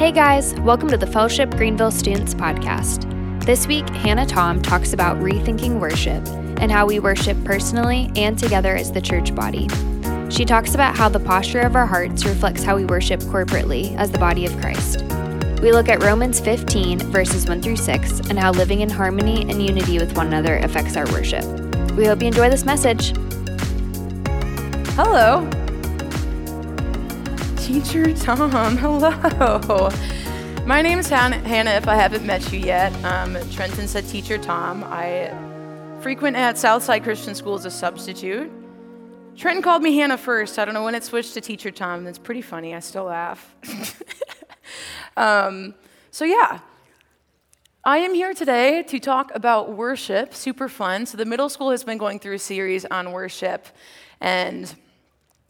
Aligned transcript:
Hey 0.00 0.12
guys, 0.12 0.54
welcome 0.60 0.88
to 0.88 0.96
the 0.96 1.06
Fellowship 1.06 1.50
Greenville 1.50 1.90
Students 1.90 2.32
Podcast. 2.32 3.04
This 3.44 3.66
week, 3.66 3.86
Hannah 3.90 4.24
Thom 4.24 4.62
talks 4.62 4.94
about 4.94 5.18
rethinking 5.18 5.78
worship 5.78 6.26
and 6.58 6.72
how 6.72 6.86
we 6.86 6.98
worship 6.98 7.36
personally 7.44 8.10
and 8.16 8.38
together 8.38 8.74
as 8.74 8.90
the 8.90 9.02
church 9.02 9.34
body. 9.34 9.68
She 10.30 10.46
talks 10.46 10.74
about 10.74 10.96
how 10.96 11.10
the 11.10 11.20
posture 11.20 11.60
of 11.60 11.76
our 11.76 11.84
hearts 11.84 12.24
reflects 12.24 12.62
how 12.62 12.76
we 12.76 12.86
worship 12.86 13.20
corporately 13.20 13.94
as 13.98 14.10
the 14.10 14.18
body 14.18 14.46
of 14.46 14.58
Christ. 14.58 15.02
We 15.60 15.70
look 15.70 15.90
at 15.90 16.02
Romans 16.02 16.40
15, 16.40 17.00
verses 17.12 17.46
1 17.46 17.60
through 17.60 17.76
6, 17.76 18.20
and 18.20 18.38
how 18.38 18.52
living 18.52 18.80
in 18.80 18.88
harmony 18.88 19.42
and 19.42 19.62
unity 19.62 19.98
with 19.98 20.16
one 20.16 20.28
another 20.28 20.56
affects 20.56 20.96
our 20.96 21.04
worship. 21.12 21.44
We 21.90 22.06
hope 22.06 22.22
you 22.22 22.28
enjoy 22.28 22.48
this 22.48 22.64
message. 22.64 23.12
Hello. 24.96 25.46
Teacher 27.72 28.12
Thom, 28.12 28.76
hello. 28.78 29.90
My 30.66 30.82
name 30.82 30.98
is 30.98 31.08
Hannah, 31.08 31.70
if 31.70 31.86
I 31.86 31.94
haven't 31.94 32.26
met 32.26 32.52
you 32.52 32.58
yet. 32.58 32.92
Um, 33.04 33.38
Trenton 33.52 33.86
said 33.86 34.08
Teacher 34.08 34.38
Thom. 34.38 34.82
I 34.82 35.32
frequent 36.00 36.36
at 36.36 36.58
Southside 36.58 37.04
Christian 37.04 37.32
School 37.32 37.54
as 37.54 37.66
a 37.66 37.70
substitute. 37.70 38.50
Trenton 39.36 39.62
called 39.62 39.84
me 39.84 39.96
Hannah 39.96 40.18
first. 40.18 40.58
I 40.58 40.64
don't 40.64 40.74
know 40.74 40.82
when 40.82 40.96
it 40.96 41.04
switched 41.04 41.34
to 41.34 41.40
Teacher 41.40 41.70
Thom. 41.70 42.02
That's 42.02 42.18
pretty 42.18 42.42
funny. 42.42 42.74
I 42.74 42.80
still 42.80 43.04
laugh. 43.04 43.54
um, 45.16 45.76
so, 46.10 46.24
yeah, 46.24 46.58
I 47.84 47.98
am 47.98 48.14
here 48.14 48.34
today 48.34 48.82
to 48.82 48.98
talk 48.98 49.30
about 49.32 49.76
worship. 49.76 50.34
Super 50.34 50.68
fun. 50.68 51.06
So, 51.06 51.16
the 51.16 51.24
middle 51.24 51.48
school 51.48 51.70
has 51.70 51.84
been 51.84 51.98
going 51.98 52.18
through 52.18 52.34
a 52.34 52.40
series 52.40 52.84
on 52.86 53.12
worship. 53.12 53.68
And 54.20 54.74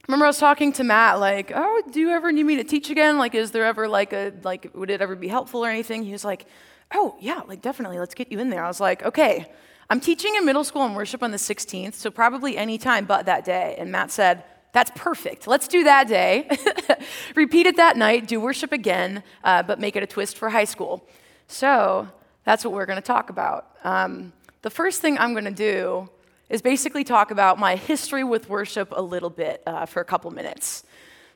remember 0.08 0.26
I 0.26 0.28
was 0.28 0.38
talking 0.38 0.72
to 0.74 0.84
Matt, 0.84 1.20
like, 1.20 1.52
oh, 1.54 1.82
do 1.90 2.00
you 2.00 2.10
ever 2.10 2.32
need 2.32 2.44
me 2.44 2.56
to 2.56 2.64
teach 2.64 2.90
again? 2.90 3.18
Like, 3.18 3.34
is 3.34 3.50
there 3.50 3.64
ever 3.64 3.88
like 3.88 4.12
a, 4.12 4.32
like, 4.42 4.70
would 4.74 4.90
it 4.90 5.00
ever 5.00 5.16
be 5.16 5.28
helpful 5.28 5.64
or 5.64 5.68
anything? 5.68 6.04
He 6.04 6.12
was 6.12 6.24
like, 6.24 6.46
oh, 6.92 7.16
yeah, 7.20 7.42
like, 7.46 7.62
definitely, 7.62 7.98
let's 7.98 8.14
get 8.14 8.32
you 8.32 8.38
in 8.40 8.50
there. 8.50 8.64
I 8.64 8.68
was 8.68 8.80
like, 8.80 9.04
okay, 9.04 9.50
I'm 9.88 10.00
teaching 10.00 10.34
in 10.36 10.44
middle 10.44 10.64
school 10.64 10.84
and 10.84 10.94
worship 10.94 11.22
on 11.22 11.30
the 11.30 11.36
16th, 11.36 11.94
so 11.94 12.10
probably 12.10 12.56
any 12.56 12.78
time 12.78 13.04
but 13.06 13.26
that 13.26 13.44
day. 13.44 13.74
And 13.78 13.90
Matt 13.90 14.10
said, 14.10 14.44
that's 14.72 14.90
perfect. 14.94 15.46
Let's 15.46 15.66
do 15.66 15.84
that 15.84 16.06
day. 16.06 16.48
Repeat 17.34 17.66
it 17.66 17.76
that 17.76 17.96
night, 17.96 18.28
do 18.28 18.40
worship 18.40 18.72
again, 18.72 19.22
uh, 19.42 19.62
but 19.62 19.80
make 19.80 19.96
it 19.96 20.02
a 20.02 20.06
twist 20.06 20.36
for 20.36 20.48
high 20.48 20.64
school. 20.64 21.04
So 21.48 22.08
that's 22.44 22.64
what 22.64 22.72
we're 22.72 22.86
going 22.86 23.00
to 23.00 23.06
talk 23.06 23.30
about. 23.30 23.66
Um, 23.82 24.32
the 24.62 24.70
first 24.70 25.00
thing 25.00 25.18
I'm 25.18 25.32
going 25.32 25.44
to 25.44 25.50
do 25.50 26.08
is 26.50 26.60
basically 26.60 27.04
talk 27.04 27.30
about 27.30 27.58
my 27.58 27.76
history 27.76 28.24
with 28.24 28.48
worship 28.48 28.88
a 28.92 29.00
little 29.00 29.30
bit 29.30 29.62
uh, 29.66 29.86
for 29.86 30.00
a 30.00 30.04
couple 30.04 30.30
minutes. 30.32 30.84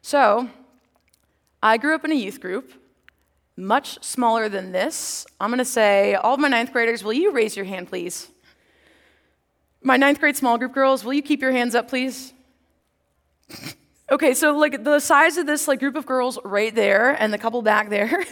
So, 0.02 0.50
I 1.62 1.78
grew 1.78 1.94
up 1.94 2.04
in 2.04 2.12
a 2.12 2.16
youth 2.16 2.40
group, 2.40 2.72
much 3.56 4.02
smaller 4.04 4.48
than 4.48 4.72
this. 4.72 5.24
I'm 5.40 5.48
going 5.48 5.58
to 5.58 5.64
say, 5.64 6.14
all 6.14 6.34
of 6.34 6.40
my 6.40 6.48
ninth 6.48 6.72
graders, 6.72 7.02
will 7.04 7.12
you 7.12 7.32
raise 7.32 7.56
your 7.56 7.64
hand, 7.64 7.88
please? 7.88 8.28
My 9.80 9.96
ninth 9.96 10.18
grade 10.18 10.36
small 10.36 10.58
group 10.58 10.74
girls, 10.74 11.04
will 11.04 11.14
you 11.14 11.22
keep 11.22 11.40
your 11.40 11.52
hands 11.52 11.74
up, 11.74 11.88
please? 11.88 12.34
okay, 14.10 14.34
so 14.34 14.56
like 14.56 14.84
the 14.84 15.00
size 15.00 15.36
of 15.36 15.46
this 15.46 15.66
like 15.68 15.80
group 15.80 15.96
of 15.96 16.06
girls 16.06 16.38
right 16.44 16.74
there, 16.74 17.10
and 17.20 17.32
the 17.32 17.38
couple 17.38 17.62
back 17.62 17.88
there. 17.90 18.24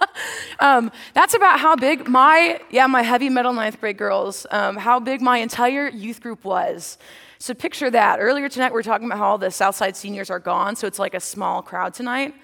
um, 0.60 0.90
that's 1.14 1.34
about 1.34 1.60
how 1.60 1.76
big 1.76 2.08
my, 2.08 2.60
yeah, 2.70 2.86
my 2.86 3.02
heavy 3.02 3.28
metal 3.28 3.52
ninth 3.52 3.80
grade 3.80 3.96
girls, 3.96 4.46
um, 4.50 4.76
how 4.76 5.00
big 5.00 5.20
my 5.20 5.38
entire 5.38 5.88
youth 5.88 6.20
group 6.20 6.44
was. 6.44 6.98
So 7.38 7.54
picture 7.54 7.90
that. 7.90 8.18
Earlier 8.18 8.48
tonight, 8.48 8.70
we 8.70 8.74
were 8.74 8.82
talking 8.82 9.06
about 9.06 9.18
how 9.18 9.30
all 9.30 9.38
the 9.38 9.50
Southside 9.50 9.96
seniors 9.96 10.30
are 10.30 10.40
gone, 10.40 10.74
so 10.76 10.86
it's 10.86 10.98
like 10.98 11.14
a 11.14 11.20
small 11.20 11.62
crowd 11.62 11.94
tonight. 11.94 12.34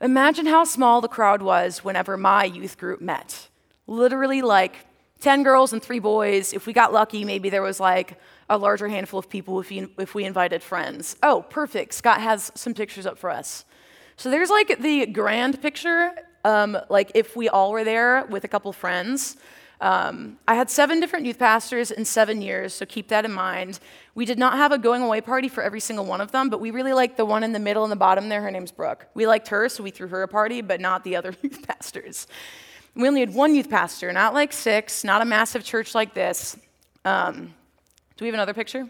Imagine 0.00 0.46
how 0.46 0.64
small 0.64 1.00
the 1.00 1.08
crowd 1.08 1.42
was 1.42 1.84
whenever 1.84 2.16
my 2.16 2.44
youth 2.44 2.78
group 2.78 3.00
met. 3.00 3.48
Literally 3.86 4.42
like 4.42 4.86
10 5.20 5.44
girls 5.44 5.72
and 5.72 5.80
three 5.80 6.00
boys. 6.00 6.52
If 6.52 6.66
we 6.66 6.72
got 6.72 6.92
lucky, 6.92 7.24
maybe 7.24 7.50
there 7.50 7.62
was 7.62 7.78
like 7.78 8.18
a 8.52 8.58
larger 8.58 8.88
handful 8.88 9.18
of 9.18 9.30
people 9.30 9.60
if, 9.60 9.72
you, 9.72 9.90
if 9.98 10.14
we 10.14 10.24
invited 10.24 10.62
friends. 10.62 11.16
Oh, 11.22 11.44
perfect. 11.48 11.94
Scott 11.94 12.20
has 12.20 12.52
some 12.54 12.74
pictures 12.74 13.06
up 13.06 13.18
for 13.18 13.30
us. 13.30 13.64
So 14.16 14.30
there's 14.30 14.50
like 14.50 14.78
the 14.80 15.06
grand 15.06 15.60
picture, 15.62 16.12
um, 16.44 16.76
like 16.90 17.12
if 17.14 17.34
we 17.34 17.48
all 17.48 17.72
were 17.72 17.82
there 17.82 18.26
with 18.26 18.44
a 18.44 18.48
couple 18.48 18.72
friends. 18.72 19.36
Um, 19.80 20.38
I 20.46 20.54
had 20.54 20.70
seven 20.70 21.00
different 21.00 21.24
youth 21.24 21.38
pastors 21.38 21.90
in 21.90 22.04
seven 22.04 22.42
years, 22.42 22.72
so 22.74 22.84
keep 22.86 23.08
that 23.08 23.24
in 23.24 23.32
mind. 23.32 23.80
We 24.14 24.26
did 24.26 24.38
not 24.38 24.52
have 24.58 24.70
a 24.70 24.78
going 24.78 25.02
away 25.02 25.22
party 25.22 25.48
for 25.48 25.62
every 25.62 25.80
single 25.80 26.04
one 26.04 26.20
of 26.20 26.30
them, 26.30 26.50
but 26.50 26.60
we 26.60 26.70
really 26.70 26.92
liked 26.92 27.16
the 27.16 27.24
one 27.24 27.42
in 27.42 27.52
the 27.52 27.58
middle 27.58 27.82
and 27.82 27.90
the 27.90 27.96
bottom 27.96 28.28
there. 28.28 28.42
Her 28.42 28.50
name's 28.50 28.70
Brooke. 28.70 29.06
We 29.14 29.26
liked 29.26 29.48
her, 29.48 29.68
so 29.68 29.82
we 29.82 29.90
threw 29.90 30.08
her 30.08 30.22
a 30.22 30.28
party, 30.28 30.60
but 30.60 30.80
not 30.80 31.02
the 31.02 31.16
other 31.16 31.34
youth 31.42 31.66
pastors. 31.66 32.26
We 32.94 33.08
only 33.08 33.20
had 33.20 33.34
one 33.34 33.54
youth 33.54 33.70
pastor, 33.70 34.12
not 34.12 34.34
like 34.34 34.52
six, 34.52 35.02
not 35.02 35.22
a 35.22 35.24
massive 35.24 35.64
church 35.64 35.94
like 35.94 36.12
this. 36.12 36.56
Um, 37.04 37.54
do 38.16 38.24
we 38.24 38.26
have 38.26 38.34
another 38.34 38.54
picture? 38.54 38.88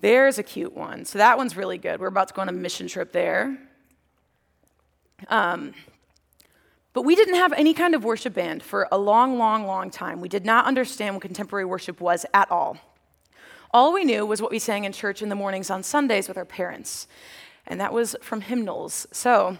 There's 0.00 0.38
a 0.38 0.42
cute 0.42 0.74
one. 0.74 1.04
So 1.04 1.18
that 1.18 1.36
one's 1.36 1.56
really 1.56 1.78
good. 1.78 2.00
We're 2.00 2.08
about 2.08 2.28
to 2.28 2.34
go 2.34 2.42
on 2.42 2.48
a 2.48 2.52
mission 2.52 2.88
trip 2.88 3.12
there. 3.12 3.58
Um, 5.28 5.74
but 6.92 7.02
we 7.02 7.14
didn't 7.14 7.34
have 7.34 7.52
any 7.52 7.74
kind 7.74 7.94
of 7.94 8.02
worship 8.02 8.34
band 8.34 8.62
for 8.62 8.88
a 8.90 8.98
long, 8.98 9.38
long, 9.38 9.66
long 9.66 9.90
time. 9.90 10.20
We 10.20 10.28
did 10.28 10.44
not 10.44 10.64
understand 10.64 11.14
what 11.14 11.22
contemporary 11.22 11.64
worship 11.64 12.00
was 12.00 12.26
at 12.34 12.50
all. 12.50 12.78
All 13.72 13.92
we 13.92 14.04
knew 14.04 14.26
was 14.26 14.42
what 14.42 14.50
we 14.50 14.58
sang 14.58 14.84
in 14.84 14.92
church 14.92 15.22
in 15.22 15.28
the 15.28 15.36
mornings 15.36 15.70
on 15.70 15.84
Sundays 15.84 16.26
with 16.26 16.36
our 16.36 16.44
parents, 16.44 17.06
and 17.66 17.80
that 17.80 17.92
was 17.92 18.16
from 18.20 18.40
hymnals. 18.40 19.06
So, 19.12 19.58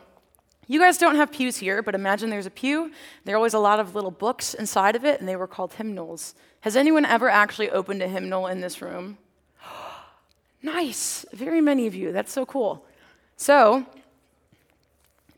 you 0.66 0.80
guys 0.80 0.98
don't 0.98 1.16
have 1.16 1.30
pews 1.30 1.58
here, 1.58 1.82
but 1.82 1.94
imagine 1.94 2.30
there's 2.30 2.46
a 2.46 2.50
pew. 2.50 2.90
There 3.24 3.34
are 3.34 3.36
always 3.36 3.54
a 3.54 3.60
lot 3.60 3.78
of 3.78 3.94
little 3.94 4.10
books 4.10 4.54
inside 4.54 4.96
of 4.96 5.04
it, 5.04 5.20
and 5.20 5.28
they 5.28 5.36
were 5.36 5.46
called 5.46 5.74
hymnals. 5.74 6.34
Has 6.60 6.76
anyone 6.76 7.04
ever 7.04 7.28
actually 7.28 7.70
opened 7.70 8.02
a 8.02 8.08
hymnal 8.08 8.46
in 8.46 8.60
this 8.60 8.82
room? 8.82 9.18
nice. 10.62 11.24
Very 11.32 11.60
many 11.60 11.86
of 11.86 11.94
you. 11.94 12.12
That's 12.12 12.32
so 12.32 12.44
cool. 12.44 12.84
So, 13.36 13.86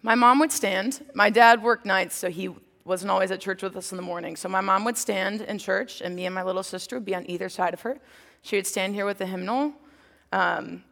my 0.02 0.16
mom 0.16 0.40
would 0.40 0.50
stand. 0.50 1.04
My 1.14 1.30
dad 1.30 1.62
worked 1.62 1.86
nights, 1.86 2.16
so 2.16 2.28
he 2.28 2.50
wasn't 2.84 3.10
always 3.10 3.30
at 3.30 3.40
church 3.40 3.62
with 3.62 3.76
us 3.76 3.92
in 3.92 3.96
the 3.96 4.02
morning. 4.02 4.34
So 4.34 4.48
my 4.48 4.60
mom 4.60 4.84
would 4.84 4.98
stand 4.98 5.42
in 5.42 5.58
church, 5.58 6.00
and 6.00 6.16
me 6.16 6.26
and 6.26 6.34
my 6.34 6.42
little 6.42 6.64
sister 6.64 6.96
would 6.96 7.04
be 7.04 7.14
on 7.14 7.28
either 7.30 7.48
side 7.48 7.72
of 7.72 7.82
her. 7.82 7.98
She 8.42 8.56
would 8.56 8.66
stand 8.66 8.94
here 8.94 9.06
with 9.06 9.18
the 9.18 9.26
hymnal, 9.26 9.72
um, 10.32 10.82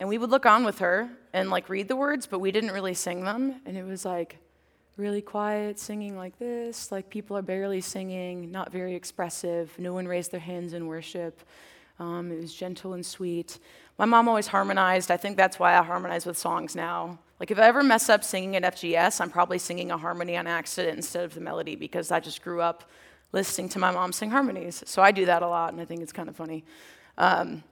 and 0.00 0.08
we 0.08 0.18
would 0.18 0.30
look 0.30 0.44
on 0.44 0.64
with 0.64 0.80
her 0.80 1.08
and 1.32 1.48
like 1.48 1.68
read 1.68 1.86
the 1.86 1.94
words, 1.94 2.26
but 2.26 2.40
we 2.40 2.50
didn't 2.50 2.72
really 2.72 2.94
sing 2.94 3.24
them. 3.24 3.60
And 3.64 3.76
it 3.76 3.84
was 3.84 4.04
like 4.04 4.38
really 4.96 5.20
quiet, 5.20 5.78
singing 5.78 6.16
like 6.16 6.38
this, 6.38 6.90
like 6.90 7.10
people 7.10 7.36
are 7.36 7.42
barely 7.42 7.80
singing, 7.80 8.50
not 8.50 8.72
very 8.72 8.94
expressive. 8.94 9.72
No 9.78 9.92
one 9.92 10.08
raised 10.08 10.30
their 10.30 10.40
hands 10.40 10.72
in 10.72 10.86
worship. 10.86 11.42
Um, 11.98 12.32
it 12.32 12.40
was 12.40 12.54
gentle 12.54 12.94
and 12.94 13.04
sweet. 13.04 13.58
My 13.98 14.04
mom 14.04 14.28
always 14.28 14.46
harmonized. 14.46 15.10
I 15.10 15.16
think 15.16 15.36
that's 15.36 15.58
why 15.58 15.76
I 15.76 15.82
harmonize 15.82 16.26
with 16.26 16.36
songs 16.36 16.74
now. 16.74 17.18
Like, 17.40 17.50
if 17.50 17.58
I 17.58 17.62
ever 17.62 17.82
mess 17.82 18.08
up 18.08 18.24
singing 18.24 18.56
at 18.56 18.74
FGS, 18.74 19.20
I'm 19.20 19.30
probably 19.30 19.58
singing 19.58 19.90
a 19.90 19.98
harmony 19.98 20.36
on 20.36 20.46
accident 20.46 20.96
instead 20.96 21.24
of 21.24 21.34
the 21.34 21.40
melody 21.40 21.76
because 21.76 22.10
I 22.10 22.20
just 22.20 22.42
grew 22.42 22.60
up 22.62 22.90
listening 23.32 23.68
to 23.70 23.78
my 23.78 23.90
mom 23.90 24.12
sing 24.12 24.30
harmonies. 24.30 24.82
So 24.86 25.02
I 25.02 25.10
do 25.10 25.26
that 25.26 25.42
a 25.42 25.48
lot, 25.48 25.72
and 25.72 25.80
I 25.80 25.84
think 25.84 26.00
it's 26.00 26.12
kind 26.12 26.28
of 26.28 26.36
funny. 26.36 26.64
Um, 27.18 27.62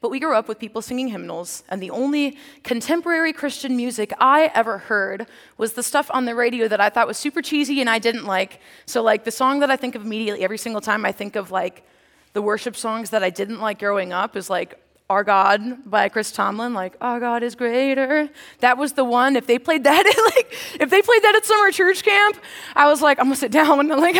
but 0.00 0.10
we 0.10 0.18
grew 0.18 0.34
up 0.34 0.48
with 0.48 0.58
people 0.58 0.82
singing 0.82 1.08
hymnals, 1.08 1.62
and 1.68 1.82
the 1.82 1.90
only 1.90 2.38
contemporary 2.64 3.32
Christian 3.32 3.76
music 3.76 4.12
I 4.18 4.50
ever 4.54 4.78
heard 4.78 5.26
was 5.58 5.74
the 5.74 5.82
stuff 5.82 6.10
on 6.12 6.24
the 6.24 6.34
radio 6.34 6.68
that 6.68 6.80
I 6.80 6.88
thought 6.88 7.06
was 7.06 7.18
super 7.18 7.42
cheesy 7.42 7.80
and 7.80 7.90
I 7.90 7.98
didn't 7.98 8.24
like. 8.24 8.60
So, 8.86 9.02
like, 9.02 9.24
the 9.24 9.30
song 9.30 9.60
that 9.60 9.70
I 9.70 9.76
think 9.76 9.94
of 9.94 10.04
immediately 10.04 10.42
every 10.42 10.58
single 10.58 10.80
time 10.80 11.04
I 11.04 11.12
think 11.12 11.36
of, 11.36 11.50
like, 11.50 11.84
the 12.32 12.42
worship 12.42 12.76
songs 12.76 13.10
that 13.10 13.22
I 13.22 13.30
didn't 13.30 13.60
like 13.60 13.78
growing 13.78 14.12
up 14.12 14.36
is 14.36 14.48
like 14.48 14.78
our 15.10 15.24
God 15.24 15.90
by 15.90 16.08
Chris 16.08 16.30
Tomlin, 16.30 16.72
like 16.72 16.96
Our 17.00 17.18
God 17.18 17.42
is 17.42 17.56
greater. 17.56 18.30
That 18.60 18.78
was 18.78 18.92
the 18.92 19.04
one. 19.04 19.34
If 19.34 19.46
they 19.46 19.58
played 19.58 19.82
that, 19.84 20.06
at, 20.06 20.36
like 20.36 20.80
if 20.80 20.88
they 20.88 21.02
played 21.02 21.22
that 21.24 21.34
at 21.34 21.44
summer 21.44 21.72
church 21.72 22.04
camp, 22.04 22.38
I 22.76 22.88
was 22.88 23.02
like, 23.02 23.18
I'm 23.18 23.26
gonna 23.26 23.36
sit 23.36 23.50
down. 23.52 23.90
Like, 24.00 24.16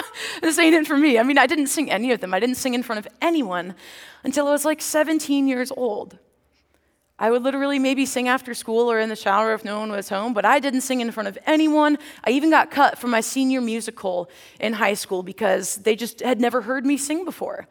this 0.40 0.58
ain't 0.58 0.74
it 0.74 0.86
for 0.86 0.96
me. 0.96 1.18
I 1.18 1.22
mean, 1.22 1.36
I 1.36 1.46
didn't 1.46 1.66
sing 1.66 1.90
any 1.90 2.10
of 2.12 2.20
them. 2.20 2.32
I 2.32 2.40
didn't 2.40 2.56
sing 2.56 2.74
in 2.74 2.82
front 2.82 3.04
of 3.04 3.12
anyone 3.20 3.74
until 4.24 4.48
I 4.48 4.50
was 4.50 4.64
like 4.64 4.80
17 4.80 5.46
years 5.46 5.70
old. 5.70 6.18
I 7.18 7.30
would 7.30 7.42
literally 7.42 7.78
maybe 7.78 8.06
sing 8.06 8.28
after 8.28 8.54
school 8.54 8.90
or 8.90 8.98
in 8.98 9.10
the 9.10 9.16
shower 9.16 9.52
if 9.52 9.62
no 9.62 9.78
one 9.78 9.92
was 9.92 10.08
home, 10.08 10.32
but 10.32 10.46
I 10.46 10.58
didn't 10.58 10.80
sing 10.80 11.00
in 11.00 11.12
front 11.12 11.28
of 11.28 11.38
anyone. 11.46 11.98
I 12.24 12.30
even 12.30 12.50
got 12.50 12.70
cut 12.70 12.98
from 12.98 13.10
my 13.10 13.20
senior 13.20 13.60
musical 13.60 14.30
in 14.58 14.72
high 14.72 14.94
school 14.94 15.22
because 15.22 15.76
they 15.76 15.94
just 15.94 16.20
had 16.20 16.40
never 16.40 16.62
heard 16.62 16.86
me 16.86 16.96
sing 16.96 17.26
before. 17.26 17.68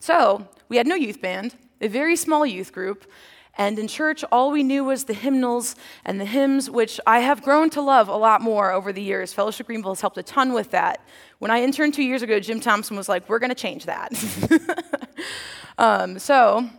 So 0.00 0.48
we 0.68 0.78
had 0.78 0.86
no 0.86 0.94
youth 0.94 1.20
band 1.20 1.54
a 1.80 1.88
very 1.88 2.16
small 2.16 2.44
youth 2.46 2.72
group. 2.72 3.10
And 3.56 3.76
in 3.76 3.88
church, 3.88 4.24
all 4.30 4.52
we 4.52 4.62
knew 4.62 4.84
was 4.84 5.04
the 5.04 5.14
hymnals 5.14 5.74
and 6.04 6.20
the 6.20 6.24
hymns, 6.24 6.70
which 6.70 7.00
I 7.06 7.20
have 7.20 7.42
grown 7.42 7.70
to 7.70 7.80
love 7.80 8.08
a 8.08 8.16
lot 8.16 8.40
more 8.40 8.70
over 8.70 8.92
the 8.92 9.02
years. 9.02 9.32
Fellowship 9.32 9.66
Greenville 9.66 9.90
has 9.92 10.00
helped 10.00 10.16
a 10.16 10.22
ton 10.22 10.52
with 10.52 10.70
that. 10.70 11.00
When 11.40 11.50
I 11.50 11.62
interned 11.62 11.94
two 11.94 12.04
years 12.04 12.22
ago, 12.22 12.38
Jim 12.38 12.60
Thompson 12.60 12.96
was 12.96 13.08
like, 13.08 13.28
We're 13.28 13.40
going 13.40 13.50
to 13.50 13.56
change 13.56 13.86
that. 13.86 14.12
um, 15.78 16.20
so 16.20 16.70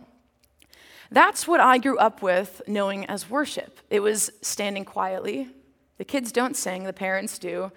that's 1.10 1.46
what 1.46 1.60
I 1.60 1.76
grew 1.76 1.98
up 1.98 2.22
with 2.22 2.62
knowing 2.66 3.04
as 3.06 3.28
worship. 3.28 3.78
It 3.90 4.00
was 4.00 4.30
standing 4.40 4.86
quietly, 4.86 5.48
The 5.98 6.04
kids 6.06 6.32
don't 6.32 6.56
sing, 6.56 6.84
the 6.84 6.94
parents 6.94 7.38
do. 7.38 7.72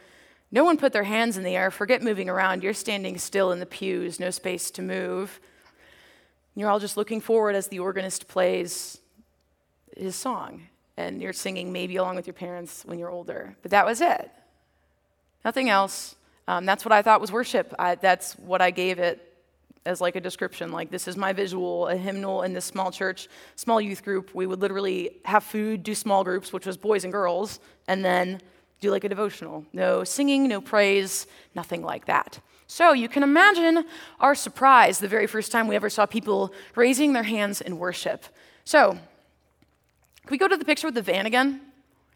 No 0.49 0.63
one 0.63 0.77
put 0.77 0.93
their 0.93 1.03
hands 1.03 1.35
in 1.35 1.43
the 1.43 1.55
air. 1.55 1.71
Forget 1.71 2.03
moving 2.03 2.29
around. 2.29 2.61
You're 2.61 2.75
standing 2.75 3.17
still 3.17 3.51
in 3.51 3.59
the 3.59 3.65
pews, 3.65 4.19
no 4.19 4.29
space 4.29 4.69
to 4.71 4.83
move. 4.83 5.41
You're 6.55 6.69
all 6.69 6.79
just 6.79 6.97
looking 6.97 7.21
forward 7.21 7.55
as 7.55 7.67
the 7.67 7.79
organist 7.79 8.27
plays 8.27 8.99
his 9.97 10.15
song, 10.15 10.67
and 10.97 11.21
you're 11.21 11.33
singing 11.33 11.71
maybe 11.71 11.95
along 11.95 12.15
with 12.15 12.27
your 12.27 12.33
parents 12.33 12.83
when 12.85 12.99
you're 12.99 13.09
older. 13.09 13.55
But 13.61 13.71
that 13.71 13.85
was 13.85 14.01
it. 14.01 14.31
Nothing 15.43 15.69
else. 15.69 16.15
Um, 16.47 16.65
that's 16.65 16.85
what 16.85 16.91
I 16.91 17.01
thought 17.01 17.21
was 17.21 17.31
worship. 17.31 17.73
I, 17.79 17.95
that's 17.95 18.33
what 18.33 18.61
I 18.61 18.71
gave 18.71 18.99
it 18.99 19.33
as 19.85 19.99
like 19.99 20.15
a 20.15 20.21
description. 20.21 20.71
Like, 20.71 20.91
this 20.91 21.07
is 21.07 21.17
my 21.17 21.33
visual, 21.33 21.87
a 21.87 21.95
hymnal 21.95 22.43
in 22.43 22.53
this 22.53 22.65
small 22.65 22.91
church, 22.91 23.27
small 23.55 23.81
youth 23.81 24.03
group. 24.03 24.33
We 24.33 24.45
would 24.45 24.61
literally 24.61 25.17
have 25.25 25.43
food, 25.43 25.83
do 25.83 25.95
small 25.95 26.23
groups, 26.23 26.53
which 26.53 26.65
was 26.65 26.77
boys 26.77 27.03
and 27.03 27.11
girls, 27.11 27.59
and 27.87 28.03
then 28.03 28.39
do 28.83 28.91
like 28.91 29.03
a 29.03 29.09
devotional. 29.09 29.65
No 29.73 30.03
singing, 30.03 30.47
no 30.47 30.61
praise, 30.61 31.25
nothing 31.55 31.81
like 31.81 32.05
that. 32.05 32.39
So 32.67 32.93
you 32.93 33.09
can 33.09 33.23
imagine 33.23 33.85
our 34.19 34.35
surprise 34.35 34.99
the 34.99 35.07
very 35.07 35.27
first 35.27 35.51
time 35.51 35.67
we 35.67 35.75
ever 35.75 35.89
saw 35.89 36.05
people 36.05 36.53
raising 36.75 37.13
their 37.13 37.23
hands 37.23 37.61
in 37.61 37.77
worship. 37.77 38.25
So, 38.65 38.91
can 38.91 40.31
we 40.31 40.37
go 40.37 40.47
to 40.47 40.55
the 40.55 40.65
picture 40.65 40.87
with 40.87 40.95
the 40.95 41.01
van 41.01 41.25
again? 41.25 41.61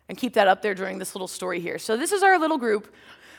And 0.09 0.17
keep 0.17 0.33
that 0.33 0.47
up 0.47 0.61
there 0.61 0.73
during 0.73 0.99
this 0.99 1.15
little 1.15 1.27
story 1.27 1.59
here. 1.59 1.77
So, 1.77 1.97
this 1.97 2.11
is 2.11 2.23
our 2.23 2.39
little 2.39 2.57
group 2.57 2.93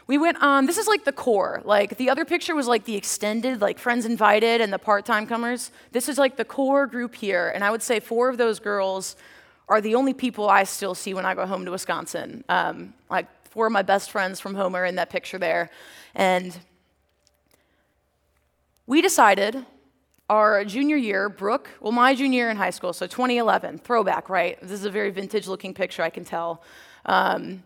we 0.08 0.16
went 0.16 0.42
on, 0.42 0.64
this 0.64 0.78
is 0.78 0.88
like 0.88 1.04
the 1.04 1.12
core. 1.12 1.60
Like 1.66 1.98
the 1.98 2.08
other 2.08 2.24
picture 2.24 2.54
was 2.54 2.66
like 2.66 2.84
the 2.84 2.96
extended, 2.96 3.60
like 3.60 3.78
friends 3.78 4.06
invited 4.06 4.62
and 4.62 4.72
the 4.72 4.78
part 4.78 5.04
time 5.04 5.26
comers. 5.26 5.70
This 5.92 6.08
is 6.08 6.16
like 6.16 6.36
the 6.36 6.46
core 6.46 6.86
group 6.86 7.14
here. 7.14 7.52
And 7.54 7.62
I 7.62 7.70
would 7.70 7.82
say 7.82 8.00
four 8.00 8.30
of 8.30 8.38
those 8.38 8.58
girls 8.58 9.16
are 9.68 9.80
the 9.80 9.94
only 9.94 10.14
people 10.14 10.48
I 10.48 10.64
still 10.64 10.94
see 10.94 11.14
when 11.14 11.26
I 11.26 11.34
go 11.34 11.46
home 11.46 11.64
to 11.64 11.70
Wisconsin. 11.70 12.44
Um, 12.48 12.94
like 13.10 13.26
four 13.48 13.66
of 13.66 13.72
my 13.72 13.82
best 13.82 14.10
friends 14.10 14.40
from 14.40 14.54
home 14.54 14.74
are 14.74 14.84
in 14.84 14.96
that 14.96 15.10
picture 15.10 15.38
there. 15.38 15.70
And 16.14 16.58
we 18.86 19.02
decided 19.02 19.66
our 20.30 20.64
junior 20.64 20.96
year, 20.96 21.28
Brooke, 21.28 21.70
well, 21.80 21.92
my 21.92 22.14
junior 22.14 22.38
year 22.42 22.50
in 22.50 22.56
high 22.56 22.70
school, 22.70 22.92
so 22.92 23.06
2011, 23.06 23.78
throwback, 23.78 24.28
right? 24.28 24.60
This 24.60 24.72
is 24.72 24.84
a 24.84 24.90
very 24.90 25.10
vintage 25.10 25.46
looking 25.46 25.72
picture, 25.74 26.02
I 26.02 26.10
can 26.10 26.24
tell. 26.24 26.62
Um, 27.06 27.62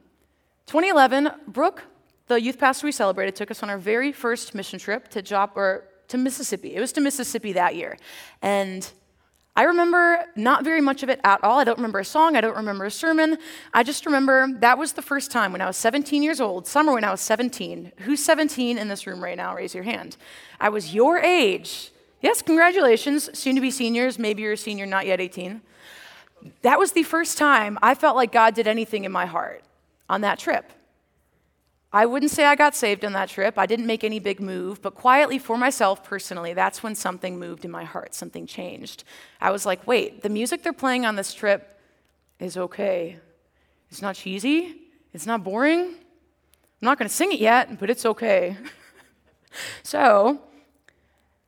2011, 0.67 1.31
Brooke 1.49 1.85
the 2.33 2.41
youth 2.41 2.59
pastor 2.59 2.87
we 2.87 2.93
celebrated 2.93 3.37
took 3.37 3.51
us 3.51 3.63
on 3.63 3.71
our 3.71 3.79
very 3.79 4.13
first 4.13 4.55
mission 4.55 4.79
trip 4.79 5.09
to 5.09 5.23
Jop 5.23 5.51
or 5.55 5.85
to 6.09 6.17
Mississippi. 6.17 6.75
It 6.75 6.81
was 6.81 6.93
to 6.93 7.01
Mississippi 7.01 7.53
that 7.53 7.77
year. 7.77 7.99
And 8.41 8.91
I 9.55 9.65
remember 9.65 10.25
not 10.35 10.65
very 10.65 10.81
much 10.81 11.03
of 11.03 11.11
it 11.11 11.21
at 11.25 11.45
all. 11.45 11.59
I 11.59 11.65
don't 11.65 11.77
remember 11.77 11.99
a 11.99 12.05
song, 12.05 12.37
I 12.37 12.41
don't 12.41 12.57
remember 12.57 12.87
a 12.87 12.91
sermon. 12.91 13.37
I 13.75 13.83
just 13.83 14.07
remember 14.07 14.51
that 14.61 14.79
was 14.79 14.93
the 14.93 15.03
first 15.03 15.31
time 15.31 15.53
when 15.53 15.61
I 15.61 15.67
was 15.67 15.77
17 15.77 16.23
years 16.23 16.41
old, 16.41 16.67
summer 16.67 16.95
when 16.95 17.05
I 17.05 17.11
was 17.11 17.21
17. 17.21 17.93
Who's 17.99 18.25
17 18.25 18.79
in 18.79 18.89
this 18.89 19.07
room 19.07 19.23
right 19.23 19.37
now? 19.37 19.55
Raise 19.55 19.75
your 19.75 19.85
hand. 19.85 20.17
I 20.59 20.71
was 20.71 20.95
your 20.95 21.19
age. 21.19 21.91
Yes, 22.23 22.41
congratulations, 22.41 23.37
soon 23.39 23.55
to 23.57 23.61
be 23.61 23.71
seniors. 23.71 24.19
Maybe 24.19 24.43
you're 24.43 24.53
a 24.53 24.57
senior, 24.57 24.87
not 24.87 25.07
yet 25.07 25.21
18. 25.21 25.61
That 26.63 26.79
was 26.79 26.93
the 26.93 27.03
first 27.03 27.37
time 27.37 27.79
I 27.83 27.95
felt 27.95 28.17
like 28.17 28.33
God 28.33 28.55
did 28.55 28.67
anything 28.67 29.05
in 29.05 29.13
my 29.13 29.27
heart 29.27 29.65
on 30.09 30.23
that 30.23 30.39
trip. 30.39 30.73
I 31.95 32.07
wouldn't 32.07 32.31
say 32.31 32.47
I 32.47 32.55
got 32.55 32.75
saved 32.75 33.05
on 33.05 33.13
that 33.13 33.29
trip. 33.29 33.59
I 33.59 33.67
didn't 33.67 33.87
make 33.87 34.03
any 34.03 34.19
big 34.19 34.41
move, 34.41 34.81
but 34.81 34.95
quietly 34.95 35.39
for 35.39 35.59
myself 35.59 36.03
personally, 36.03 36.55
that's 36.55 36.83
when 36.83 36.95
something 36.95 37.39
moved 37.39 37.67
in 37.67 37.71
my 37.71 37.85
heart, 37.85 38.15
something 38.15 38.47
changed. 38.47 39.05
I 39.41 39.51
was 39.51 39.67
like, 39.67 39.87
wait, 39.87 40.23
the 40.23 40.31
music 40.31 40.63
they're 40.63 40.73
playing 40.73 41.05
on 41.05 41.17
this 41.17 41.35
trip 41.35 41.79
is 42.41 42.57
okay. 42.57 43.19
It's 43.91 44.01
not 44.01 44.15
cheesy, 44.15 44.75
it's 45.13 45.27
not 45.27 45.45
boring. 45.45 45.81
I'm 45.81 46.87
not 46.87 46.99
going 46.99 47.09
to 47.09 47.15
sing 47.15 47.31
it 47.33 47.41
yet, 47.41 47.79
but 47.79 47.91
it's 47.91 48.07
okay. 48.07 48.57
so, 49.83 50.41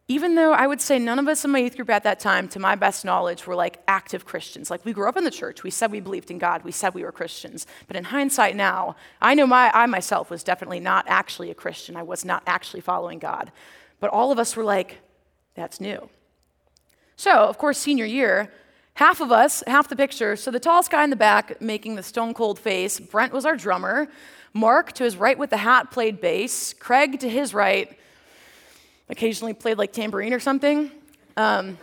even 0.07 0.35
though 0.35 0.53
I 0.53 0.67
would 0.67 0.83
say 0.83 0.99
none 0.99 1.19
of 1.19 1.29
us 1.29 1.45
in 1.47 1.51
my 1.51 1.61
youth 1.61 1.77
group 1.77 1.89
at 1.89 2.03
that 2.05 2.21
time, 2.21 2.47
to 2.49 2.59
my 2.59 2.75
best 2.75 3.07
knowledge, 3.07 3.47
were 3.47 3.55
like 3.55 3.81
active 3.89 4.27
Christians. 4.27 4.71
Like 4.71 4.85
we 4.85 4.93
grew 4.93 5.09
up 5.09 5.17
in 5.17 5.25
the 5.25 5.31
church, 5.31 5.63
we 5.63 5.71
said 5.71 5.91
we 5.91 6.01
believed 6.01 6.31
in 6.31 6.39
God, 6.39 6.63
we 6.63 6.73
said 6.73 6.93
we 6.93 7.05
were 7.05 7.13
Christians. 7.13 7.67
But 7.87 7.97
in 7.97 8.05
hindsight 8.05 8.55
now, 8.55 8.97
I 9.23 9.35
know 9.35 9.47
my, 9.47 9.71
I 9.73 9.87
myself 9.87 10.29
was 10.29 10.45
definitely 10.45 10.81
not 10.81 11.07
actually 11.09 11.51
a 11.51 11.55
Christian. 11.55 11.97
I 11.97 12.03
was 12.03 12.23
not 12.23 12.43
actually 12.47 12.83
following 12.83 13.19
God. 13.19 13.51
But 13.99 14.11
all 14.11 14.31
of 14.31 14.39
us 14.39 14.57
were 14.57 14.65
like, 14.65 14.99
that's 15.55 15.81
new. 15.81 16.11
So, 17.17 17.31
of 17.31 17.57
course, 17.57 17.79
senior 17.79 18.05
year, 18.05 18.53
half 18.95 19.23
of 19.23 19.33
us, 19.33 19.63
half 19.67 19.89
the 19.89 19.97
picture. 19.97 20.37
So 20.37 20.51
the 20.51 20.61
tallest 20.61 20.91
guy 20.91 21.05
in 21.05 21.11
the 21.11 21.17
back 21.17 21.63
making 21.63 21.95
the 21.95 22.03
stone 22.03 22.35
cold 22.35 22.59
face, 22.59 23.01
Brent 23.01 23.33
was 23.33 23.47
our 23.47 23.57
drummer. 23.57 24.09
Mark 24.53 24.93
to 24.93 25.05
his 25.05 25.17
right 25.17 25.39
with 25.39 25.49
the 25.49 25.57
hat 25.57 25.91
played 25.91 26.21
bass. 26.21 26.75
Craig 26.75 27.21
to 27.21 27.29
his 27.31 27.55
right 27.55 27.97
occasionally 29.09 29.55
played 29.55 29.79
like 29.79 29.93
tambourine 29.93 30.33
or 30.33 30.41
something. 30.41 30.91
Um, 31.37 31.79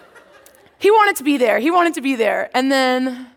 he 0.80 0.90
wanted 0.90 1.18
to 1.18 1.24
be 1.24 1.38
there. 1.38 1.60
He 1.60 1.72
wanted 1.72 1.94
to 1.96 2.02
be 2.02 2.16
there. 2.16 2.50
And 2.56 2.72
then 2.72 3.28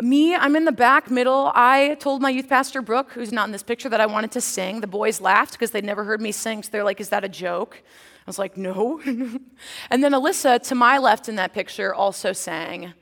me, 0.00 0.34
I'm 0.34 0.54
in 0.56 0.64
the 0.64 0.72
back 0.72 1.10
middle. 1.10 1.50
I 1.54 1.96
told 2.00 2.22
my 2.22 2.30
youth 2.30 2.48
pastor, 2.48 2.80
Brooke, 2.80 3.12
who's 3.12 3.32
not 3.32 3.46
in 3.48 3.52
this 3.52 3.62
picture, 3.62 3.88
that 3.88 4.00
I 4.00 4.06
wanted 4.06 4.30
to 4.32 4.40
sing. 4.40 4.80
The 4.80 4.86
boys 4.86 5.20
laughed 5.20 5.52
because 5.52 5.72
they'd 5.72 5.84
never 5.84 6.04
heard 6.04 6.20
me 6.20 6.32
sing. 6.32 6.62
So 6.62 6.70
they're 6.70 6.84
like, 6.84 7.00
Is 7.00 7.08
that 7.08 7.24
a 7.24 7.28
joke? 7.28 7.82
I 7.84 8.24
was 8.26 8.38
like, 8.38 8.56
No. 8.56 9.00
and 9.90 10.04
then 10.04 10.12
Alyssa, 10.12 10.62
to 10.68 10.74
my 10.74 10.98
left 10.98 11.28
in 11.28 11.36
that 11.36 11.52
picture, 11.52 11.94
also 11.94 12.32
sang. 12.32 12.94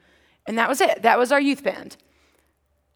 And 0.47 0.59
that 0.59 0.69
was 0.69 0.81
it. 0.81 1.03
That 1.03 1.19
was 1.19 1.33
our 1.33 1.41
youth 1.41 1.63
band. 1.63 1.97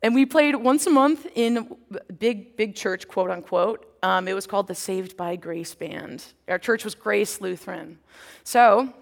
And 0.03 0.15
we 0.15 0.25
played 0.25 0.57
once 0.57 0.87
a 0.87 0.91
month 0.91 1.27
in 1.35 1.77
big, 2.19 2.57
big 2.57 2.75
church, 2.75 3.07
quote 3.07 3.31
unquote. 3.31 3.87
Um, 4.03 4.29
it 4.29 4.35
was 4.35 4.47
called 4.47 4.67
the 4.67 4.75
Saved 4.75 5.17
by 5.17 5.37
Grace 5.37 5.75
Band. 5.75 6.25
Our 6.49 6.59
church 6.59 6.85
was 6.85 6.95
Grace 6.95 7.41
Lutheran. 7.41 7.99
So 8.45 8.93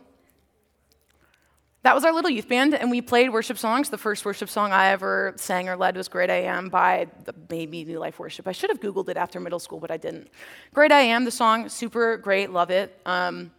that 1.83 1.95
was 1.95 2.05
our 2.05 2.13
little 2.13 2.31
youth 2.31 2.49
band, 2.49 2.75
and 2.75 2.91
we 2.91 3.01
played 3.01 3.31
worship 3.31 3.57
songs. 3.57 3.89
The 3.89 3.99
first 3.99 4.25
worship 4.25 4.49
song 4.49 4.73
I 4.73 4.89
ever 4.89 5.33
sang 5.37 5.69
or 5.69 5.77
led 5.77 5.97
was 5.97 6.09
Great 6.09 6.29
I 6.29 6.43
Am 6.43 6.69
by 6.69 7.07
the 7.25 7.33
Baby 7.33 7.85
New 7.85 8.01
Life 8.01 8.19
Worship. 8.19 8.49
I 8.49 8.53
should 8.53 8.71
have 8.71 8.81
Googled 8.81 9.09
it 9.09 9.17
after 9.17 9.39
middle 9.39 9.61
school, 9.61 9.79
but 9.79 9.91
I 9.91 9.97
didn't. 9.97 10.29
Great 10.75 10.91
I 10.91 11.01
Am, 11.01 11.25
the 11.25 11.31
song, 11.31 11.69
super 11.69 12.17
great, 12.17 12.51
love 12.51 12.71
it. 12.71 13.01
Um, 13.07 13.53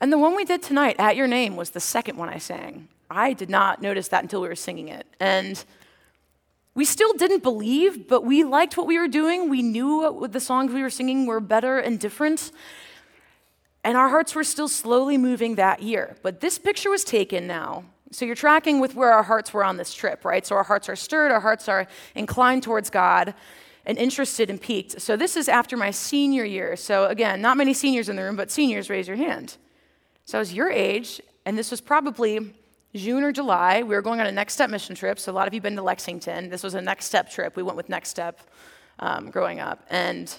and 0.00 0.10
the 0.10 0.18
one 0.18 0.34
we 0.34 0.46
did 0.46 0.62
tonight, 0.62 0.96
At 0.98 1.16
Your 1.16 1.26
Name, 1.26 1.54
was 1.56 1.70
the 1.70 1.80
second 1.80 2.16
one 2.16 2.30
I 2.30 2.38
sang. 2.38 2.88
I 3.10 3.34
did 3.34 3.50
not 3.50 3.82
notice 3.82 4.08
that 4.08 4.22
until 4.22 4.40
we 4.40 4.48
were 4.48 4.56
singing 4.56 4.88
it. 4.88 5.06
And 5.20 5.62
we 6.74 6.84
still 6.84 7.12
didn't 7.14 7.42
believe, 7.42 8.06
but 8.08 8.24
we 8.24 8.44
liked 8.44 8.76
what 8.76 8.86
we 8.86 8.98
were 8.98 9.08
doing. 9.08 9.50
We 9.50 9.62
knew 9.62 10.10
what 10.12 10.32
the 10.32 10.40
songs 10.40 10.72
we 10.72 10.82
were 10.82 10.90
singing 10.90 11.26
were 11.26 11.40
better 11.40 11.78
and 11.78 11.98
different. 11.98 12.52
And 13.82 13.96
our 13.96 14.08
hearts 14.08 14.34
were 14.34 14.44
still 14.44 14.68
slowly 14.68 15.18
moving 15.18 15.56
that 15.56 15.82
year. 15.82 16.16
But 16.22 16.40
this 16.40 16.58
picture 16.58 16.90
was 16.90 17.02
taken 17.02 17.46
now. 17.46 17.84
So 18.12 18.24
you're 18.24 18.34
tracking 18.34 18.80
with 18.80 18.94
where 18.94 19.12
our 19.12 19.22
hearts 19.22 19.52
were 19.52 19.64
on 19.64 19.76
this 19.76 19.94
trip, 19.94 20.24
right? 20.24 20.44
So 20.46 20.56
our 20.56 20.64
hearts 20.64 20.88
are 20.88 20.96
stirred, 20.96 21.32
our 21.32 21.40
hearts 21.40 21.68
are 21.68 21.86
inclined 22.14 22.62
towards 22.62 22.90
God 22.90 23.34
and 23.86 23.96
interested 23.96 24.50
and 24.50 24.60
peaked. 24.60 25.00
So 25.00 25.16
this 25.16 25.36
is 25.36 25.48
after 25.48 25.76
my 25.76 25.90
senior 25.90 26.44
year. 26.44 26.76
So 26.76 27.06
again, 27.06 27.40
not 27.40 27.56
many 27.56 27.72
seniors 27.72 28.08
in 28.08 28.16
the 28.16 28.22
room, 28.22 28.36
but 28.36 28.50
seniors, 28.50 28.90
raise 28.90 29.08
your 29.08 29.16
hand. 29.16 29.56
So 30.24 30.38
I 30.38 30.40
was 30.40 30.52
your 30.52 30.70
age, 30.70 31.20
and 31.46 31.56
this 31.56 31.70
was 31.70 31.80
probably 31.80 32.52
June 32.94 33.22
or 33.22 33.32
July, 33.32 33.82
we 33.82 33.94
were 33.94 34.02
going 34.02 34.20
on 34.20 34.26
a 34.26 34.32
Next 34.32 34.54
Step 34.54 34.70
mission 34.70 34.94
trip. 34.96 35.18
So 35.18 35.30
a 35.30 35.34
lot 35.34 35.46
of 35.46 35.54
you 35.54 35.58
have 35.58 35.62
been 35.62 35.76
to 35.76 35.82
Lexington. 35.82 36.48
This 36.48 36.62
was 36.62 36.74
a 36.74 36.80
Next 36.80 37.06
Step 37.06 37.30
trip. 37.30 37.56
We 37.56 37.62
went 37.62 37.76
with 37.76 37.88
Next 37.88 38.08
Step 38.08 38.40
um, 38.98 39.30
growing 39.30 39.60
up. 39.60 39.84
And 39.90 40.34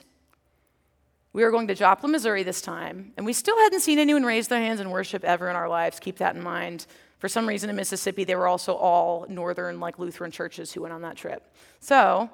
we 1.34 1.44
were 1.44 1.52
going 1.52 1.68
to 1.68 1.76
Joplin, 1.76 2.12
Missouri 2.12 2.44
this 2.44 2.62
time. 2.62 3.14
And 3.16 3.26
we 3.26 3.32
still 3.32 3.58
hadn't 3.58 3.80
seen 3.80 4.00
anyone 4.00 4.24
raise 4.24 4.50
their 4.50 4.60
hands 4.60 4.82
in 4.82 4.90
worship 4.90 5.24
ever 5.24 5.50
in 5.50 5.56
our 5.56 5.70
lives. 5.70 6.00
Keep 6.00 6.18
that 6.18 6.36
in 6.36 6.42
mind. 6.42 6.88
For 7.20 7.30
some 7.30 7.48
reason 7.48 7.70
in 7.70 7.76
Mississippi, 7.76 8.26
they 8.26 8.36
were 8.36 8.48
also 8.48 8.74
all 8.74 9.26
northern, 9.30 9.80
like 9.80 9.98
Lutheran 9.98 10.32
churches 10.32 10.74
who 10.74 10.82
went 10.82 10.94
on 10.94 11.04
that 11.04 11.16
trip. 11.16 11.54
So 11.80 12.30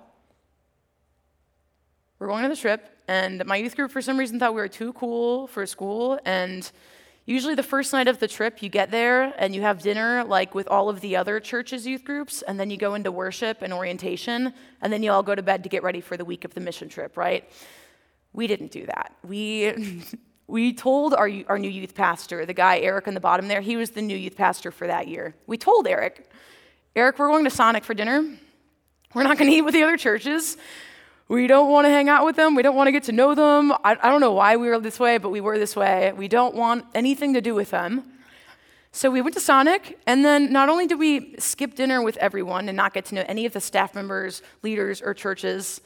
we're 2.18 2.28
going 2.28 2.44
on 2.44 2.50
the 2.50 2.56
trip. 2.56 2.90
And 3.08 3.46
my 3.46 3.58
youth 3.58 3.76
group, 3.76 3.92
for 3.92 4.02
some 4.02 4.18
reason, 4.18 4.40
thought 4.40 4.56
we 4.56 4.62
were 4.62 4.68
too 4.68 4.94
cool 4.94 5.48
for 5.48 5.66
school. 5.66 6.20
And 6.26 6.70
Usually, 7.30 7.56
the 7.56 7.64
first 7.64 7.92
night 7.92 8.08
of 8.08 8.20
the 8.20 8.28
trip, 8.30 8.64
you 8.64 8.70
get 8.70 8.90
there 8.90 9.34
and 9.38 9.54
you 9.54 9.62
have 9.62 9.82
dinner, 9.82 10.24
like 10.24 10.56
with 10.56 10.66
all 10.70 10.88
of 10.88 11.02
the 11.02 11.18
other 11.18 11.42
churches' 11.42 11.86
youth 11.86 12.06
groups, 12.06 12.42
and 12.42 12.58
then 12.58 12.70
you 12.70 12.78
go 12.78 12.94
into 12.94 13.12
worship 13.12 13.62
and 13.62 13.74
orientation, 13.74 14.54
and 14.82 14.94
then 14.94 15.04
you 15.04 15.12
all 15.12 15.24
go 15.24 15.36
to 15.36 15.44
bed 15.44 15.62
to 15.64 15.70
get 15.70 15.84
ready 15.84 16.00
for 16.00 16.16
the 16.16 16.24
week 16.24 16.46
of 16.46 16.54
the 16.54 16.62
mission 16.62 16.88
trip, 16.88 17.18
right? 17.18 17.44
We 18.32 18.48
didn't 18.48 18.72
do 18.72 18.86
that. 18.86 19.14
We, 19.26 20.06
we 20.48 20.72
told 20.72 21.14
our, 21.14 21.30
our 21.50 21.60
new 21.60 21.70
youth 21.70 21.96
pastor, 21.96 22.46
the 22.46 22.54
guy 22.54 22.80
Eric 22.80 23.10
on 23.10 23.14
the 23.14 23.20
bottom 23.20 23.50
there, 23.50 23.60
he 23.60 23.76
was 23.76 23.90
the 23.90 24.02
new 24.02 24.16
youth 24.16 24.38
pastor 24.38 24.72
for 24.72 24.88
that 24.88 25.10
year. 25.10 25.36
We 25.48 25.58
told 25.58 25.86
Eric, 25.86 26.32
Eric, 26.96 27.20
we're 27.20 27.28
going 27.28 27.44
to 27.44 27.50
Sonic 27.50 27.84
for 27.84 27.94
dinner. 27.94 28.24
We're 29.14 29.24
not 29.24 29.38
going 29.38 29.52
to 29.52 29.58
eat 29.58 29.64
with 29.64 29.74
the 29.74 29.84
other 29.84 29.98
churches. 29.98 30.56
We 31.30 31.46
don't 31.48 31.70
want 31.70 31.86
to 31.86 31.90
hang 31.90 32.08
out 32.08 32.24
with 32.26 32.38
them. 32.38 32.56
We 32.56 32.64
don't 32.64 32.76
want 32.76 32.88
to 32.88 32.92
get 32.94 33.04
to 33.04 33.12
know 33.12 33.36
them. 33.36 33.74
I, 33.84 33.98
I 34.02 34.10
don't 34.10 34.22
know 34.22 34.32
why 34.32 34.56
we 34.56 34.70
were 34.70 34.80
this 34.80 34.98
way, 34.98 35.18
but 35.18 35.30
we 35.30 35.42
were 35.42 35.60
this 35.60 35.76
way. 35.76 36.14
We 36.14 36.30
don't 36.30 36.56
want 36.56 36.86
anything 36.96 37.34
to 37.34 37.42
do 37.42 37.54
with 37.54 37.72
them. 37.72 38.04
So 38.94 39.12
we 39.12 39.22
went 39.22 39.36
to 39.36 39.42
Sonic, 39.42 40.00
and 40.08 40.24
then 40.24 40.54
not 40.54 40.70
only 40.70 40.88
did 40.88 40.98
we 40.98 41.36
skip 41.38 41.76
dinner 41.76 42.02
with 42.02 42.16
everyone 42.18 42.70
and 42.70 42.78
not 42.78 42.94
get 42.94 43.06
to 43.06 43.16
know 43.16 43.26
any 43.28 43.46
of 43.46 43.52
the 43.52 43.60
staff 43.60 43.94
members, 43.94 44.42
leaders, 44.64 45.02
or 45.02 45.14
churches, 45.14 45.82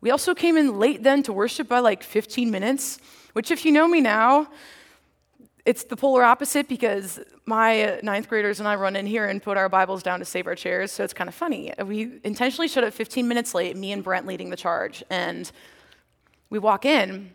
we 0.00 0.10
also 0.10 0.34
came 0.34 0.56
in 0.56 0.78
late 0.78 1.04
then 1.04 1.22
to 1.22 1.32
worship 1.32 1.68
by 1.68 1.78
like 1.78 2.02
15 2.02 2.50
minutes, 2.50 2.98
which, 3.32 3.52
if 3.52 3.64
you 3.64 3.70
know 3.70 3.86
me 3.86 4.00
now, 4.00 4.48
it's 5.64 5.84
the 5.84 5.96
polar 5.96 6.22
opposite 6.22 6.68
because 6.68 7.20
my 7.46 7.98
ninth 8.02 8.28
graders 8.28 8.60
and 8.60 8.68
I 8.68 8.74
run 8.74 8.96
in 8.96 9.06
here 9.06 9.26
and 9.26 9.42
put 9.42 9.56
our 9.56 9.68
Bibles 9.68 10.02
down 10.02 10.18
to 10.18 10.24
save 10.24 10.46
our 10.46 10.54
chairs, 10.54 10.92
so 10.92 11.04
it's 11.04 11.14
kind 11.14 11.28
of 11.28 11.34
funny. 11.34 11.72
We 11.82 12.20
intentionally 12.22 12.68
showed 12.68 12.84
up 12.84 12.92
15 12.92 13.26
minutes 13.26 13.54
late, 13.54 13.76
me 13.76 13.92
and 13.92 14.04
Brent 14.04 14.26
leading 14.26 14.50
the 14.50 14.56
charge, 14.56 15.02
and 15.08 15.50
we 16.50 16.58
walk 16.58 16.84
in, 16.84 17.32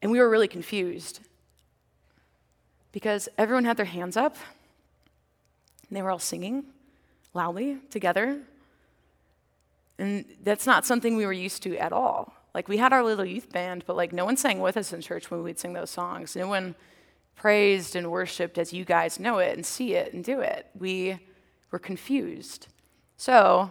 and 0.00 0.10
we 0.10 0.18
were 0.18 0.30
really 0.30 0.48
confused 0.48 1.20
because 2.92 3.28
everyone 3.36 3.64
had 3.64 3.76
their 3.76 3.86
hands 3.86 4.16
up, 4.16 4.36
and 5.88 5.96
they 5.96 6.02
were 6.02 6.10
all 6.10 6.18
singing 6.18 6.64
loudly 7.34 7.78
together. 7.90 8.40
And 9.98 10.24
that's 10.42 10.66
not 10.66 10.86
something 10.86 11.16
we 11.16 11.26
were 11.26 11.32
used 11.32 11.62
to 11.64 11.76
at 11.76 11.92
all. 11.92 12.32
Like, 12.54 12.68
we 12.68 12.78
had 12.78 12.92
our 12.92 13.04
little 13.04 13.24
youth 13.24 13.52
band, 13.52 13.84
but 13.86 13.96
like, 13.96 14.12
no 14.12 14.24
one 14.24 14.36
sang 14.36 14.60
with 14.60 14.76
us 14.76 14.92
in 14.92 15.02
church 15.02 15.30
when 15.30 15.42
we'd 15.42 15.58
sing 15.58 15.74
those 15.74 15.90
songs. 15.90 16.34
No 16.34 16.48
one 16.48 16.74
praised 17.38 17.94
and 17.96 18.10
worshiped 18.10 18.58
as 18.58 18.72
you 18.72 18.84
guys 18.84 19.20
know 19.20 19.38
it 19.38 19.54
and 19.56 19.64
see 19.64 19.94
it 19.94 20.12
and 20.12 20.24
do 20.24 20.40
it. 20.40 20.66
We 20.78 21.18
were 21.70 21.78
confused. 21.78 22.66
So, 23.16 23.70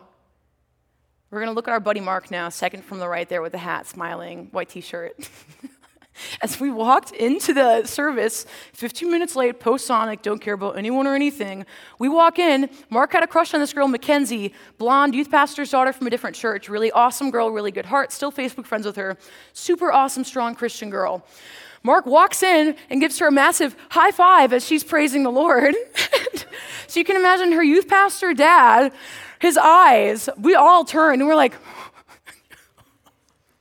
we're 1.29 1.39
going 1.39 1.50
to 1.50 1.53
look 1.53 1.67
at 1.67 1.71
our 1.71 1.81
buddy 1.81 2.00
Mark 2.00 2.31
now, 2.31 2.47
second 2.47 2.86
from 2.86 3.00
the 3.00 3.07
right 3.07 3.27
there 3.27 3.41
with 3.41 3.51
the 3.51 3.57
hat, 3.57 3.86
smiling, 3.86 4.47
white 4.51 4.69
t 4.69 4.79
shirt. 4.79 5.29
As 6.41 6.59
we 6.59 6.71
walked 6.71 7.12
into 7.12 7.53
the 7.53 7.86
service, 7.86 8.45
15 8.74 9.12
minutes 9.12 9.36
late, 9.36 9.59
post 9.59 9.86
Sonic, 9.86 10.21
don't 10.21 10.39
care 10.39 10.55
about 10.55 10.77
anyone 10.77 11.05
or 11.05 11.13
anything, 11.13 11.65
we 12.00 12.09
walk 12.09 12.39
in. 12.39 12.69
Mark 12.89 13.12
had 13.12 13.24
a 13.24 13.27
crush 13.27 13.53
on 13.53 13.59
this 13.59 13.74
girl, 13.74 13.88
Mackenzie, 13.88 14.53
blonde 14.77 15.13
youth 15.13 15.29
pastor's 15.29 15.69
daughter 15.69 15.93
from 15.93 16.07
a 16.07 16.09
different 16.09 16.36
church, 16.36 16.69
really 16.69 16.91
awesome 16.91 17.29
girl, 17.29 17.51
really 17.51 17.71
good 17.71 17.86
heart, 17.86 18.12
still 18.12 18.31
Facebook 18.31 18.65
friends 18.65 18.86
with 18.86 18.95
her, 18.95 19.17
super 19.53 19.91
awesome, 19.91 20.24
strong 20.24 20.55
Christian 20.55 20.89
girl. 20.89 21.24
Mark 21.88 22.06
walks 22.06 22.44
in 22.44 22.75
and 22.89 23.00
gives 23.00 23.17
her 23.20 23.27
a 23.27 23.32
massive 23.32 23.74
high 23.89 24.12
five 24.12 24.51
as 24.51 24.65
she's 24.65 24.84
praising 24.84 25.24
the 25.24 25.32
Lord. 25.32 25.74
so 26.88 27.00
you 27.00 27.06
can 27.06 27.15
imagine 27.15 27.53
her 27.53 27.63
youth 27.63 27.88
pastor 27.88 28.34
dad, 28.34 28.91
his 29.39 29.58
eyes, 29.58 30.27
we 30.38 30.53
all 30.53 30.84
turn 30.84 31.22
and 31.22 31.29
we're 31.29 31.36
like, 31.36 31.53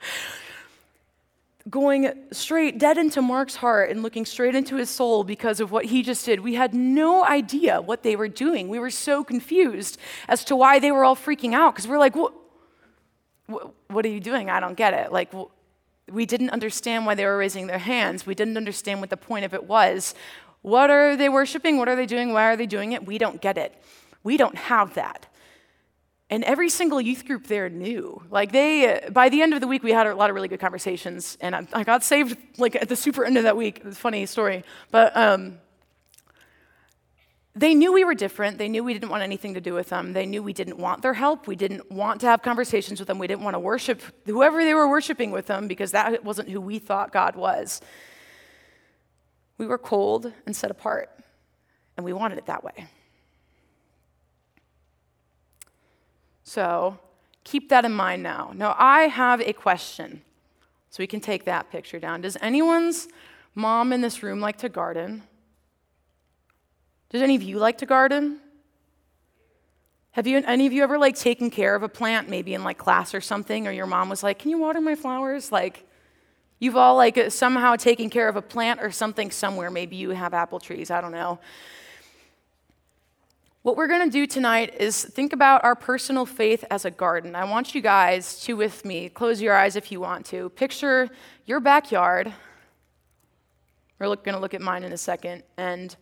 going 1.71 2.13
straight 2.33 2.79
dead 2.79 2.99
into 2.99 3.23
Mark's 3.23 3.55
heart 3.55 3.91
and 3.91 4.03
looking 4.03 4.27
straight 4.27 4.57
into 4.57 4.75
his 4.75 4.91
soul 4.91 5.23
because 5.23 5.61
of 5.61 5.71
what 5.71 5.85
he 5.85 6.03
just 6.03 6.27
did. 6.27 6.41
We 6.41 6.55
had 6.55 6.75
no 6.75 7.25
idea 7.25 7.81
what 7.81 8.03
they 8.03 8.17
were 8.17 8.27
doing. 8.27 8.69
We 8.69 8.81
were 8.81 8.91
so 8.91 9.23
confused 9.23 9.99
as 10.27 10.43
to 10.47 10.57
why 10.57 10.81
they 10.81 10.91
were 10.91 11.05
all 11.05 11.15
freaking 11.15 11.55
out 11.55 11.77
because 11.77 11.87
we're 11.87 12.01
like, 12.01 12.17
what, 12.17 12.33
what 13.87 14.05
are 14.05 14.09
you 14.09 14.19
doing? 14.19 14.51
I 14.51 14.59
don't 14.59 14.77
get 14.77 14.95
it. 14.95 15.13
Like, 15.13 15.33
we 16.11 16.27
didn't 16.27 16.51
understand 16.51 17.07
why 17.07 17.15
they 17.15 17.25
were 17.25 17.37
raising 17.37 17.67
their 17.67 17.79
hands. 17.79 18.27
We 18.27 18.35
didn't 18.35 18.57
understand 18.57 19.01
what 19.01 19.11
the 19.11 19.17
point 19.17 19.45
of 19.45 19.55
it 19.55 19.65
was. 19.65 20.15
What 20.63 20.91
are 20.91 21.17
they 21.17 21.29
worshiping? 21.29 21.79
What 21.79 21.89
are 21.89 21.97
they 21.97 22.07
doing? 22.07 22.33
Why 22.33 22.45
are 22.45 22.57
they 22.57 22.67
doing 22.67 22.93
it? 22.93 23.07
We 23.07 23.19
don't 23.19 23.41
get 23.41 23.59
it. 23.59 23.75
We 24.23 24.37
don't 24.37 24.57
have 24.57 24.95
that. 24.95 25.27
And 26.29 26.43
every 26.43 26.69
single 26.71 27.01
youth 27.01 27.25
group 27.25 27.47
there 27.47 27.69
knew. 27.69 28.21
Like 28.31 28.51
they, 28.51 29.09
by 29.13 29.29
the 29.29 29.43
end 29.43 29.55
of 29.55 29.61
the 29.61 29.69
week, 29.69 29.85
we 29.85 29.93
had 29.93 30.09
a 30.09 30.15
lot 30.15 30.29
of 30.29 30.35
really 30.35 30.49
good 30.49 30.59
conversations, 30.59 31.39
and 31.41 31.55
I, 31.55 31.69
I 31.73 31.85
got 31.85 32.03
saved 32.03 32.37
like 32.59 32.75
at 32.75 32.89
the 32.89 32.97
super 32.97 33.25
end 33.25 33.37
of 33.37 33.45
that 33.45 33.57
week. 33.57 33.83
It's 33.85 33.97
a 33.97 34.01
funny 34.01 34.27
story, 34.27 34.65
but 34.91 35.17
um, 35.17 35.59
they 37.57 37.75
knew 37.75 37.91
we 37.91 38.05
were 38.05 38.15
different. 38.15 38.59
They 38.59 38.69
knew 38.69 38.85
we 38.85 38.93
didn't 38.93 39.09
want 39.09 39.23
anything 39.23 39.55
to 39.55 39.63
do 39.63 39.73
with 39.73 39.89
them. 39.89 40.13
They 40.13 40.27
knew 40.27 40.43
we 40.43 40.53
didn't 40.53 40.77
want 40.77 41.01
their 41.01 41.15
help. 41.15 41.47
We 41.47 41.57
didn't 41.57 41.91
want 41.91 42.21
to 42.21 42.27
have 42.27 42.43
conversations 42.43 43.01
with 43.01 43.09
them. 43.09 43.19
We 43.19 43.27
didn't 43.27 43.43
want 43.43 43.55
to 43.55 43.59
worship 43.59 44.03
whoever 44.27 44.63
they 44.63 44.75
were 44.75 44.87
worshiping 44.87 45.31
with 45.31 45.47
them 45.47 45.67
because 45.67 45.93
that 45.93 46.23
wasn't 46.23 46.51
who 46.51 46.61
we 46.61 46.79
thought 46.79 47.13
God 47.13 47.35
was. 47.35 47.81
We 49.57 49.67
were 49.67 49.79
cold 49.79 50.31
and 50.45 50.55
set 50.55 50.71
apart, 50.71 51.11
and 51.97 52.05
we 52.05 52.13
wanted 52.13 52.37
it 52.37 52.45
that 52.45 52.63
way. 52.63 52.89
So 56.45 56.99
keep 57.43 57.71
that 57.71 57.87
in 57.87 57.93
mind 57.93 58.23
now. 58.23 58.53
Now, 58.55 58.77
I 58.79 59.05
have 59.05 59.41
a 59.41 59.55
question. 59.55 60.21
So 60.91 61.03
we 61.03 61.07
can 61.07 61.21
take 61.21 61.45
that 61.47 61.71
picture 61.71 61.99
down. 61.99 62.21
Does 62.21 62.37
anyone's 62.43 63.09
mom 63.55 63.95
in 63.95 64.03
this 64.03 64.23
room 64.23 64.41
like 64.41 64.59
to 64.59 64.69
garden? 64.69 65.23
Does 67.11 67.23
any 67.23 67.37
of 67.37 67.43
you 67.43 67.59
like 67.59 67.79
to 67.79 67.87
garden? 67.87 68.39
Have 70.13 70.27
you 70.27 70.43
any 70.47 70.67
of 70.67 70.73
you 70.73 70.83
ever 70.83 70.99
like 70.99 71.15
taken 71.15 71.51
care 71.51 71.75
of 71.75 71.83
a 71.83 71.89
plant, 71.89 72.29
maybe 72.29 72.55
in 72.55 72.65
like 72.65 72.79
class 72.79 73.15
or 73.15 73.21
something, 73.21 73.69
or 73.69 73.71
your 73.71 73.87
mom 73.87 74.09
was 74.09 74.23
like, 74.23 74.39
"Can 74.39 74.51
you 74.51 74.59
water 74.59 74.81
my 74.81 74.95
flowers?" 74.95 75.53
Like, 75.53 75.87
you've 76.59 76.77
all 76.77 76.97
like 76.97 77.31
somehow 77.31 77.77
taken 77.77 78.09
care 78.09 78.29
of 78.29 78.37
a 78.37 78.43
plant 78.43 78.81
or 78.83 78.91
something 78.91 79.31
somewhere. 79.31 79.71
Maybe 79.71 79.97
you 79.97 80.11
have 80.11 80.33
apple 80.33 80.59
trees. 80.59 80.91
I 80.91 81.01
don't 81.01 81.13
know. 81.13 81.39
What 83.67 83.77
we're 83.77 83.89
going 83.89 84.09
to 84.09 84.13
do 84.13 84.29
tonight 84.29 84.77
is 84.79 85.05
think 85.05 85.33
about 85.33 85.65
our 85.65 85.75
personal 85.75 86.25
faith 86.25 86.65
as 86.71 86.85
a 86.85 86.91
garden. 86.91 87.35
I 87.35 87.45
want 87.45 87.75
you 87.75 87.81
guys 87.81 88.41
to, 88.45 88.55
with 88.55 88.85
me, 88.85 89.09
close 89.09 89.43
your 89.43 89.57
eyes 89.57 89.75
if 89.75 89.91
you 89.91 89.99
want 89.99 90.25
to. 90.27 90.51
Picture 90.51 91.09
your 91.47 91.59
backyard. 91.59 92.33
We're 93.99 94.15
going 94.15 94.35
to 94.35 94.39
look 94.39 94.55
at 94.55 94.61
mine 94.61 94.85
in 94.85 94.93
a 94.93 94.97
second. 94.97 95.43
And 95.57 95.97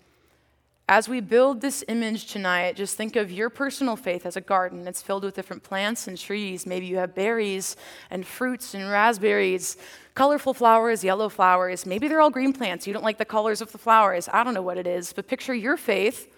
as 0.88 1.08
we 1.08 1.20
build 1.20 1.62
this 1.62 1.82
image 1.88 2.26
tonight, 2.26 2.76
just 2.76 2.96
think 2.96 3.16
of 3.16 3.32
your 3.32 3.48
personal 3.48 3.96
faith 3.96 4.26
as 4.26 4.36
a 4.36 4.40
garden. 4.40 4.86
It's 4.86 5.00
filled 5.00 5.24
with 5.24 5.34
different 5.34 5.62
plants 5.62 6.06
and 6.08 6.18
trees. 6.18 6.66
Maybe 6.66 6.84
you 6.84 6.98
have 6.98 7.14
berries 7.14 7.76
and 8.10 8.26
fruits 8.26 8.74
and 8.74 8.90
raspberries, 8.90 9.78
colorful 10.14 10.52
flowers, 10.52 11.02
yellow 11.02 11.30
flowers. 11.30 11.86
Maybe 11.86 12.06
they're 12.06 12.20
all 12.20 12.28
green 12.28 12.52
plants. 12.52 12.86
You 12.86 12.92
don't 12.92 13.02
like 13.02 13.16
the 13.16 13.24
colors 13.24 13.62
of 13.62 13.72
the 13.72 13.78
flowers. 13.78 14.28
I 14.30 14.44
don't 14.44 14.52
know 14.52 14.62
what 14.62 14.76
it 14.76 14.86
is. 14.86 15.14
But 15.14 15.26
picture 15.26 15.54
your 15.54 15.78
faith 15.78 16.30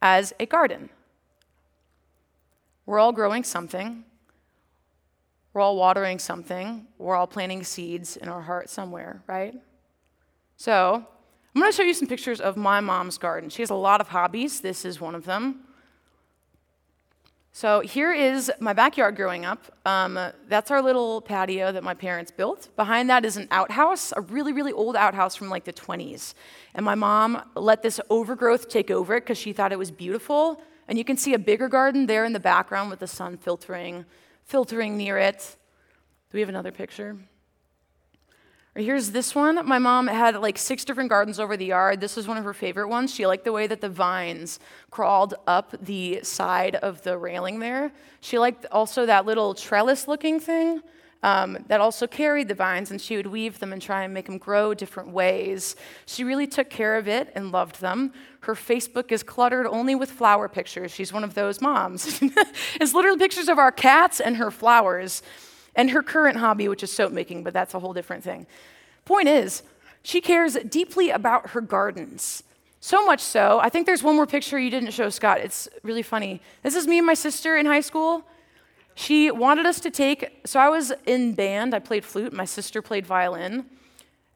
as 0.00 0.32
a 0.38 0.46
garden. 0.46 0.90
We're 2.86 3.00
all 3.00 3.12
growing 3.12 3.42
something. 3.42 4.04
We're 5.52 5.60
all 5.60 5.76
watering 5.76 6.20
something. 6.20 6.86
We're 6.98 7.16
all 7.16 7.26
planting 7.26 7.64
seeds 7.64 8.16
in 8.16 8.28
our 8.28 8.42
heart 8.42 8.70
somewhere, 8.70 9.24
right? 9.26 9.54
So, 10.56 11.04
I'm 11.58 11.62
going 11.62 11.72
to 11.72 11.76
show 11.76 11.82
you 11.82 11.92
some 11.92 12.06
pictures 12.06 12.40
of 12.40 12.56
my 12.56 12.78
mom's 12.78 13.18
garden. 13.18 13.50
She 13.50 13.62
has 13.62 13.70
a 13.70 13.74
lot 13.74 14.00
of 14.00 14.06
hobbies. 14.06 14.60
This 14.60 14.84
is 14.84 15.00
one 15.00 15.16
of 15.16 15.24
them. 15.24 15.64
So 17.50 17.80
here 17.80 18.12
is 18.12 18.48
my 18.60 18.72
backyard 18.72 19.16
growing 19.16 19.44
up. 19.44 19.64
Um, 19.84 20.16
that's 20.46 20.70
our 20.70 20.80
little 20.80 21.20
patio 21.20 21.72
that 21.72 21.82
my 21.82 21.94
parents 21.94 22.30
built. 22.30 22.68
Behind 22.76 23.10
that 23.10 23.24
is 23.24 23.36
an 23.36 23.48
outhouse, 23.50 24.12
a 24.16 24.20
really, 24.20 24.52
really 24.52 24.70
old 24.70 24.94
outhouse 24.94 25.34
from 25.34 25.48
like 25.48 25.64
the 25.64 25.72
20s. 25.72 26.34
And 26.76 26.86
my 26.86 26.94
mom 26.94 27.42
let 27.56 27.82
this 27.82 28.00
overgrowth 28.08 28.68
take 28.68 28.92
over 28.92 29.16
it 29.16 29.22
because 29.22 29.38
she 29.38 29.52
thought 29.52 29.72
it 29.72 29.80
was 29.80 29.90
beautiful. 29.90 30.62
And 30.86 30.96
you 30.96 31.04
can 31.04 31.16
see 31.16 31.34
a 31.34 31.40
bigger 31.40 31.66
garden 31.66 32.06
there 32.06 32.24
in 32.24 32.34
the 32.34 32.38
background 32.38 32.88
with 32.88 33.00
the 33.00 33.08
sun 33.08 33.36
filtering, 33.36 34.04
filtering 34.44 34.96
near 34.96 35.18
it. 35.18 35.56
Do 36.30 36.36
we 36.36 36.40
have 36.40 36.48
another 36.48 36.70
picture? 36.70 37.16
Here's 38.78 39.10
this 39.10 39.34
one. 39.34 39.66
My 39.66 39.78
mom 39.78 40.06
had 40.06 40.36
like 40.36 40.58
six 40.58 40.84
different 40.84 41.10
gardens 41.10 41.40
over 41.40 41.56
the 41.56 41.66
yard. 41.66 42.00
This 42.00 42.16
was 42.16 42.28
one 42.28 42.36
of 42.36 42.44
her 42.44 42.54
favorite 42.54 42.88
ones. 42.88 43.14
She 43.14 43.26
liked 43.26 43.44
the 43.44 43.52
way 43.52 43.66
that 43.66 43.80
the 43.80 43.88
vines 43.88 44.60
crawled 44.90 45.34
up 45.46 45.74
the 45.80 46.20
side 46.22 46.76
of 46.76 47.02
the 47.02 47.16
railing 47.18 47.58
there. 47.58 47.92
She 48.20 48.38
liked 48.38 48.66
also 48.70 49.06
that 49.06 49.26
little 49.26 49.54
trellis 49.54 50.08
looking 50.08 50.40
thing. 50.40 50.82
Um, 51.20 51.58
that 51.66 51.80
also 51.80 52.06
carried 52.06 52.46
the 52.46 52.54
vines, 52.54 52.92
and 52.92 53.00
she 53.00 53.16
would 53.16 53.26
weave 53.26 53.58
them 53.58 53.72
and 53.72 53.82
try 53.82 54.04
and 54.04 54.14
make 54.14 54.26
them 54.26 54.38
grow 54.38 54.72
different 54.72 55.08
ways. 55.08 55.74
She 56.06 56.22
really 56.22 56.46
took 56.46 56.70
care 56.70 56.96
of 56.96 57.08
it 57.08 57.32
and 57.34 57.50
loved 57.50 57.80
them. 57.80 58.12
Her 58.42 58.54
Facebook 58.54 59.10
is 59.10 59.24
cluttered 59.24 59.66
only 59.66 59.96
with 59.96 60.12
flower 60.12 60.48
pictures. 60.48 60.92
She's 60.92 61.12
one 61.12 61.24
of 61.24 61.34
those 61.34 61.60
moms. 61.60 62.20
it's 62.80 62.94
literally 62.94 63.18
pictures 63.18 63.48
of 63.48 63.58
our 63.58 63.72
cats 63.72 64.20
and 64.20 64.36
her 64.36 64.52
flowers 64.52 65.22
and 65.78 65.92
her 65.92 66.02
current 66.02 66.36
hobby, 66.36 66.68
which 66.68 66.82
is 66.82 66.92
soap 66.92 67.12
making, 67.12 67.44
but 67.44 67.54
that's 67.54 67.72
a 67.72 67.78
whole 67.78 67.94
different 67.94 68.24
thing. 68.24 68.46
Point 69.04 69.28
is, 69.28 69.62
she 70.02 70.20
cares 70.20 70.54
deeply 70.68 71.10
about 71.10 71.50
her 71.50 71.60
gardens. 71.60 72.42
So 72.80 73.06
much 73.06 73.20
so, 73.20 73.60
I 73.62 73.68
think 73.68 73.86
there's 73.86 74.02
one 74.02 74.16
more 74.16 74.26
picture 74.26 74.58
you 74.58 74.70
didn't 74.70 74.90
show, 74.90 75.08
Scott. 75.08 75.38
It's 75.38 75.68
really 75.84 76.02
funny. 76.02 76.42
This 76.62 76.74
is 76.74 76.86
me 76.86 76.98
and 76.98 77.06
my 77.06 77.14
sister 77.14 77.56
in 77.56 77.64
high 77.64 77.80
school. 77.80 78.24
She 78.96 79.30
wanted 79.30 79.66
us 79.66 79.78
to 79.80 79.90
take, 79.90 80.40
so 80.44 80.58
I 80.58 80.68
was 80.68 80.92
in 81.06 81.34
band, 81.34 81.74
I 81.74 81.78
played 81.78 82.04
flute, 82.04 82.32
my 82.32 82.44
sister 82.44 82.82
played 82.82 83.06
violin, 83.06 83.66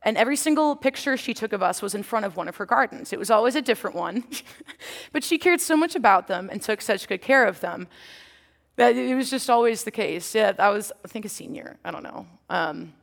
and 0.02 0.16
every 0.16 0.36
single 0.36 0.76
picture 0.76 1.16
she 1.16 1.34
took 1.34 1.52
of 1.52 1.62
us 1.62 1.82
was 1.82 1.94
in 1.94 2.04
front 2.04 2.24
of 2.24 2.36
one 2.36 2.46
of 2.46 2.56
her 2.56 2.66
gardens. 2.66 3.12
It 3.12 3.18
was 3.18 3.30
always 3.30 3.56
a 3.56 3.62
different 3.62 3.96
one, 3.96 4.24
but 5.12 5.24
she 5.24 5.38
cared 5.38 5.60
so 5.60 5.76
much 5.76 5.96
about 5.96 6.28
them 6.28 6.48
and 6.52 6.62
took 6.62 6.80
such 6.80 7.08
good 7.08 7.20
care 7.20 7.46
of 7.46 7.58
them. 7.58 7.88
That 8.76 8.96
it 8.96 9.14
was 9.14 9.30
just 9.30 9.50
always 9.50 9.84
the 9.84 9.90
case. 9.90 10.34
Yeah, 10.34 10.52
I 10.58 10.70
was, 10.70 10.92
I 11.04 11.08
think, 11.08 11.24
a 11.24 11.28
senior. 11.28 11.76
I 11.84 11.90
don't 11.90 12.02
know. 12.02 12.26
Um, 12.48 12.94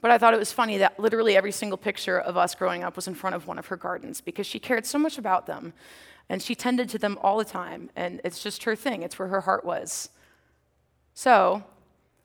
but 0.00 0.10
I 0.10 0.18
thought 0.18 0.34
it 0.34 0.38
was 0.38 0.52
funny 0.52 0.78
that 0.78 1.00
literally 1.00 1.36
every 1.36 1.52
single 1.52 1.78
picture 1.78 2.20
of 2.20 2.36
us 2.36 2.54
growing 2.54 2.84
up 2.84 2.96
was 2.96 3.08
in 3.08 3.14
front 3.14 3.34
of 3.34 3.46
one 3.46 3.58
of 3.58 3.66
her 3.66 3.76
gardens 3.76 4.20
because 4.20 4.46
she 4.46 4.58
cared 4.58 4.84
so 4.86 4.98
much 4.98 5.18
about 5.18 5.46
them. 5.46 5.72
And 6.28 6.42
she 6.42 6.54
tended 6.54 6.88
to 6.90 6.98
them 6.98 7.18
all 7.22 7.38
the 7.38 7.44
time. 7.44 7.90
And 7.96 8.20
it's 8.24 8.42
just 8.42 8.64
her 8.64 8.76
thing, 8.76 9.02
it's 9.02 9.18
where 9.18 9.28
her 9.28 9.40
heart 9.42 9.64
was. 9.64 10.10
So, 11.14 11.64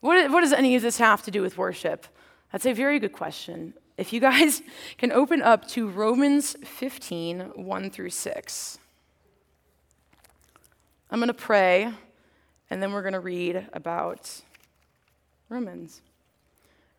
what, 0.01 0.31
what 0.31 0.41
does 0.41 0.53
any 0.53 0.75
of 0.75 0.81
this 0.81 0.97
have 0.97 1.23
to 1.23 1.31
do 1.31 1.41
with 1.41 1.57
worship? 1.57 2.07
That's 2.51 2.65
a 2.65 2.73
very 2.73 2.99
good 2.99 3.13
question. 3.13 3.73
If 3.97 4.11
you 4.11 4.19
guys 4.19 4.61
can 4.97 5.11
open 5.11 5.41
up 5.41 5.67
to 5.69 5.87
Romans 5.87 6.55
15, 6.65 7.51
1 7.55 7.89
through 7.91 8.09
6. 8.09 8.79
I'm 11.09 11.19
going 11.19 11.27
to 11.27 11.33
pray, 11.33 11.91
and 12.71 12.81
then 12.81 12.93
we're 12.93 13.01
going 13.01 13.13
to 13.13 13.19
read 13.19 13.67
about 13.73 14.41
Romans. 15.49 16.01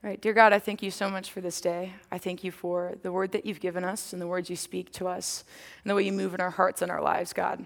All 0.04 0.10
right, 0.10 0.20
dear 0.20 0.34
God, 0.34 0.52
I 0.52 0.58
thank 0.58 0.82
you 0.82 0.90
so 0.90 1.08
much 1.08 1.30
for 1.30 1.40
this 1.40 1.62
day. 1.62 1.94
I 2.10 2.18
thank 2.18 2.44
you 2.44 2.50
for 2.50 2.94
the 3.02 3.10
word 3.10 3.32
that 3.32 3.46
you've 3.46 3.58
given 3.58 3.82
us 3.82 4.12
and 4.12 4.20
the 4.20 4.26
words 4.26 4.50
you 4.50 4.56
speak 4.56 4.92
to 4.92 5.08
us 5.08 5.44
and 5.82 5.90
the 5.90 5.94
way 5.94 6.02
you 6.02 6.12
move 6.12 6.34
in 6.34 6.40
our 6.42 6.50
hearts 6.50 6.82
and 6.82 6.90
our 6.90 7.00
lives, 7.00 7.32
God. 7.32 7.64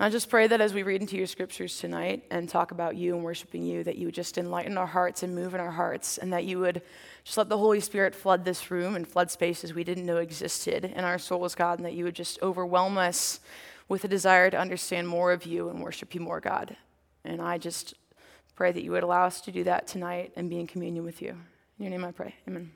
I 0.00 0.10
just 0.10 0.28
pray 0.28 0.48
that 0.48 0.60
as 0.60 0.74
we 0.74 0.82
read 0.82 1.00
into 1.00 1.16
your 1.16 1.28
scriptures 1.28 1.78
tonight 1.78 2.24
and 2.32 2.48
talk 2.48 2.72
about 2.72 2.96
you 2.96 3.14
and 3.14 3.22
worshiping 3.22 3.62
you, 3.62 3.84
that 3.84 3.96
you 3.96 4.08
would 4.08 4.14
just 4.14 4.36
enlighten 4.36 4.76
our 4.76 4.86
hearts 4.86 5.22
and 5.22 5.36
move 5.36 5.54
in 5.54 5.60
our 5.60 5.70
hearts, 5.70 6.18
and 6.18 6.32
that 6.32 6.44
you 6.44 6.58
would 6.58 6.82
just 7.22 7.38
let 7.38 7.48
the 7.48 7.58
Holy 7.58 7.78
Spirit 7.78 8.12
flood 8.12 8.44
this 8.44 8.72
room 8.72 8.96
and 8.96 9.06
flood 9.06 9.30
spaces 9.30 9.72
we 9.72 9.84
didn't 9.84 10.06
know 10.06 10.16
existed 10.16 10.86
in 10.86 11.04
our 11.04 11.18
souls, 11.18 11.54
God, 11.54 11.78
and 11.78 11.86
that 11.86 11.92
you 11.92 12.02
would 12.02 12.16
just 12.16 12.42
overwhelm 12.42 12.98
us 12.98 13.38
with 13.92 14.04
a 14.04 14.08
desire 14.08 14.48
to 14.48 14.58
understand 14.58 15.06
more 15.06 15.32
of 15.32 15.44
you 15.44 15.68
and 15.68 15.82
worship 15.82 16.14
you 16.14 16.20
more, 16.22 16.40
God. 16.40 16.74
And 17.26 17.42
I 17.42 17.58
just 17.58 17.92
pray 18.56 18.72
that 18.72 18.82
you 18.82 18.90
would 18.92 19.02
allow 19.02 19.26
us 19.26 19.42
to 19.42 19.52
do 19.52 19.64
that 19.64 19.86
tonight 19.86 20.32
and 20.34 20.48
be 20.48 20.58
in 20.58 20.66
communion 20.66 21.04
with 21.04 21.20
you. 21.20 21.36
In 21.78 21.84
your 21.84 21.90
name 21.90 22.02
I 22.02 22.10
pray. 22.10 22.34
Amen. 22.48 22.72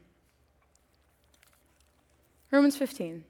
Romans 2.50 2.76
15. 2.76 3.24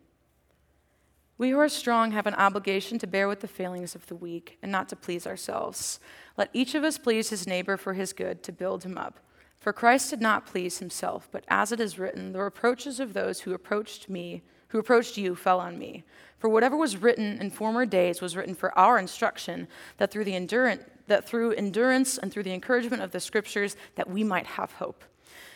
We 1.39 1.51
who 1.51 1.61
are 1.61 1.69
strong 1.69 2.11
have 2.11 2.27
an 2.27 2.35
obligation 2.35 2.99
to 2.99 3.07
bear 3.07 3.29
with 3.29 3.39
the 3.39 3.47
failings 3.47 3.95
of 3.95 4.05
the 4.07 4.17
weak 4.17 4.59
and 4.65 4.73
not 4.73 4.89
to 4.89 4.97
please 4.97 5.25
ourselves. 5.25 6.01
Let 6.37 6.51
each 6.53 6.75
of 6.75 6.83
us 6.83 6.99
please 6.99 7.31
his 7.31 7.47
neighbor 7.47 7.77
for 7.77 7.95
his 7.95 8.13
good, 8.13 8.43
to 8.43 8.51
build 8.51 8.83
him 8.83 8.99
up. 8.99 9.21
For 9.61 9.73
Christ 9.73 10.11
did 10.11 10.21
not 10.21 10.45
please 10.45 10.81
himself, 10.81 11.29
but 11.31 11.45
as 11.47 11.71
it 11.71 11.79
is 11.79 12.01
written, 12.01 12.33
the 12.33 12.43
reproaches 12.43 12.99
of 12.99 13.13
those 13.13 13.43
who 13.43 13.55
approached 13.55 14.09
me, 14.09 14.43
who 14.69 14.79
approached 14.79 15.17
you, 15.17 15.35
fell 15.35 15.61
on 15.61 15.79
me. 15.79 16.05
For 16.39 16.49
whatever 16.49 16.77
was 16.77 16.97
written 16.97 17.39
in 17.41 17.51
former 17.51 17.87
days 17.87 18.21
was 18.21 18.37
written 18.37 18.55
for 18.55 18.77
our 18.79 18.99
instruction, 18.99 19.69
that 19.99 20.11
through 20.11 20.25
the 20.25 20.37
endurance 20.37 20.83
that 21.07 21.29
through 21.29 21.53
endurance 21.53 22.19
and 22.19 22.33
through 22.33 22.43
the 22.43 22.53
encouragement 22.53 23.03
of 23.03 23.13
the 23.13 23.21
scriptures 23.21 23.77
that 23.95 24.11
we 24.11 24.25
might 24.25 24.47
have 24.47 24.73
hope. 24.73 25.05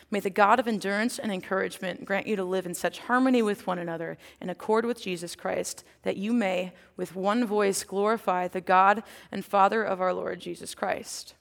May 0.09 0.19
the 0.19 0.29
God 0.29 0.59
of 0.59 0.67
endurance 0.67 1.19
and 1.19 1.31
encouragement 1.31 2.05
grant 2.05 2.27
you 2.27 2.35
to 2.35 2.43
live 2.43 2.65
in 2.65 2.73
such 2.73 2.99
harmony 2.99 3.41
with 3.41 3.65
one 3.65 3.79
another, 3.79 4.17
in 4.41 4.49
accord 4.49 4.85
with 4.85 5.01
Jesus 5.01 5.35
Christ, 5.35 5.85
that 6.03 6.17
you 6.17 6.33
may, 6.33 6.73
with 6.97 7.15
one 7.15 7.45
voice, 7.45 7.83
glorify 7.83 8.47
the 8.47 8.59
God 8.59 9.03
and 9.31 9.45
Father 9.45 9.83
of 9.83 10.01
our 10.01 10.13
Lord 10.13 10.41
Jesus 10.41 10.75
Christ. 10.75 11.35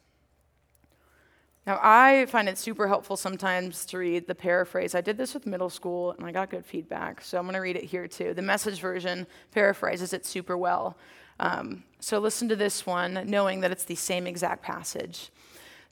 Now, 1.67 1.79
I 1.83 2.27
find 2.27 2.49
it 2.49 2.57
super 2.57 2.89
helpful 2.89 3.17
sometimes 3.17 3.85
to 3.87 3.99
read 3.99 4.27
the 4.27 4.35
paraphrase. 4.35 4.95
I 4.95 5.03
did 5.03 5.19
this 5.19 5.35
with 5.35 5.47
middle 5.47 5.69
school 5.69 6.13
and 6.13 6.25
I 6.25 6.33
got 6.33 6.51
good 6.51 6.65
feedback, 6.65 7.21
so 7.21 7.39
I'm 7.39 7.45
going 7.45 7.55
to 7.55 7.61
read 7.61 7.77
it 7.77 7.85
here 7.85 8.09
too. 8.09 8.33
The 8.33 8.43
message 8.43 8.81
version 8.81 9.27
paraphrases 9.53 10.13
it 10.13 10.25
super 10.25 10.57
well. 10.57 10.97
Um, 11.39 11.85
so 12.01 12.19
listen 12.19 12.49
to 12.49 12.57
this 12.57 12.87
one, 12.87 13.25
knowing 13.27 13.61
that 13.61 13.71
it's 13.71 13.85
the 13.85 13.95
same 13.95 14.27
exact 14.27 14.63
passage. 14.63 15.31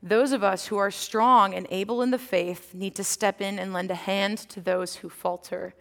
Those 0.02 0.32
of 0.32 0.44
us 0.44 0.66
who 0.66 0.78
are 0.78 0.90
strong 0.90 1.54
and 1.54 1.66
able 1.70 2.02
in 2.02 2.12
the 2.12 2.18
faith 2.18 2.72
need 2.72 2.94
to 2.94 3.04
step 3.04 3.40
in 3.40 3.58
and 3.58 3.72
lend 3.72 3.90
a 3.90 3.96
hand 3.96 4.38
to 4.50 4.60
those 4.60 4.96
who 4.96 5.08
falter, 5.08 5.74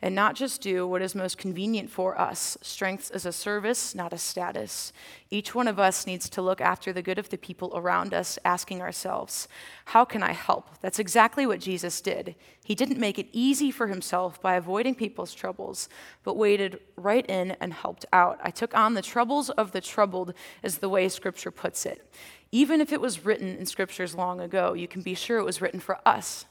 and 0.00 0.14
not 0.14 0.36
just 0.36 0.60
do 0.60 0.86
what 0.86 1.02
is 1.02 1.14
most 1.14 1.38
convenient 1.38 1.90
for 1.90 2.18
us. 2.20 2.56
Strength 2.62 3.10
is 3.14 3.26
a 3.26 3.32
service, 3.32 3.94
not 3.94 4.12
a 4.12 4.18
status. 4.18 4.92
Each 5.28 5.54
one 5.54 5.66
of 5.66 5.78
us 5.78 6.06
needs 6.06 6.28
to 6.30 6.42
look 6.42 6.60
after 6.60 6.92
the 6.92 7.02
good 7.02 7.18
of 7.18 7.30
the 7.30 7.36
people 7.36 7.72
around 7.74 8.14
us, 8.14 8.38
asking 8.44 8.80
ourselves, 8.80 9.48
How 9.86 10.04
can 10.04 10.22
I 10.22 10.32
help? 10.32 10.78
That's 10.80 11.00
exactly 11.00 11.46
what 11.46 11.60
Jesus 11.60 12.00
did. 12.00 12.36
He 12.64 12.76
didn't 12.76 13.00
make 13.00 13.18
it 13.18 13.28
easy 13.32 13.70
for 13.70 13.88
himself 13.88 14.40
by 14.40 14.54
avoiding 14.54 14.94
people's 14.94 15.34
troubles, 15.34 15.88
but 16.22 16.36
waded 16.36 16.78
right 16.96 17.26
in 17.26 17.52
and 17.60 17.72
helped 17.72 18.06
out. 18.12 18.38
I 18.42 18.50
took 18.50 18.76
on 18.76 18.94
the 18.94 19.02
troubles 19.02 19.50
of 19.50 19.72
the 19.72 19.80
troubled, 19.80 20.32
is 20.62 20.78
the 20.78 20.88
way 20.88 21.08
Scripture 21.08 21.50
puts 21.50 21.84
it. 21.84 22.08
Even 22.52 22.80
if 22.80 22.92
it 22.92 23.00
was 23.00 23.24
written 23.24 23.56
in 23.56 23.66
scriptures 23.66 24.14
long 24.14 24.40
ago, 24.40 24.72
you 24.72 24.88
can 24.88 25.02
be 25.02 25.14
sure 25.14 25.38
it 25.38 25.44
was 25.44 25.60
written 25.60 25.80
for 25.80 25.98
us. 26.06 26.46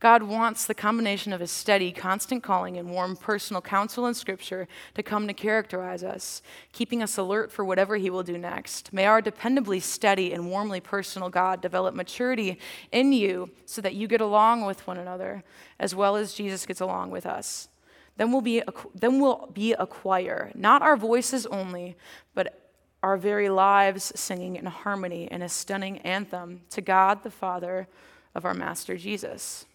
God 0.00 0.22
wants 0.22 0.64
the 0.64 0.74
combination 0.74 1.30
of 1.34 1.40
his 1.40 1.50
steady, 1.50 1.92
constant 1.92 2.42
calling 2.42 2.78
and 2.78 2.90
warm 2.90 3.16
personal 3.16 3.60
counsel 3.60 4.06
in 4.06 4.14
Scripture 4.14 4.66
to 4.94 5.02
come 5.02 5.28
to 5.28 5.34
characterize 5.34 6.02
us, 6.02 6.40
keeping 6.72 7.02
us 7.02 7.18
alert 7.18 7.52
for 7.52 7.66
whatever 7.66 7.96
he 7.96 8.08
will 8.08 8.22
do 8.22 8.38
next. 8.38 8.94
May 8.94 9.04
our 9.04 9.20
dependably 9.20 9.82
steady 9.82 10.32
and 10.32 10.48
warmly 10.48 10.80
personal 10.80 11.28
God 11.28 11.60
develop 11.60 11.94
maturity 11.94 12.58
in 12.90 13.12
you 13.12 13.50
so 13.66 13.82
that 13.82 13.94
you 13.94 14.08
get 14.08 14.22
along 14.22 14.64
with 14.64 14.86
one 14.86 14.96
another 14.96 15.44
as 15.78 15.94
well 15.94 16.16
as 16.16 16.32
Jesus 16.32 16.64
gets 16.64 16.80
along 16.80 17.10
with 17.10 17.26
us. 17.26 17.68
Then 18.16 18.32
we'll 18.32 18.40
be 18.40 18.60
a, 18.60 18.72
then 18.94 19.20
we'll 19.20 19.50
be 19.52 19.74
a 19.74 19.86
choir, 19.86 20.50
not 20.54 20.80
our 20.80 20.96
voices 20.96 21.44
only, 21.46 21.96
but 22.34 22.70
our 23.02 23.18
very 23.18 23.50
lives 23.50 24.12
singing 24.14 24.56
in 24.56 24.66
harmony 24.66 25.28
in 25.30 25.42
a 25.42 25.48
stunning 25.48 25.98
anthem 25.98 26.62
to 26.70 26.80
God 26.80 27.22
the 27.22 27.30
Father 27.30 27.86
of 28.34 28.46
our 28.46 28.54
Master 28.54 28.96
Jesus. 28.96 29.66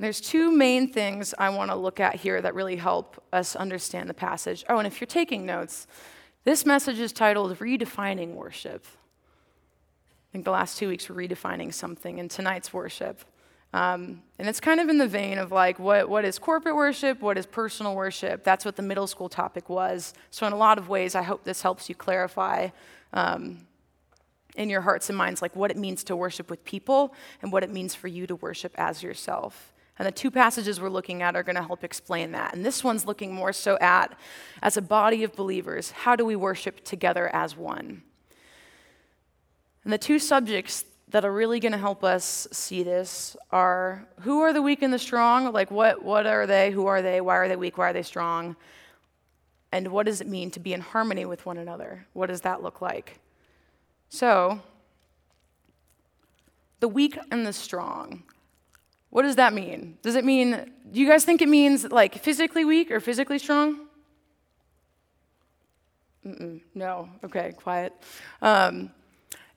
There's 0.00 0.22
two 0.22 0.50
main 0.50 0.90
things 0.90 1.34
I 1.36 1.50
want 1.50 1.70
to 1.70 1.76
look 1.76 2.00
at 2.00 2.14
here 2.14 2.40
that 2.40 2.54
really 2.54 2.76
help 2.76 3.22
us 3.34 3.54
understand 3.54 4.08
the 4.08 4.14
passage. 4.14 4.64
Oh, 4.66 4.78
and 4.78 4.86
if 4.86 4.98
you're 4.98 5.06
taking 5.06 5.44
notes, 5.44 5.86
this 6.44 6.64
message 6.64 6.98
is 6.98 7.12
titled 7.12 7.58
Redefining 7.58 8.32
Worship. 8.32 8.86
I 8.86 10.32
think 10.32 10.46
the 10.46 10.52
last 10.52 10.78
two 10.78 10.88
weeks 10.88 11.06
were 11.06 11.14
redefining 11.14 11.74
something, 11.74 12.18
and 12.18 12.30
tonight's 12.30 12.72
worship. 12.72 13.20
Um, 13.74 14.22
and 14.38 14.48
it's 14.48 14.58
kind 14.58 14.80
of 14.80 14.88
in 14.88 14.96
the 14.96 15.06
vein 15.06 15.36
of 15.36 15.52
like, 15.52 15.78
what, 15.78 16.08
what 16.08 16.24
is 16.24 16.38
corporate 16.38 16.76
worship? 16.76 17.20
What 17.20 17.36
is 17.36 17.44
personal 17.44 17.94
worship? 17.94 18.42
That's 18.42 18.64
what 18.64 18.76
the 18.76 18.82
middle 18.82 19.06
school 19.06 19.28
topic 19.28 19.68
was. 19.68 20.14
So, 20.30 20.46
in 20.46 20.54
a 20.54 20.56
lot 20.56 20.78
of 20.78 20.88
ways, 20.88 21.14
I 21.14 21.20
hope 21.22 21.44
this 21.44 21.60
helps 21.60 21.90
you 21.90 21.94
clarify 21.94 22.70
um, 23.12 23.66
in 24.56 24.70
your 24.70 24.80
hearts 24.80 25.10
and 25.10 25.18
minds, 25.18 25.42
like 25.42 25.54
what 25.54 25.70
it 25.70 25.76
means 25.76 26.04
to 26.04 26.16
worship 26.16 26.48
with 26.48 26.64
people 26.64 27.14
and 27.42 27.52
what 27.52 27.62
it 27.62 27.70
means 27.70 27.94
for 27.94 28.08
you 28.08 28.26
to 28.26 28.36
worship 28.36 28.72
as 28.78 29.02
yourself. 29.02 29.74
And 30.00 30.06
the 30.06 30.12
two 30.12 30.30
passages 30.30 30.80
we're 30.80 30.88
looking 30.88 31.20
at 31.20 31.36
are 31.36 31.42
going 31.42 31.56
to 31.56 31.62
help 31.62 31.84
explain 31.84 32.32
that. 32.32 32.54
And 32.54 32.64
this 32.64 32.82
one's 32.82 33.04
looking 33.04 33.34
more 33.34 33.52
so 33.52 33.76
at, 33.82 34.18
as 34.62 34.78
a 34.78 34.80
body 34.80 35.24
of 35.24 35.36
believers, 35.36 35.90
how 35.90 36.16
do 36.16 36.24
we 36.24 36.36
worship 36.36 36.82
together 36.86 37.28
as 37.34 37.54
one? 37.54 38.02
And 39.84 39.92
the 39.92 39.98
two 39.98 40.18
subjects 40.18 40.86
that 41.08 41.26
are 41.26 41.30
really 41.30 41.60
going 41.60 41.72
to 41.72 41.78
help 41.78 42.02
us 42.02 42.48
see 42.50 42.82
this 42.82 43.36
are 43.50 44.08
who 44.20 44.40
are 44.40 44.54
the 44.54 44.62
weak 44.62 44.80
and 44.80 44.90
the 44.90 44.98
strong? 44.98 45.52
Like, 45.52 45.70
what, 45.70 46.02
what 46.02 46.26
are 46.26 46.46
they? 46.46 46.70
Who 46.70 46.86
are 46.86 47.02
they? 47.02 47.20
Why 47.20 47.36
are 47.36 47.48
they 47.48 47.56
weak? 47.56 47.76
Why 47.76 47.90
are 47.90 47.92
they 47.92 48.02
strong? 48.02 48.56
And 49.70 49.88
what 49.88 50.06
does 50.06 50.22
it 50.22 50.26
mean 50.26 50.50
to 50.52 50.60
be 50.60 50.72
in 50.72 50.80
harmony 50.80 51.26
with 51.26 51.44
one 51.44 51.58
another? 51.58 52.06
What 52.14 52.28
does 52.28 52.40
that 52.40 52.62
look 52.62 52.80
like? 52.80 53.20
So, 54.08 54.60
the 56.78 56.88
weak 56.88 57.18
and 57.30 57.46
the 57.46 57.52
strong. 57.52 58.22
What 59.10 59.22
does 59.22 59.36
that 59.36 59.52
mean? 59.52 59.98
Does 60.02 60.14
it 60.14 60.24
mean, 60.24 60.72
do 60.90 61.00
you 61.00 61.08
guys 61.08 61.24
think 61.24 61.42
it 61.42 61.48
means 61.48 61.84
like 61.90 62.16
physically 62.16 62.64
weak 62.64 62.90
or 62.90 63.00
physically 63.00 63.38
strong? 63.38 63.86
Mm-mm, 66.24 66.60
no. 66.74 67.08
Okay, 67.24 67.52
quiet. 67.56 67.92
Um, 68.40 68.90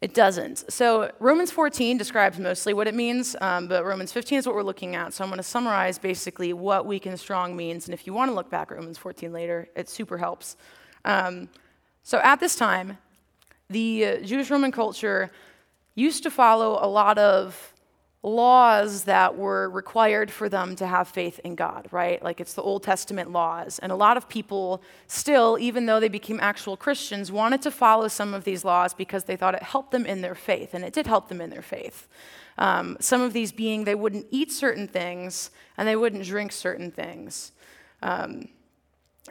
it 0.02 0.14
doesn't. 0.14 0.72
So 0.72 1.12
Romans 1.20 1.52
14 1.52 1.98
describes 1.98 2.38
mostly 2.40 2.74
what 2.74 2.88
it 2.88 2.96
means, 2.96 3.36
um, 3.42 3.68
but 3.68 3.86
Romans 3.86 4.12
15 4.12 4.40
is 4.40 4.48
what 4.48 4.56
we're 4.56 4.64
looking 4.64 4.96
at. 4.96 5.14
So 5.14 5.24
I'm 5.24 5.30
going 5.30 5.38
to 5.38 5.44
summarize 5.44 5.98
basically 5.98 6.52
what 6.52 6.86
weak 6.86 7.06
and 7.06 7.18
strong 7.18 7.56
means. 7.56 7.86
And 7.88 7.94
if 7.94 8.06
you 8.06 8.14
want 8.14 8.30
to 8.30 8.36
look 8.36 8.50
back 8.50 8.72
at 8.72 8.78
Romans 8.78 8.98
14 8.98 9.32
later, 9.32 9.70
it 9.76 9.88
super 9.88 10.18
helps. 10.18 10.58
Um, 11.06 11.48
so 12.04 12.20
at 12.20 12.40
this 12.40 12.56
time, 12.56 12.98
the 13.70 14.06
uh, 14.06 14.18
Jewish 14.26 14.50
Roman 14.50 14.72
culture 14.72 15.32
used 15.96 16.24
to 16.24 16.32
follow 16.32 16.80
a 16.82 16.88
lot 16.88 17.18
of 17.18 17.73
laws 18.24 19.04
that 19.04 19.38
were 19.38 19.70
required 19.70 20.32
for 20.32 20.48
them 20.48 20.78
to 20.78 20.88
have 20.88 21.10
faith 21.10 21.40
in 21.44 21.56
God, 21.56 21.88
right? 21.92 22.24
Like 22.24 22.40
it's 22.40 22.54
the 22.54 22.62
Old 22.62 22.82
Testament 22.82 23.32
laws. 23.32 23.80
And 23.80 23.92
a 23.92 23.96
lot 23.96 24.16
of 24.16 24.30
people 24.30 24.82
still, 25.08 25.58
even 25.60 25.86
though 25.86 26.00
they 26.00 26.08
became 26.08 26.40
actual 26.40 26.78
Christians, 26.78 27.34
wanted 27.34 27.62
to 27.64 27.72
follow 27.72 28.08
some 28.08 28.34
of 28.34 28.46
these 28.46 28.64
laws 28.64 28.94
because 28.94 29.26
they 29.26 29.36
thought 29.36 29.56
it 29.56 29.64
helped 29.64 29.92
them 29.92 30.06
in 30.06 30.22
their 30.22 30.36
faith. 30.36 30.74
And 30.74 30.86
it 30.86 30.94
did 30.94 31.06
help 31.06 31.28
them 31.28 31.42
in 31.42 31.50
their 31.50 31.62
faith. 31.62 32.08
Um, 32.58 32.96
some 33.02 33.22
of 33.22 33.34
these 33.34 33.52
being 33.52 33.84
they 33.84 33.96
wouldn't 33.96 34.28
eat 34.32 34.52
certain 34.52 34.88
things 34.88 35.52
and 35.78 35.86
they 35.86 35.98
wouldn't 35.98 36.24
drink 36.24 36.54
certain 36.54 36.92
things. 36.92 37.52
Um, 38.02 38.48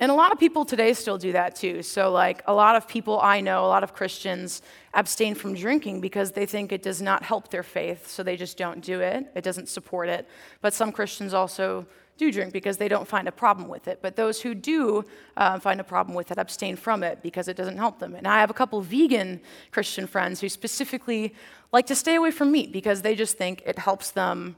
and 0.00 0.10
a 0.10 0.14
lot 0.14 0.32
of 0.32 0.38
people 0.38 0.64
today 0.64 0.94
still 0.94 1.18
do 1.18 1.32
that 1.32 1.54
too. 1.54 1.82
So, 1.82 2.10
like, 2.10 2.42
a 2.46 2.54
lot 2.54 2.76
of 2.76 2.88
people 2.88 3.20
I 3.20 3.40
know, 3.40 3.64
a 3.64 3.68
lot 3.68 3.84
of 3.84 3.92
Christians 3.92 4.62
abstain 4.94 5.34
from 5.34 5.54
drinking 5.54 6.00
because 6.00 6.32
they 6.32 6.46
think 6.46 6.72
it 6.72 6.82
does 6.82 7.02
not 7.02 7.22
help 7.22 7.50
their 7.50 7.62
faith, 7.62 8.08
so 8.08 8.22
they 8.22 8.36
just 8.36 8.56
don't 8.56 8.80
do 8.80 9.00
it. 9.00 9.30
It 9.34 9.44
doesn't 9.44 9.68
support 9.68 10.08
it. 10.08 10.26
But 10.62 10.72
some 10.72 10.92
Christians 10.92 11.34
also 11.34 11.86
do 12.16 12.32
drink 12.32 12.52
because 12.52 12.78
they 12.78 12.88
don't 12.88 13.06
find 13.06 13.28
a 13.28 13.32
problem 13.32 13.68
with 13.68 13.86
it. 13.86 13.98
But 14.00 14.16
those 14.16 14.40
who 14.40 14.54
do 14.54 15.04
uh, 15.36 15.58
find 15.58 15.78
a 15.80 15.84
problem 15.84 16.14
with 16.14 16.30
it 16.30 16.38
abstain 16.38 16.76
from 16.76 17.02
it 17.02 17.22
because 17.22 17.48
it 17.48 17.56
doesn't 17.56 17.76
help 17.76 17.98
them. 17.98 18.14
And 18.14 18.26
I 18.26 18.40
have 18.40 18.50
a 18.50 18.54
couple 18.54 18.80
vegan 18.80 19.40
Christian 19.72 20.06
friends 20.06 20.40
who 20.40 20.48
specifically 20.48 21.34
like 21.72 21.86
to 21.86 21.94
stay 21.94 22.14
away 22.14 22.30
from 22.30 22.50
meat 22.50 22.72
because 22.72 23.02
they 23.02 23.14
just 23.14 23.36
think 23.36 23.62
it 23.66 23.78
helps 23.78 24.10
them 24.10 24.56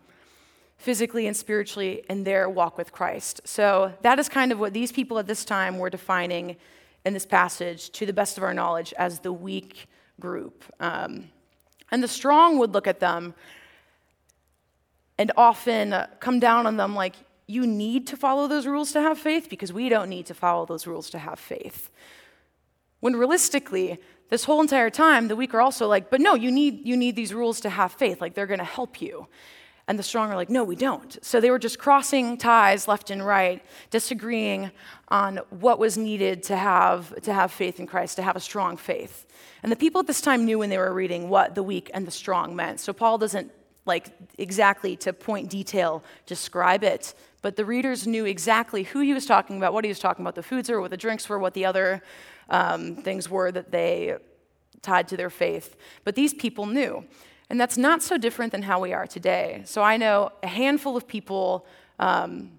physically 0.77 1.27
and 1.27 1.37
spiritually 1.37 2.05
in 2.11 2.25
their 2.25 2.49
walk 2.49 2.77
with 2.77 2.93
Christ. 2.93 3.41
So 3.45 3.93
that 4.03 4.19
is 4.19 4.29
kind 4.29 4.53
of 4.53 4.59
what 4.59 4.73
these 4.73 4.93
people 4.93 5.19
at 5.19 5.27
this 5.27 5.45
time 5.45 5.79
were 5.79 5.91
defining 5.91 6.57
in 7.05 7.13
this 7.13 7.27
passage, 7.27 7.91
to 7.91 8.07
the 8.07 8.13
best 8.13 8.39
of 8.39 8.45
our 8.45 8.55
knowledge, 8.55 8.95
as 8.99 9.21
the 9.21 9.33
weak 9.33 9.87
group. 10.21 10.65
Um, 10.81 11.31
and 11.91 12.03
the 12.03 12.09
strong 12.09 12.59
would 12.59 12.73
look 12.73 12.87
at 12.87 13.01
them 13.01 13.35
and 15.19 15.31
often 15.37 15.95
come 16.21 16.41
down 16.41 16.67
on 16.67 16.77
them 16.77 16.95
like, 16.95 17.15
you 17.47 17.67
need 17.67 18.07
to 18.07 18.17
follow 18.17 18.49
those 18.49 18.67
rules 18.67 18.93
to 18.93 19.01
have 19.03 19.19
faith 19.19 19.51
because 19.51 19.73
we 19.73 19.91
don't 19.91 20.09
need 20.09 20.27
to 20.27 20.35
follow 20.35 20.65
those 20.65 20.87
rules 20.87 21.11
to 21.11 21.19
have 21.19 21.39
faith. 21.39 21.91
When 23.01 23.15
realistically, 23.17 23.99
this 24.31 24.45
whole 24.45 24.63
entire 24.63 24.89
time, 24.89 25.29
the 25.29 25.37
weak 25.37 25.53
are 25.53 25.61
also 25.61 25.87
like, 25.87 26.09
but 26.09 26.23
no, 26.23 26.35
you 26.35 26.51
need, 26.51 26.87
you 26.87 26.97
need 26.97 27.17
these 27.17 27.35
rules 27.35 27.61
to 27.61 27.69
have 27.69 27.93
faith. 27.93 28.23
Like, 28.23 28.33
they're 28.33 28.47
going 28.47 28.59
to 28.61 28.65
help 28.65 29.03
you. 29.03 29.29
And 29.87 29.99
the 29.99 30.03
strong 30.03 30.31
are 30.31 30.37
like, 30.37 30.49
no, 30.49 30.65
we 30.65 30.77
don't. 30.77 31.19
So 31.23 31.41
they 31.41 31.51
were 31.51 31.59
just 31.59 31.79
crossing 31.79 32.39
ties 32.39 32.89
left 32.89 33.11
and 33.11 33.25
right, 33.25 33.63
disagreeing 33.91 34.71
on 35.09 35.39
what 35.51 35.79
was 35.79 35.99
needed 35.99 36.43
to 36.45 36.57
have, 36.57 37.15
to 37.23 37.35
have 37.35 37.53
faith 37.53 37.79
in 37.79 37.87
Christ, 37.87 38.17
to 38.17 38.23
have 38.23 38.35
a 38.35 38.41
strong 38.41 38.79
faith. 38.79 39.27
And 39.63 39.71
the 39.71 39.77
people 39.77 40.01
at 40.01 40.07
this 40.07 40.23
time 40.23 40.47
knew 40.47 40.59
when 40.59 40.71
they 40.71 40.79
were 40.79 40.93
reading 40.93 41.29
what 41.29 41.55
the 41.55 41.63
weak 41.63 41.91
and 41.93 42.07
the 42.07 42.11
strong 42.11 42.57
meant. 42.57 42.81
So 42.81 42.95
Paul 42.95 43.19
doesn't 43.19 43.53
like 43.87 44.07
exactly 44.39 44.97
to 44.97 45.13
point 45.13 45.51
detail 45.51 46.03
describe 46.25 46.83
it, 46.83 47.15
but 47.43 47.57
the 47.57 47.65
readers 47.67 48.07
knew 48.07 48.25
exactly 48.25 48.85
who 48.85 49.01
he 49.01 49.13
was 49.13 49.27
talking 49.27 49.59
about, 49.59 49.75
what 49.75 49.85
he 49.85 49.91
was 49.91 49.99
talking 49.99 50.25
about, 50.25 50.35
the 50.35 50.43
foods 50.43 50.71
were, 50.71 50.81
what 50.81 50.91
the 50.91 50.97
drinks 50.97 51.29
were, 51.29 51.39
what 51.39 51.53
the 51.53 51.67
other 51.67 52.03
um, 52.49 52.97
things 52.97 53.29
were 53.29 53.53
that 53.53 53.71
they 53.71 54.17
tied 54.81 55.09
to 55.09 55.17
their 55.19 55.29
faith. 55.29 55.77
But 56.05 56.15
these 56.15 56.33
people 56.33 56.65
knew. 56.65 57.05
And 57.51 57.61
that's 57.61 57.77
not 57.77 58.03
so 58.03 58.17
different 58.17 58.53
than 58.53 58.63
how 58.63 58.81
we 58.81 58.93
are 58.93 59.07
today. 59.07 59.63
So 59.65 59.83
I 59.83 59.97
know 59.97 60.33
a 60.43 60.47
handful 60.47 60.97
of 60.97 61.07
people. 61.07 61.67
Um, 61.99 62.59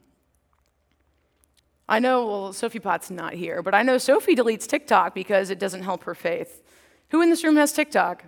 I 1.90 2.00
know, 2.00 2.26
well, 2.26 2.54
Sophie 2.54 2.80
Potts 2.80 3.10
not 3.10 3.34
here, 3.34 3.62
but 3.62 3.76
I 3.76 3.84
know 3.84 3.98
Sophie 3.98 4.36
deletes 4.36 4.68
TikTok 4.68 5.14
because 5.14 5.50
it 5.50 5.60
doesn't 5.60 5.84
help 5.84 6.04
her 6.04 6.16
faith. 6.16 6.64
Who 7.10 7.22
in 7.22 7.30
this 7.30 7.44
room 7.44 7.56
has 7.58 7.72
TikTok? 7.72 8.24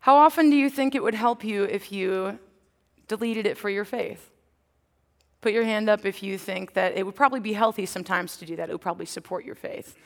How 0.00 0.16
often 0.16 0.50
do 0.50 0.56
you 0.56 0.70
think 0.70 0.94
it 0.94 1.02
would 1.02 1.14
help 1.14 1.42
you 1.42 1.64
if 1.64 1.90
you 1.90 2.38
deleted 3.08 3.46
it 3.46 3.58
for 3.58 3.68
your 3.68 3.84
faith? 3.84 4.30
Put 5.40 5.52
your 5.52 5.64
hand 5.64 5.88
up 5.88 6.04
if 6.04 6.22
you 6.22 6.38
think 6.38 6.74
that 6.74 6.96
it 6.96 7.04
would 7.04 7.14
probably 7.14 7.40
be 7.40 7.52
healthy 7.52 7.86
sometimes 7.86 8.36
to 8.36 8.46
do 8.46 8.56
that. 8.56 8.68
It 8.68 8.72
would 8.72 8.80
probably 8.80 9.06
support 9.06 9.44
your 9.44 9.54
faith. 9.54 9.96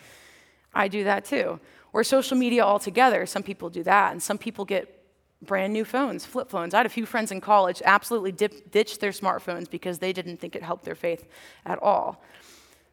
I 0.74 0.88
do 0.88 1.04
that 1.04 1.24
too. 1.24 1.60
Or 1.92 2.04
social 2.04 2.36
media 2.36 2.62
altogether. 2.62 3.26
Some 3.26 3.42
people 3.42 3.70
do 3.70 3.82
that, 3.82 4.12
and 4.12 4.22
some 4.22 4.38
people 4.38 4.64
get 4.64 4.96
brand 5.42 5.72
new 5.72 5.84
phones, 5.84 6.24
flip 6.26 6.50
phones. 6.50 6.74
I 6.74 6.78
had 6.78 6.86
a 6.86 6.90
few 6.90 7.06
friends 7.06 7.32
in 7.32 7.40
college 7.40 7.82
absolutely 7.84 8.32
dip, 8.32 8.70
ditched 8.70 9.00
their 9.00 9.10
smartphones 9.10 9.70
because 9.70 9.98
they 9.98 10.12
didn't 10.12 10.38
think 10.38 10.54
it 10.54 10.62
helped 10.62 10.84
their 10.84 10.94
faith 10.94 11.26
at 11.64 11.82
all. 11.82 12.22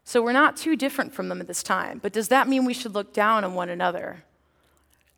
So 0.04 0.22
we're 0.22 0.32
not 0.32 0.56
too 0.56 0.78
different 0.78 1.14
from 1.14 1.28
them 1.28 1.42
at 1.42 1.48
this 1.48 1.62
time. 1.62 2.00
But 2.02 2.14
does 2.14 2.30
that 2.30 2.48
mean 2.48 2.64
we 2.64 2.74
should 2.74 2.94
look 2.94 3.14
down 3.14 3.44
on 3.44 3.54
one 3.54 3.70
another? 3.70 4.24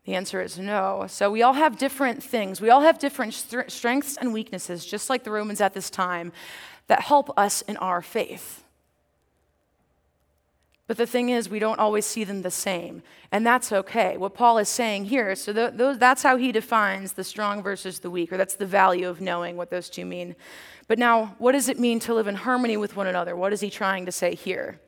The 0.04 0.14
answer 0.14 0.40
is 0.40 0.58
no. 0.58 1.06
So 1.08 1.30
we 1.30 1.42
all 1.42 1.52
have 1.52 1.78
different 1.78 2.22
things. 2.22 2.60
We 2.60 2.70
all 2.70 2.80
have 2.80 2.98
different 2.98 3.34
strengths 3.34 4.16
and 4.16 4.32
weaknesses, 4.32 4.84
just 4.84 5.08
like 5.08 5.22
the 5.22 5.30
Romans 5.30 5.60
at 5.60 5.74
this 5.74 5.90
time, 5.90 6.32
that 6.88 7.02
help 7.02 7.30
us 7.38 7.62
in 7.62 7.76
our 7.76 8.02
faith. 8.02 8.64
But 10.90 10.96
the 10.96 11.06
thing 11.06 11.28
is, 11.28 11.48
we 11.48 11.60
don't 11.60 11.78
always 11.78 12.04
see 12.04 12.24
them 12.24 12.42
the 12.42 12.50
same. 12.50 13.04
And 13.30 13.46
that's 13.46 13.70
okay. 13.70 14.16
What 14.16 14.34
Paul 14.34 14.58
is 14.58 14.68
saying 14.68 15.04
here, 15.04 15.36
so 15.36 15.52
th- 15.52 15.74
those, 15.74 15.98
that's 15.98 16.24
how 16.24 16.36
he 16.36 16.50
defines 16.50 17.12
the 17.12 17.22
strong 17.22 17.62
versus 17.62 18.00
the 18.00 18.10
weak, 18.10 18.32
or 18.32 18.36
that's 18.36 18.56
the 18.56 18.66
value 18.66 19.08
of 19.08 19.20
knowing 19.20 19.56
what 19.56 19.70
those 19.70 19.88
two 19.88 20.04
mean. 20.04 20.34
But 20.88 20.98
now, 20.98 21.36
what 21.38 21.52
does 21.52 21.68
it 21.68 21.78
mean 21.78 22.00
to 22.00 22.12
live 22.12 22.26
in 22.26 22.34
harmony 22.34 22.76
with 22.76 22.96
one 22.96 23.06
another? 23.06 23.36
What 23.36 23.52
is 23.52 23.60
he 23.60 23.70
trying 23.70 24.04
to 24.06 24.10
say 24.10 24.34
here? 24.34 24.80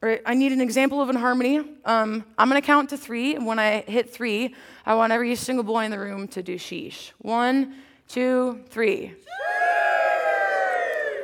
Right, 0.00 0.20
I 0.26 0.34
need 0.34 0.50
an 0.50 0.60
example 0.60 1.00
of 1.00 1.08
in 1.10 1.14
harmony. 1.14 1.58
Um, 1.84 2.24
I'm 2.36 2.48
going 2.50 2.60
to 2.60 2.66
count 2.66 2.90
to 2.90 2.96
three, 2.96 3.36
and 3.36 3.46
when 3.46 3.60
I 3.60 3.82
hit 3.82 4.10
three, 4.10 4.56
I 4.84 4.96
want 4.96 5.12
every 5.12 5.36
single 5.36 5.62
boy 5.62 5.84
in 5.84 5.92
the 5.92 6.00
room 6.00 6.26
to 6.26 6.42
do 6.42 6.56
sheesh. 6.56 7.12
One, 7.18 7.76
two, 8.08 8.64
three. 8.68 9.14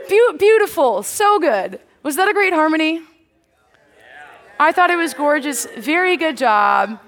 Be- 0.08 0.36
beautiful, 0.38 1.02
so 1.02 1.40
good. 1.40 1.80
Was 2.02 2.16
that 2.16 2.28
a 2.28 2.32
great 2.32 2.54
harmony? 2.54 3.02
I 4.58 4.72
thought 4.72 4.90
it 4.90 4.96
was 4.96 5.12
gorgeous. 5.12 5.66
Very 5.76 6.16
good 6.16 6.36
job. 6.36 6.98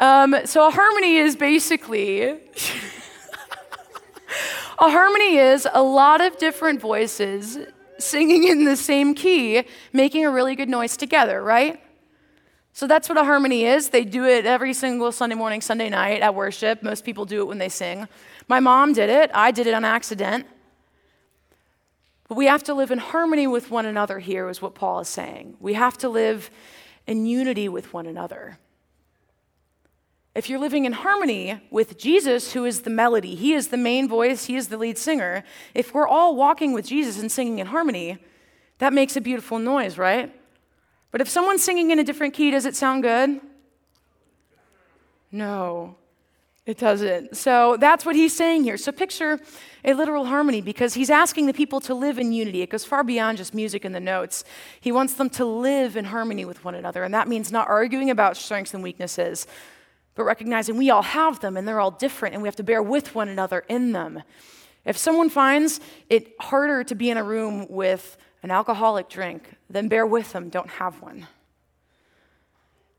Um, 0.00 0.34
so, 0.44 0.66
a 0.66 0.70
harmony 0.70 1.16
is 1.16 1.36
basically 1.36 2.22
a 4.78 4.78
harmony 4.78 5.36
is 5.36 5.68
a 5.72 5.82
lot 5.82 6.20
of 6.20 6.38
different 6.38 6.80
voices 6.80 7.58
singing 7.98 8.44
in 8.44 8.64
the 8.64 8.76
same 8.76 9.14
key, 9.14 9.64
making 9.92 10.24
a 10.24 10.30
really 10.30 10.56
good 10.56 10.68
noise 10.68 10.96
together, 10.96 11.42
right? 11.42 11.80
So 12.72 12.88
that's 12.88 13.08
what 13.08 13.16
a 13.16 13.24
harmony 13.24 13.66
is. 13.66 13.90
They 13.90 14.04
do 14.04 14.24
it 14.24 14.46
every 14.46 14.74
single 14.74 15.12
Sunday 15.12 15.36
morning, 15.36 15.60
Sunday 15.60 15.88
night 15.88 16.22
at 16.22 16.34
worship. 16.34 16.82
Most 16.82 17.04
people 17.04 17.24
do 17.24 17.42
it 17.42 17.46
when 17.46 17.58
they 17.58 17.68
sing. 17.68 18.08
My 18.48 18.58
mom 18.58 18.92
did 18.92 19.10
it. 19.10 19.30
I 19.32 19.52
did 19.52 19.68
it 19.68 19.74
on 19.74 19.84
accident. 19.84 20.46
But 22.28 22.36
we 22.36 22.46
have 22.46 22.62
to 22.64 22.74
live 22.74 22.90
in 22.90 22.98
harmony 22.98 23.46
with 23.46 23.70
one 23.70 23.86
another 23.86 24.18
here, 24.18 24.48
is 24.48 24.62
what 24.62 24.74
Paul 24.74 25.00
is 25.00 25.08
saying. 25.08 25.56
We 25.60 25.74
have 25.74 25.98
to 25.98 26.08
live 26.08 26.50
in 27.06 27.26
unity 27.26 27.68
with 27.68 27.92
one 27.92 28.06
another. 28.06 28.58
If 30.34 30.50
you're 30.50 30.58
living 30.58 30.84
in 30.84 30.92
harmony 30.92 31.60
with 31.70 31.96
Jesus, 31.96 32.54
who 32.54 32.64
is 32.64 32.80
the 32.80 32.90
melody, 32.90 33.34
he 33.34 33.52
is 33.52 33.68
the 33.68 33.76
main 33.76 34.08
voice, 34.08 34.46
he 34.46 34.56
is 34.56 34.68
the 34.68 34.78
lead 34.78 34.98
singer, 34.98 35.44
if 35.74 35.94
we're 35.94 36.08
all 36.08 36.34
walking 36.34 36.72
with 36.72 36.86
Jesus 36.86 37.20
and 37.20 37.30
singing 37.30 37.60
in 37.60 37.68
harmony, 37.68 38.18
that 38.78 38.92
makes 38.92 39.16
a 39.16 39.20
beautiful 39.20 39.58
noise, 39.58 39.96
right? 39.96 40.34
But 41.12 41.20
if 41.20 41.28
someone's 41.28 41.62
singing 41.62 41.92
in 41.92 42.00
a 42.00 42.04
different 42.04 42.34
key, 42.34 42.50
does 42.50 42.66
it 42.66 42.74
sound 42.74 43.04
good? 43.04 43.40
No. 45.30 45.96
It 46.66 46.78
doesn't. 46.78 47.36
So 47.36 47.76
that's 47.78 48.06
what 48.06 48.16
he's 48.16 48.34
saying 48.34 48.64
here. 48.64 48.78
So 48.78 48.90
picture 48.90 49.38
a 49.84 49.92
literal 49.92 50.24
harmony 50.24 50.62
because 50.62 50.94
he's 50.94 51.10
asking 51.10 51.44
the 51.44 51.52
people 51.52 51.78
to 51.80 51.94
live 51.94 52.18
in 52.18 52.32
unity. 52.32 52.62
It 52.62 52.70
goes 52.70 52.86
far 52.86 53.04
beyond 53.04 53.36
just 53.36 53.54
music 53.54 53.84
and 53.84 53.94
the 53.94 54.00
notes. 54.00 54.44
He 54.80 54.90
wants 54.90 55.14
them 55.14 55.28
to 55.30 55.44
live 55.44 55.94
in 55.94 56.06
harmony 56.06 56.46
with 56.46 56.64
one 56.64 56.74
another. 56.74 57.04
And 57.04 57.12
that 57.12 57.28
means 57.28 57.52
not 57.52 57.68
arguing 57.68 58.08
about 58.08 58.38
strengths 58.38 58.72
and 58.72 58.82
weaknesses, 58.82 59.46
but 60.14 60.24
recognizing 60.24 60.78
we 60.78 60.88
all 60.88 61.02
have 61.02 61.40
them 61.40 61.58
and 61.58 61.68
they're 61.68 61.80
all 61.80 61.90
different 61.90 62.34
and 62.34 62.42
we 62.42 62.48
have 62.48 62.56
to 62.56 62.62
bear 62.62 62.82
with 62.82 63.14
one 63.14 63.28
another 63.28 63.64
in 63.68 63.92
them. 63.92 64.22
If 64.86 64.96
someone 64.96 65.28
finds 65.28 65.80
it 66.08 66.34
harder 66.40 66.82
to 66.84 66.94
be 66.94 67.10
in 67.10 67.18
a 67.18 67.24
room 67.24 67.66
with 67.68 68.16
an 68.42 68.50
alcoholic 68.50 69.10
drink, 69.10 69.54
then 69.68 69.88
bear 69.88 70.06
with 70.06 70.32
them, 70.32 70.48
don't 70.48 70.70
have 70.70 71.02
one. 71.02 71.26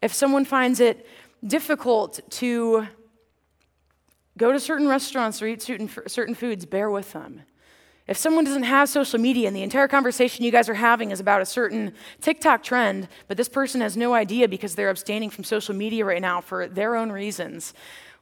If 0.03 0.13
someone 0.13 0.45
finds 0.45 0.79
it 0.79 1.07
difficult 1.43 2.19
to 2.31 2.87
Go 4.37 4.51
to 4.51 4.59
certain 4.59 4.87
restaurants 4.87 5.41
or 5.41 5.47
eat 5.47 5.61
certain, 5.61 5.89
certain 6.07 6.35
foods, 6.35 6.65
bear 6.65 6.89
with 6.89 7.13
them. 7.13 7.43
If 8.07 8.17
someone 8.17 8.43
doesn't 8.43 8.63
have 8.63 8.87
social 8.89 9.19
media 9.19 9.47
and 9.47 9.55
the 9.55 9.63
entire 9.63 9.87
conversation 9.87 10.45
you 10.45 10.51
guys 10.51 10.69
are 10.69 10.75
having 10.75 11.09
is 11.09 11.19
about 11.19 11.41
a 11.41 11.45
certain 11.45 11.93
TikTok 12.21 12.61
trend, 12.61 13.07
but 13.27 13.35
this 13.35 13.49
person 13.49 13.81
has 13.81 13.97
no 13.97 14.13
idea 14.13 14.47
because 14.47 14.75
they're 14.75 14.91
abstaining 14.91 15.31
from 15.31 15.43
social 15.43 15.73
media 15.73 16.05
right 16.05 16.21
now 16.21 16.39
for 16.39 16.67
their 16.67 16.95
own 16.95 17.11
reasons, 17.11 17.73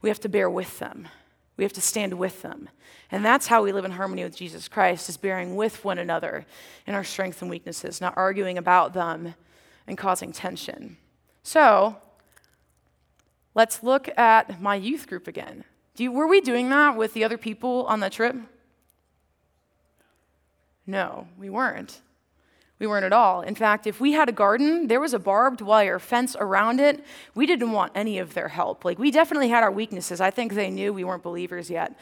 we 0.02 0.10
have 0.10 0.22
to 0.22 0.30
bear 0.30 0.50
with 0.50 0.80
them. 0.80 1.10
We 1.58 1.66
have 1.66 1.74
to 1.74 1.82
stand 1.82 2.14
with 2.14 2.42
them. 2.42 2.70
And 3.12 3.26
that's 3.26 3.48
how 3.48 3.62
we 3.62 3.74
live 3.74 3.86
in 3.86 3.92
harmony 3.92 4.24
with 4.24 4.38
Jesus 4.38 4.68
Christ, 4.68 5.10
is 5.10 5.18
bearing 5.18 5.56
with 5.56 5.84
one 5.84 6.00
another 6.00 6.46
in 6.88 6.96
our 6.96 7.04
strengths 7.04 7.42
and 7.42 7.50
weaknesses, 7.50 8.00
not 8.00 8.14
arguing 8.16 8.58
about 8.58 8.94
them 8.94 9.36
and 9.86 9.98
causing 9.98 10.32
tension. 10.32 10.98
So, 11.44 11.98
let's 13.54 13.84
look 13.84 14.10
at 14.18 14.62
my 14.62 14.76
youth 14.76 15.08
group 15.08 15.28
again. 15.28 15.66
You, 15.98 16.12
were 16.12 16.28
we 16.28 16.42
doing 16.42 16.70
that 16.70 16.98
with 16.98 17.14
the 17.14 17.24
other 17.24 17.38
people 17.38 17.86
on 17.88 18.00
the 18.00 18.10
trip? 18.10 18.36
No, 20.88 21.28
we 21.38 21.50
weren't. 21.50 22.02
We 22.80 22.88
weren't 22.88 23.06
at 23.06 23.14
all. 23.14 23.42
In 23.42 23.56
fact, 23.56 23.88
if 23.88 24.02
we 24.02 24.12
had 24.12 24.28
a 24.28 24.34
garden, 24.34 24.88
there 24.88 25.00
was 25.00 25.14
a 25.14 25.20
barbed 25.20 25.62
wire 25.62 26.00
fence 26.00 26.36
around 26.40 26.80
it. 26.80 27.06
We 27.36 27.46
didn't 27.46 27.72
want 27.72 27.92
any 27.96 28.18
of 28.20 28.34
their 28.34 28.50
help. 28.50 28.84
Like, 28.84 29.00
we 29.00 29.12
definitely 29.12 29.50
had 29.50 29.64
our 29.64 29.72
weaknesses. 29.72 30.20
I 30.20 30.32
think 30.32 30.54
they 30.54 30.70
knew 30.70 30.92
we 30.92 31.04
weren't 31.04 31.24
believers 31.24 31.70
yet 31.70 31.98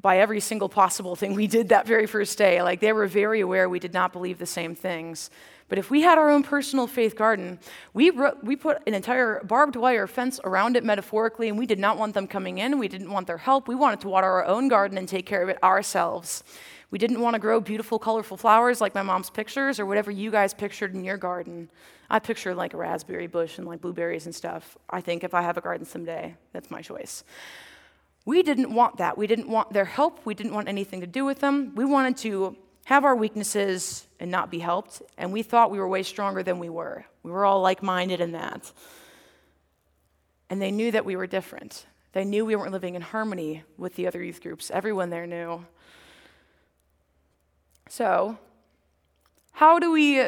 by 0.00 0.18
every 0.18 0.40
single 0.40 0.68
possible 0.68 1.16
thing 1.16 1.34
we 1.34 1.46
did 1.46 1.70
that 1.70 1.86
very 1.86 2.06
first 2.06 2.38
day. 2.38 2.62
Like, 2.62 2.80
they 2.80 2.92
were 2.92 3.06
very 3.06 3.40
aware 3.40 3.68
we 3.68 3.80
did 3.80 3.92
not 3.92 4.12
believe 4.12 4.38
the 4.38 4.46
same 4.46 4.74
things. 4.74 5.30
But 5.68 5.78
if 5.78 5.90
we 5.90 6.02
had 6.02 6.16
our 6.18 6.30
own 6.30 6.42
personal 6.42 6.86
faith 6.86 7.14
garden, 7.14 7.58
we, 7.92 8.10
we 8.42 8.56
put 8.56 8.80
an 8.86 8.94
entire 8.94 9.42
barbed 9.44 9.76
wire 9.76 10.06
fence 10.06 10.40
around 10.44 10.76
it 10.76 10.84
metaphorically, 10.84 11.48
and 11.48 11.58
we 11.58 11.66
did 11.66 11.78
not 11.78 11.98
want 11.98 12.14
them 12.14 12.26
coming 12.26 12.58
in. 12.58 12.78
We 12.78 12.88
didn't 12.88 13.10
want 13.10 13.26
their 13.26 13.38
help. 13.38 13.68
We 13.68 13.74
wanted 13.74 14.00
to 14.00 14.08
water 14.08 14.28
our 14.28 14.46
own 14.46 14.68
garden 14.68 14.96
and 14.96 15.08
take 15.08 15.26
care 15.26 15.42
of 15.42 15.48
it 15.48 15.62
ourselves. 15.62 16.42
We 16.90 16.98
didn't 16.98 17.20
want 17.20 17.34
to 17.34 17.38
grow 17.38 17.60
beautiful, 17.60 17.98
colorful 17.98 18.38
flowers 18.38 18.80
like 18.80 18.94
my 18.94 19.02
mom's 19.02 19.28
pictures 19.28 19.78
or 19.78 19.84
whatever 19.84 20.10
you 20.10 20.30
guys 20.30 20.54
pictured 20.54 20.94
in 20.94 21.04
your 21.04 21.18
garden. 21.18 21.68
I 22.08 22.18
picture 22.18 22.54
like 22.54 22.72
a 22.72 22.78
raspberry 22.78 23.26
bush 23.26 23.58
and 23.58 23.66
like 23.66 23.82
blueberries 23.82 24.24
and 24.24 24.34
stuff. 24.34 24.78
I 24.88 25.02
think 25.02 25.22
if 25.22 25.34
I 25.34 25.42
have 25.42 25.58
a 25.58 25.60
garden 25.60 25.84
someday, 25.84 26.34
that's 26.54 26.70
my 26.70 26.80
choice. 26.80 27.24
We 28.28 28.42
didn't 28.42 28.74
want 28.74 28.98
that. 28.98 29.16
We 29.16 29.26
didn't 29.26 29.48
want 29.48 29.72
their 29.72 29.86
help. 29.86 30.26
We 30.26 30.34
didn't 30.34 30.52
want 30.52 30.68
anything 30.68 31.00
to 31.00 31.06
do 31.06 31.24
with 31.24 31.40
them. 31.40 31.74
We 31.74 31.86
wanted 31.86 32.18
to 32.18 32.58
have 32.84 33.06
our 33.06 33.16
weaknesses 33.16 34.06
and 34.20 34.30
not 34.30 34.50
be 34.50 34.58
helped. 34.58 35.00
And 35.16 35.32
we 35.32 35.42
thought 35.42 35.70
we 35.70 35.78
were 35.78 35.88
way 35.88 36.02
stronger 36.02 36.42
than 36.42 36.58
we 36.58 36.68
were. 36.68 37.06
We 37.22 37.30
were 37.30 37.46
all 37.46 37.62
like 37.62 37.82
minded 37.82 38.20
in 38.20 38.32
that. 38.32 38.70
And 40.50 40.60
they 40.60 40.70
knew 40.70 40.90
that 40.90 41.06
we 41.06 41.16
were 41.16 41.26
different. 41.26 41.86
They 42.12 42.26
knew 42.26 42.44
we 42.44 42.54
weren't 42.54 42.70
living 42.70 42.96
in 42.96 43.00
harmony 43.00 43.64
with 43.78 43.94
the 43.94 44.06
other 44.06 44.22
youth 44.22 44.42
groups. 44.42 44.70
Everyone 44.70 45.08
there 45.08 45.26
knew. 45.26 45.64
So, 47.88 48.36
how 49.52 49.78
do 49.78 49.90
we 49.90 50.22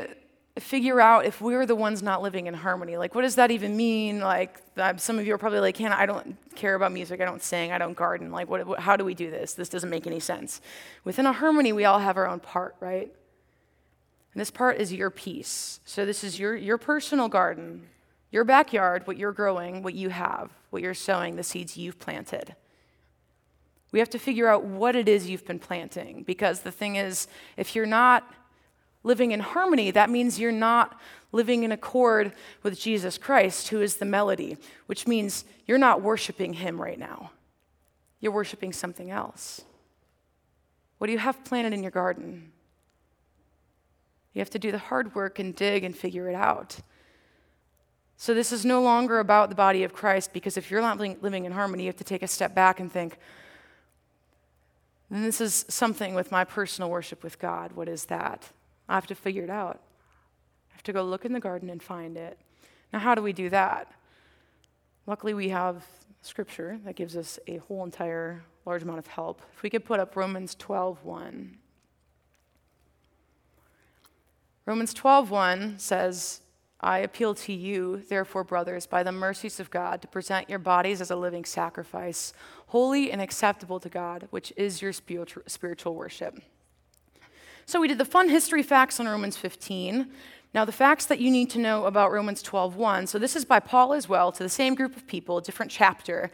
figure 0.61 1.01
out 1.01 1.25
if 1.25 1.41
we're 1.41 1.67
the 1.67 1.75
ones 1.75 2.03
not 2.03 2.23
living 2.23 2.47
in 2.47 2.55
harmony? 2.55 2.97
Like, 2.97 3.15
what 3.15 3.23
does 3.23 3.35
that 3.37 3.51
even 3.51 3.77
mean? 3.77 4.21
Like, 4.21 4.61
some 4.97 5.19
of 5.19 5.27
you 5.27 5.35
are 5.35 5.39
probably 5.39 5.61
like, 5.61 5.77
Hannah, 5.77 5.97
I 5.97 6.07
don't 6.07 6.37
care 6.55 6.75
about 6.75 6.93
music. 6.93 7.21
I 7.21 7.25
don't 7.25 7.43
sing. 7.43 7.73
I 7.73 7.79
don't 7.79 7.95
garden. 7.95 8.31
Like, 8.31 8.49
what, 8.49 8.79
how 8.79 8.97
do 8.97 9.05
we 9.05 9.15
do 9.15 9.31
this? 9.31 9.55
This 9.55 9.69
doesn't 9.69 9.91
make 9.91 10.07
any 10.07 10.21
sense. 10.21 10.61
Within 11.05 11.27
a 11.27 11.33
harmony, 11.33 11.73
we 11.73 11.85
all 11.85 11.99
have 11.99 12.17
our 12.17 12.27
own 12.27 12.41
part, 12.41 12.77
right? 12.81 13.13
And 14.33 14.41
this 14.41 14.51
part 14.51 14.79
is 14.79 14.93
your 14.93 15.11
piece. 15.11 15.81
So, 15.85 16.07
this 16.07 16.23
is 16.23 16.39
your, 16.39 16.57
your 16.57 16.79
personal 16.79 17.29
garden, 17.29 17.89
your 18.31 18.45
backyard, 18.45 19.07
what 19.07 19.17
you're 19.17 19.33
growing, 19.33 19.83
what 19.83 19.95
you 19.95 20.11
have, 20.11 20.51
what 20.71 20.83
you're 20.83 20.95
sowing, 20.95 21.37
the 21.37 21.43
seeds 21.43 21.77
you've 21.77 21.99
planted. 21.99 22.55
We 23.93 23.99
have 23.99 24.11
to 24.11 24.19
figure 24.19 24.47
out 24.47 24.65
what 24.65 24.95
it 24.95 25.09
is 25.09 25.29
you've 25.29 25.47
been 25.47 25.59
planting 25.59 26.23
because 26.23 26.61
the 26.61 26.71
thing 26.71 26.97
is, 26.97 27.27
if 27.57 27.75
you're 27.75 27.87
not 27.87 28.25
living 29.03 29.33
in 29.33 29.41
harmony, 29.41 29.91
that 29.91 30.11
means 30.11 30.39
you're 30.39 30.53
not 30.53 30.99
living 31.33 31.63
in 31.63 31.73
accord 31.73 32.33
with 32.63 32.79
Jesus 32.79 33.17
Christ, 33.19 33.69
who 33.69 33.81
is 33.81 33.97
the 33.97 34.05
melody, 34.05 34.57
which 34.87 35.07
means 35.07 35.45
you're 35.67 35.79
not 35.79 36.03
worshiping 36.03 36.55
Him 36.55 36.81
right 36.81 36.99
now. 36.99 37.31
You're 38.21 38.33
worshiping 38.33 38.73
something 38.73 39.11
else. 39.11 39.63
What 40.99 41.07
do 41.07 41.13
you 41.13 41.19
have 41.19 41.45
planted 41.45 41.73
in 41.73 41.83
your 41.83 41.93
garden? 41.93 42.53
You 44.35 44.41
have 44.41 44.51
to 44.51 44.59
do 44.59 44.71
the 44.71 44.79
hard 44.79 45.15
work 45.15 45.39
and 45.39 45.57
dig 45.57 45.83
and 45.83 45.97
figure 45.97 46.29
it 46.29 46.35
out. 46.35 46.79
So, 48.17 48.35
this 48.35 48.53
is 48.53 48.67
no 48.67 48.83
longer 48.83 49.19
about 49.19 49.49
the 49.49 49.55
body 49.55 49.83
of 49.83 49.95
Christ 49.95 50.35
because 50.35 50.59
if 50.59 50.71
you're 50.71 50.83
not 50.83 50.99
living 50.99 51.47
in 51.47 51.53
harmony, 51.53 51.85
you 51.85 51.89
have 51.89 51.97
to 51.97 52.05
take 52.05 52.23
a 52.23 52.29
step 52.29 52.55
back 52.55 52.79
and 52.79 52.93
think, 52.93 53.17
and 55.09 55.25
this 55.25 55.41
is 55.41 55.65
something 55.69 56.15
with 56.15 56.31
my 56.31 56.45
personal 56.45 56.91
worship 56.91 57.25
with 57.25 57.39
God. 57.39 57.73
What 57.73 57.89
is 57.89 58.05
that? 58.05 58.51
I 58.91 58.95
have 58.97 59.07
to 59.07 59.15
figure 59.15 59.45
it 59.45 59.51
out. 59.51 59.81
I 60.71 60.75
have 60.75 60.83
to 60.83 60.93
go 60.93 61.05
look 61.05 61.25
in 61.25 61.33
the 61.33 61.41
garden 61.41 61.71
and 61.71 61.83
find 61.83 62.17
it. 62.17 62.39
Now, 62.93 62.99
how 62.99 63.15
do 63.15 63.23
we 63.23 63.33
do 63.33 63.49
that? 63.51 63.91
Luckily, 65.07 65.33
we 65.33 65.51
have 65.51 65.87
scripture 66.23 66.79
that 66.85 66.97
gives 66.97 67.17
us 67.17 67.39
a 67.47 67.59
whole 67.59 67.85
entire 67.85 68.43
large 68.67 68.83
amount 68.83 68.99
of 68.99 69.07
help. 69.07 69.43
If 69.55 69.63
we 69.63 69.71
could 69.71 69.85
put 69.85 70.01
up 70.01 70.17
Romans 70.17 70.57
12:1. 70.57 71.57
Romans 74.67 74.93
12:1 74.93 75.81
says, 75.81 76.41
I 76.81 76.99
appeal 76.99 77.35
to 77.35 77.53
you, 77.53 78.03
therefore, 78.09 78.43
brothers, 78.43 78.87
by 78.87 79.03
the 79.03 79.13
mercies 79.13 79.61
of 79.61 79.71
God, 79.71 80.03
to 80.03 80.09
present 80.09 80.51
your 80.51 80.59
bodies 80.59 81.01
as 81.01 81.11
a 81.11 81.17
living 81.17 81.45
sacrifice, 81.45 82.33
holy 82.69 83.13
and 83.13 83.21
acceptable 83.21 83.79
to 83.81 83.89
God, 83.89 84.29
which 84.31 84.53
is 84.57 84.83
your 84.83 84.93
spiritual 84.93 85.95
worship. 85.95 86.41
So 87.71 87.81
we 87.81 87.87
did 87.87 87.99
the 87.99 88.05
fun 88.05 88.29
history 88.29 88.65
facts 88.65 88.99
on 88.99 89.07
Romans 89.07 89.37
15. 89.37 90.11
Now, 90.53 90.65
the 90.65 90.73
facts 90.73 91.07
that 91.07 91.21
you 91.21 91.31
need 91.31 91.51
to 91.51 91.61
know 91.61 91.85
about 91.85 92.11
Romans 92.11 92.43
12:1. 92.43 93.07
So 93.07 93.17
this 93.17 93.37
is 93.37 93.45
by 93.45 93.61
Paul 93.61 93.93
as 93.93 94.09
well, 94.09 94.33
to 94.33 94.43
the 94.43 94.49
same 94.49 94.75
group 94.75 94.97
of 94.97 95.07
people, 95.07 95.41
different 95.41 95.71
chapter. 95.71 96.33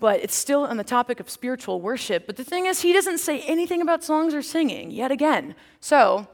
But 0.00 0.20
it's 0.20 0.34
still 0.34 0.64
on 0.64 0.78
the 0.78 0.84
topic 0.84 1.20
of 1.20 1.28
spiritual 1.28 1.82
worship. 1.82 2.26
But 2.26 2.36
the 2.36 2.44
thing 2.44 2.64
is, 2.64 2.80
he 2.80 2.94
doesn't 2.94 3.18
say 3.18 3.42
anything 3.42 3.82
about 3.82 4.02
songs 4.02 4.32
or 4.32 4.40
singing 4.40 4.90
yet 4.90 5.10
again. 5.10 5.54
So 5.80 6.28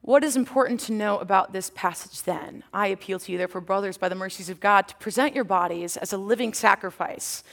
what 0.00 0.24
is 0.24 0.36
important 0.36 0.80
to 0.80 0.94
know 0.94 1.18
about 1.18 1.52
this 1.52 1.70
passage 1.74 2.22
then? 2.22 2.64
I 2.72 2.86
appeal 2.86 3.18
to 3.18 3.30
you, 3.30 3.36
therefore, 3.36 3.60
brothers, 3.60 3.98
by 3.98 4.08
the 4.08 4.14
mercies 4.14 4.48
of 4.48 4.58
God, 4.58 4.88
to 4.88 4.96
present 4.96 5.34
your 5.34 5.44
bodies 5.44 5.98
as 5.98 6.14
a 6.14 6.16
living 6.16 6.54
sacrifice. 6.54 7.44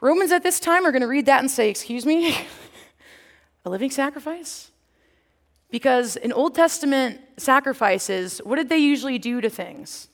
Romans 0.00 0.32
at 0.32 0.42
this 0.42 0.58
time 0.58 0.84
are 0.84 0.90
going 0.90 1.02
to 1.02 1.06
read 1.06 1.26
that 1.26 1.38
and 1.38 1.48
say, 1.48 1.70
Excuse 1.70 2.04
me? 2.04 2.36
a 3.64 3.70
living 3.70 3.92
sacrifice? 3.92 4.71
Because 5.72 6.16
in 6.16 6.32
Old 6.32 6.54
Testament 6.54 7.18
sacrifices, 7.38 8.40
what 8.44 8.56
did 8.56 8.68
they 8.68 8.76
usually 8.76 9.18
do 9.18 9.40
to 9.40 9.48
things? 9.50 10.08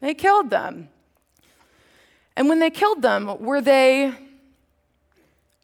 They 0.00 0.14
killed 0.14 0.50
them. 0.50 0.88
And 2.36 2.48
when 2.48 2.60
they 2.60 2.70
killed 2.70 3.02
them, 3.02 3.38
were 3.40 3.60
they 3.60 4.14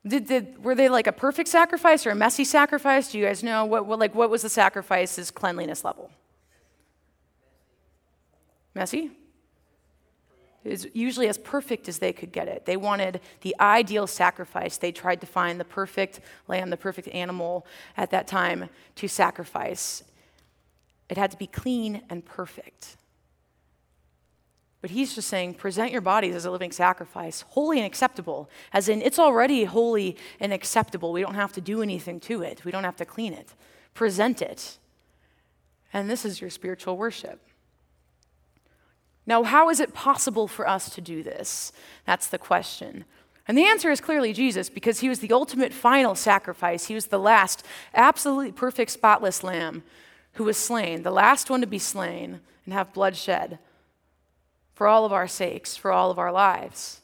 did, 0.04 0.26
did, 0.26 0.64
were 0.64 0.74
they 0.74 0.88
like 0.88 1.06
a 1.06 1.12
perfect 1.12 1.48
sacrifice 1.48 2.04
or 2.06 2.10
a 2.10 2.14
messy 2.16 2.44
sacrifice? 2.44 3.12
Do 3.12 3.18
you 3.18 3.24
guys 3.24 3.44
know 3.44 3.64
what, 3.64 3.86
what, 3.86 4.00
like, 4.00 4.16
what 4.16 4.30
was 4.30 4.42
the 4.42 4.48
sacrifice's 4.48 5.30
cleanliness 5.30 5.84
level? 5.84 6.10
Messy? 8.74 9.12
Was 10.64 10.87
usually 10.94 11.29
as 11.29 11.38
perfect 11.38 11.88
as 11.88 11.98
they 11.98 12.12
could 12.12 12.31
get 12.31 12.46
it. 12.46 12.66
They 12.66 12.77
wanted 12.77 13.20
the 13.40 13.57
ideal 13.59 14.07
sacrifice. 14.07 14.77
They 14.77 14.92
tried 14.92 15.20
to 15.20 15.27
find 15.27 15.59
the 15.59 15.64
perfect 15.64 16.20
lamb, 16.46 16.70
the 16.70 16.77
perfect 16.77 17.09
animal 17.09 17.66
at 17.96 18.11
that 18.11 18.29
time 18.29 18.68
to 18.96 19.09
sacrifice. 19.09 20.05
It 21.09 21.18
had 21.18 21.33
to 21.33 21.37
be 21.37 21.46
clean 21.46 22.03
and 22.09 22.25
perfect. 22.25 22.96
But 24.83 24.90
he's 24.90 25.14
just 25.14 25.29
saying, 25.29 25.55
present 25.55 25.92
your 25.92 26.01
bodies 26.01 26.35
as 26.35 26.44
a 26.44 26.51
living 26.51 26.72
sacrifice, 26.72 27.42
holy 27.51 27.79
and 27.79 27.87
acceptable, 27.87 28.51
as 28.72 28.88
in 28.88 29.01
it's 29.01 29.18
already 29.18 29.64
holy 29.64 30.16
and 30.40 30.53
acceptable. 30.53 31.12
We 31.12 31.22
don't 31.22 31.37
have 31.37 31.53
to 31.53 31.61
do 31.61 31.83
anything 31.83 32.18
to 32.20 32.42
it, 32.42 32.64
we 32.64 32.72
don't 32.72 32.85
have 32.85 32.96
to 32.96 33.05
clean 33.05 33.33
it. 33.33 33.55
Present 33.94 34.42
it. 34.42 34.79
And 35.92 36.11
this 36.11 36.25
is 36.25 36.40
your 36.40 36.51
spiritual 36.51 36.96
worship. 36.96 37.40
Now, 39.26 39.44
how 39.44 39.70
is 39.70 39.80
it 39.80 39.94
possible 39.94 40.48
for 40.48 40.68
us 40.68 40.90
to 40.94 41.00
do 41.00 41.22
this? 41.22 41.72
That's 42.06 42.26
the 42.26 42.38
question. 42.38 43.04
And 43.46 43.56
the 43.58 43.64
answer 43.64 43.90
is 43.90 44.00
clearly 44.00 44.32
Jesus, 44.32 44.70
because 44.70 45.00
he 45.00 45.08
was 45.08 45.18
the 45.18 45.32
ultimate 45.32 45.72
final 45.72 46.14
sacrifice. 46.14 46.87
He 46.87 46.94
was 46.94 47.06
the 47.06 47.18
last, 47.18 47.64
absolutely 47.94 48.52
perfect, 48.52 48.90
spotless 48.90 49.42
lamb 49.42 49.82
who 50.35 50.44
was 50.44 50.56
slain, 50.56 51.02
the 51.02 51.11
last 51.11 51.50
one 51.50 51.61
to 51.61 51.66
be 51.66 51.78
slain 51.78 52.40
and 52.64 52.74
have 52.74 52.92
blood 52.92 53.16
shed 53.16 53.58
for 54.74 54.87
all 54.87 55.04
of 55.04 55.12
our 55.12 55.28
sakes, 55.28 55.76
for 55.76 55.92
all 55.92 56.11
of 56.11 56.18
our 56.18 56.32
lives. 56.32 57.00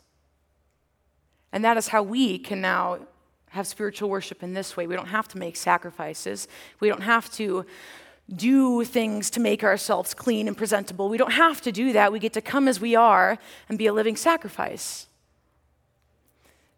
And 1.52 1.64
that 1.64 1.76
is 1.76 1.88
how 1.88 2.02
we 2.02 2.38
can 2.38 2.60
now 2.60 3.00
have 3.50 3.66
spiritual 3.66 4.10
worship 4.10 4.42
in 4.42 4.54
this 4.54 4.76
way. 4.76 4.86
We 4.86 4.94
don't 4.96 5.06
have 5.06 5.28
to 5.28 5.38
make 5.38 5.56
sacrifices, 5.56 6.48
we 6.80 6.88
don't 6.88 7.02
have 7.02 7.30
to 7.32 7.66
do 8.34 8.84
things 8.84 9.30
to 9.30 9.40
make 9.40 9.64
ourselves 9.64 10.12
clean 10.12 10.48
and 10.48 10.56
presentable. 10.56 11.08
We 11.08 11.16
don't 11.16 11.32
have 11.32 11.60
to 11.62 11.72
do 11.72 11.92
that. 11.94 12.12
We 12.12 12.18
get 12.18 12.34
to 12.34 12.42
come 12.42 12.68
as 12.68 12.80
we 12.80 12.94
are 12.94 13.38
and 13.68 13.78
be 13.78 13.86
a 13.86 13.92
living 13.92 14.16
sacrifice. 14.16 15.06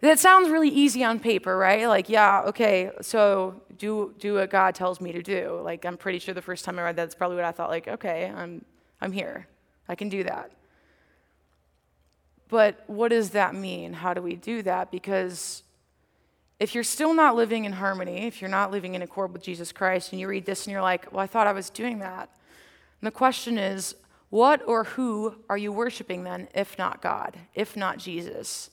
That 0.00 0.18
sounds 0.18 0.48
really 0.48 0.68
easy 0.68 1.04
on 1.04 1.18
paper, 1.20 1.56
right? 1.56 1.86
Like, 1.86 2.08
yeah, 2.08 2.42
okay, 2.46 2.90
so 3.02 3.60
do, 3.76 4.14
do 4.18 4.34
what 4.34 4.48
God 4.48 4.74
tells 4.74 5.00
me 5.00 5.12
to 5.12 5.22
do. 5.22 5.60
Like, 5.62 5.84
I'm 5.84 5.98
pretty 5.98 6.18
sure 6.18 6.32
the 6.32 6.40
first 6.40 6.64
time 6.64 6.78
I 6.78 6.82
read 6.82 6.96
that, 6.96 7.02
that's 7.02 7.14
probably 7.14 7.36
what 7.36 7.44
I 7.44 7.52
thought, 7.52 7.68
like, 7.68 7.86
okay, 7.86 8.32
I'm, 8.34 8.64
I'm 9.00 9.12
here. 9.12 9.46
I 9.88 9.94
can 9.94 10.08
do 10.08 10.24
that. 10.24 10.52
But 12.48 12.82
what 12.86 13.08
does 13.08 13.30
that 13.30 13.54
mean? 13.54 13.92
How 13.92 14.14
do 14.14 14.22
we 14.22 14.36
do 14.36 14.62
that? 14.62 14.90
Because 14.90 15.64
if 16.61 16.75
you're 16.75 16.85
still 16.85 17.14
not 17.14 17.35
living 17.35 17.64
in 17.64 17.73
harmony, 17.73 18.27
if 18.27 18.42
you're 18.42 18.51
not 18.51 18.70
living 18.70 18.94
in 18.94 19.01
accord 19.01 19.33
with 19.33 19.42
Jesus 19.42 19.73
Christ, 19.73 20.12
and 20.12 20.20
you 20.20 20.29
read 20.29 20.44
this 20.44 20.66
and 20.66 20.73
you're 20.73 20.83
like, 20.83 21.11
well, 21.11 21.23
I 21.23 21.27
thought 21.27 21.46
I 21.46 21.53
was 21.53 21.70
doing 21.70 22.01
that. 22.01 22.29
And 23.01 23.07
the 23.07 23.11
question 23.11 23.57
is, 23.57 23.94
what 24.29 24.62
or 24.68 24.85
who 24.85 25.37
are 25.49 25.57
you 25.57 25.73
worshiping 25.73 26.23
then, 26.23 26.49
if 26.55 26.77
not 26.77 27.01
God, 27.01 27.38
if 27.55 27.79
not 27.79 27.99
Jesus? 27.99 28.68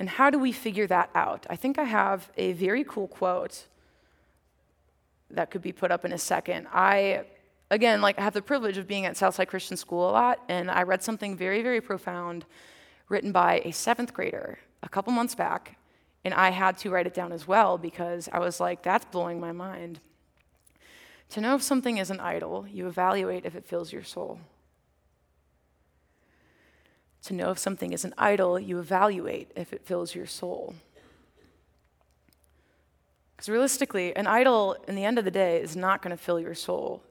And 0.00 0.08
how 0.08 0.28
do 0.28 0.40
we 0.40 0.50
figure 0.50 0.88
that 0.88 1.08
out? 1.14 1.46
I 1.48 1.54
think 1.54 1.78
I 1.78 1.84
have 1.84 2.30
a 2.36 2.52
very 2.54 2.82
cool 2.82 3.06
quote 3.06 3.66
that 5.30 5.52
could 5.52 5.62
be 5.62 5.72
put 5.72 5.92
up 5.92 6.04
in 6.04 6.12
a 6.12 6.18
second. 6.18 6.66
I 6.72 7.26
again, 7.70 8.00
like 8.00 8.18
I 8.18 8.22
have 8.22 8.34
the 8.34 8.42
privilege 8.42 8.76
of 8.76 8.88
being 8.88 9.06
at 9.06 9.16
Southside 9.16 9.48
Christian 9.48 9.76
School 9.76 10.10
a 10.10 10.12
lot, 10.12 10.40
and 10.48 10.68
I 10.68 10.82
read 10.82 11.02
something 11.02 11.36
very, 11.36 11.62
very 11.62 11.80
profound 11.80 12.44
written 13.08 13.30
by 13.30 13.62
a 13.64 13.72
seventh 13.72 14.12
grader 14.12 14.58
a 14.86 14.88
couple 14.88 15.12
months 15.12 15.34
back, 15.34 15.78
and 16.24 16.34
I 16.34 16.50
had 16.50 16.78
to 16.78 16.90
write 16.90 17.06
it 17.06 17.14
down 17.14 17.32
as 17.32 17.46
well 17.46 17.78
because 17.78 18.28
I 18.32 18.38
was 18.38 18.60
like, 18.60 18.82
that's 18.82 19.04
blowing 19.06 19.40
my 19.40 19.52
mind. 19.52 20.00
To 21.30 21.40
know 21.40 21.54
if 21.54 21.62
something 21.62 21.98
is 21.98 22.10
an 22.10 22.20
idol, 22.20 22.66
you 22.70 22.86
evaluate 22.86 23.44
if 23.44 23.54
it 23.54 23.66
fills 23.66 23.92
your 23.92 24.04
soul. 24.04 24.40
To 27.24 27.34
know 27.34 27.50
if 27.50 27.58
something 27.58 27.92
is 27.92 28.04
an 28.04 28.14
idol, 28.18 28.58
you 28.58 28.78
evaluate 28.78 29.50
if 29.56 29.72
it 29.72 29.84
fills 29.84 30.14
your 30.14 30.26
soul. 30.26 30.74
Because 33.34 33.48
realistically, 33.48 34.14
an 34.14 34.26
idol, 34.26 34.76
in 34.86 34.94
the 34.94 35.04
end 35.04 35.18
of 35.18 35.24
the 35.24 35.30
day, 35.30 35.60
is 35.60 35.74
not 35.74 36.02
going 36.02 36.16
to 36.16 36.22
fill 36.22 36.38
your 36.38 36.54
soul. 36.54 37.02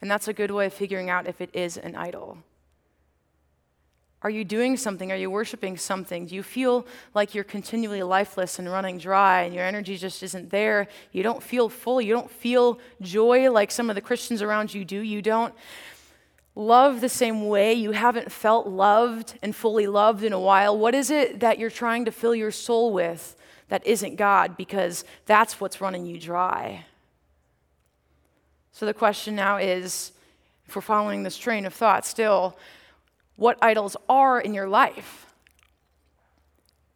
And 0.00 0.10
that's 0.10 0.28
a 0.28 0.32
good 0.32 0.52
way 0.52 0.66
of 0.66 0.72
figuring 0.72 1.10
out 1.10 1.26
if 1.26 1.40
it 1.40 1.50
is 1.52 1.76
an 1.76 1.96
idol. 1.96 2.38
Are 4.22 4.30
you 4.30 4.44
doing 4.44 4.76
something? 4.76 5.12
Are 5.12 5.16
you 5.16 5.30
worshiping 5.30 5.76
something? 5.76 6.26
Do 6.26 6.34
you 6.34 6.42
feel 6.42 6.86
like 7.14 7.34
you're 7.34 7.44
continually 7.44 8.02
lifeless 8.02 8.58
and 8.58 8.70
running 8.70 8.98
dry 8.98 9.42
and 9.42 9.54
your 9.54 9.64
energy 9.64 9.96
just 9.96 10.22
isn't 10.24 10.50
there? 10.50 10.88
You 11.12 11.22
don't 11.22 11.42
feel 11.42 11.68
full. 11.68 12.00
You 12.00 12.14
don't 12.14 12.30
feel 12.30 12.80
joy 13.00 13.50
like 13.50 13.70
some 13.70 13.88
of 13.90 13.94
the 13.94 14.00
Christians 14.00 14.42
around 14.42 14.74
you 14.74 14.84
do. 14.84 14.98
You 14.98 15.22
don't 15.22 15.54
love 16.56 17.00
the 17.00 17.08
same 17.08 17.46
way. 17.46 17.72
You 17.74 17.92
haven't 17.92 18.32
felt 18.32 18.66
loved 18.66 19.38
and 19.40 19.54
fully 19.54 19.86
loved 19.86 20.24
in 20.24 20.32
a 20.32 20.40
while. 20.40 20.76
What 20.76 20.96
is 20.96 21.10
it 21.10 21.38
that 21.38 21.60
you're 21.60 21.70
trying 21.70 22.04
to 22.06 22.10
fill 22.10 22.34
your 22.34 22.50
soul 22.50 22.92
with 22.92 23.36
that 23.68 23.86
isn't 23.86 24.16
God? 24.16 24.56
Because 24.56 25.04
that's 25.26 25.60
what's 25.60 25.80
running 25.80 26.04
you 26.04 26.18
dry. 26.18 26.84
So 28.72 28.84
the 28.84 28.94
question 28.94 29.36
now 29.36 29.58
is 29.58 30.10
if 30.66 30.74
we're 30.74 30.82
following 30.82 31.22
this 31.22 31.38
train 31.38 31.64
of 31.66 31.72
thought 31.72 32.04
still, 32.04 32.58
what 33.38 33.56
idols 33.62 33.96
are 34.08 34.40
in 34.40 34.52
your 34.52 34.68
life. 34.68 35.32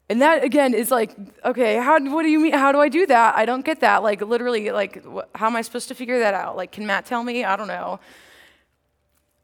And 0.08 0.20
that 0.20 0.42
again 0.42 0.74
is 0.74 0.90
like, 0.90 1.16
okay, 1.44 1.76
how, 1.76 1.98
what 2.00 2.24
do 2.24 2.28
you 2.28 2.40
mean? 2.40 2.52
How 2.52 2.72
do 2.72 2.80
I 2.80 2.88
do 2.88 3.06
that? 3.06 3.36
I 3.36 3.46
don't 3.46 3.64
get 3.64 3.80
that. 3.80 4.02
Like, 4.02 4.20
literally, 4.20 4.70
like, 4.72 5.02
how 5.36 5.46
am 5.46 5.54
I 5.54 5.62
supposed 5.62 5.88
to 5.88 5.94
figure 5.94 6.18
that 6.18 6.34
out? 6.34 6.56
Like, 6.56 6.72
can 6.72 6.84
Matt 6.84 7.06
tell 7.06 7.22
me? 7.22 7.44
I 7.44 7.54
don't 7.56 7.68
know. 7.68 8.00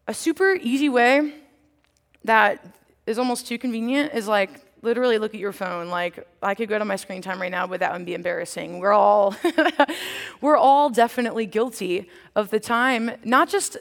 A 0.07 0.13
super 0.13 0.55
easy 0.61 0.89
way 0.89 1.33
that 2.25 2.63
is 3.07 3.17
almost 3.17 3.47
too 3.47 3.57
convenient 3.57 4.13
is 4.13 4.27
like, 4.27 4.51
literally 4.81 5.17
look 5.17 5.33
at 5.33 5.39
your 5.39 5.53
phone. 5.53 5.87
Like, 5.87 6.27
I 6.43 6.53
could 6.53 6.67
go 6.67 6.77
to 6.77 6.85
my 6.85 6.97
screen 6.97 7.21
time 7.21 7.41
right 7.41 7.51
now, 7.51 7.65
but 7.65 7.79
that 7.79 7.93
would 7.93 8.05
be 8.05 8.13
embarrassing. 8.13 8.79
We're 8.79 8.93
all, 8.93 9.35
we're 10.41 10.57
all 10.57 10.89
definitely 10.89 11.45
guilty 11.45 12.09
of 12.35 12.49
the 12.49 12.59
time. 12.59 13.11
Not 13.23 13.47
just, 13.47 13.77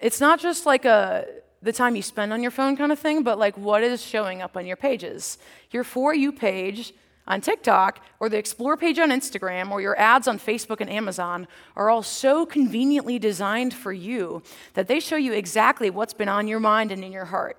it's 0.00 0.20
not 0.20 0.38
just 0.38 0.66
like 0.66 0.84
a, 0.84 1.26
the 1.62 1.72
time 1.72 1.94
you 1.94 2.02
spend 2.02 2.32
on 2.32 2.42
your 2.42 2.50
phone 2.50 2.76
kind 2.76 2.90
of 2.90 2.98
thing, 2.98 3.22
but 3.22 3.38
like 3.38 3.56
what 3.58 3.82
is 3.82 4.02
showing 4.02 4.40
up 4.40 4.56
on 4.56 4.66
your 4.66 4.76
pages. 4.76 5.38
Your 5.70 5.84
For 5.84 6.14
You 6.14 6.32
page 6.32 6.94
on 7.26 7.40
TikTok 7.40 8.02
or 8.18 8.28
the 8.28 8.38
Explore 8.38 8.76
page 8.76 8.98
on 8.98 9.10
Instagram 9.10 9.70
or 9.70 9.80
your 9.80 9.98
ads 9.98 10.26
on 10.26 10.38
Facebook 10.38 10.80
and 10.80 10.90
Amazon 10.90 11.46
are 11.76 11.90
all 11.90 12.02
so 12.02 12.46
conveniently 12.46 13.18
designed 13.18 13.74
for 13.74 13.92
you 13.92 14.42
that 14.74 14.88
they 14.88 15.00
show 15.00 15.16
you 15.16 15.32
exactly 15.32 15.90
what's 15.90 16.14
been 16.14 16.28
on 16.28 16.48
your 16.48 16.60
mind 16.60 16.90
and 16.90 17.04
in 17.04 17.12
your 17.12 17.26
heart. 17.26 17.56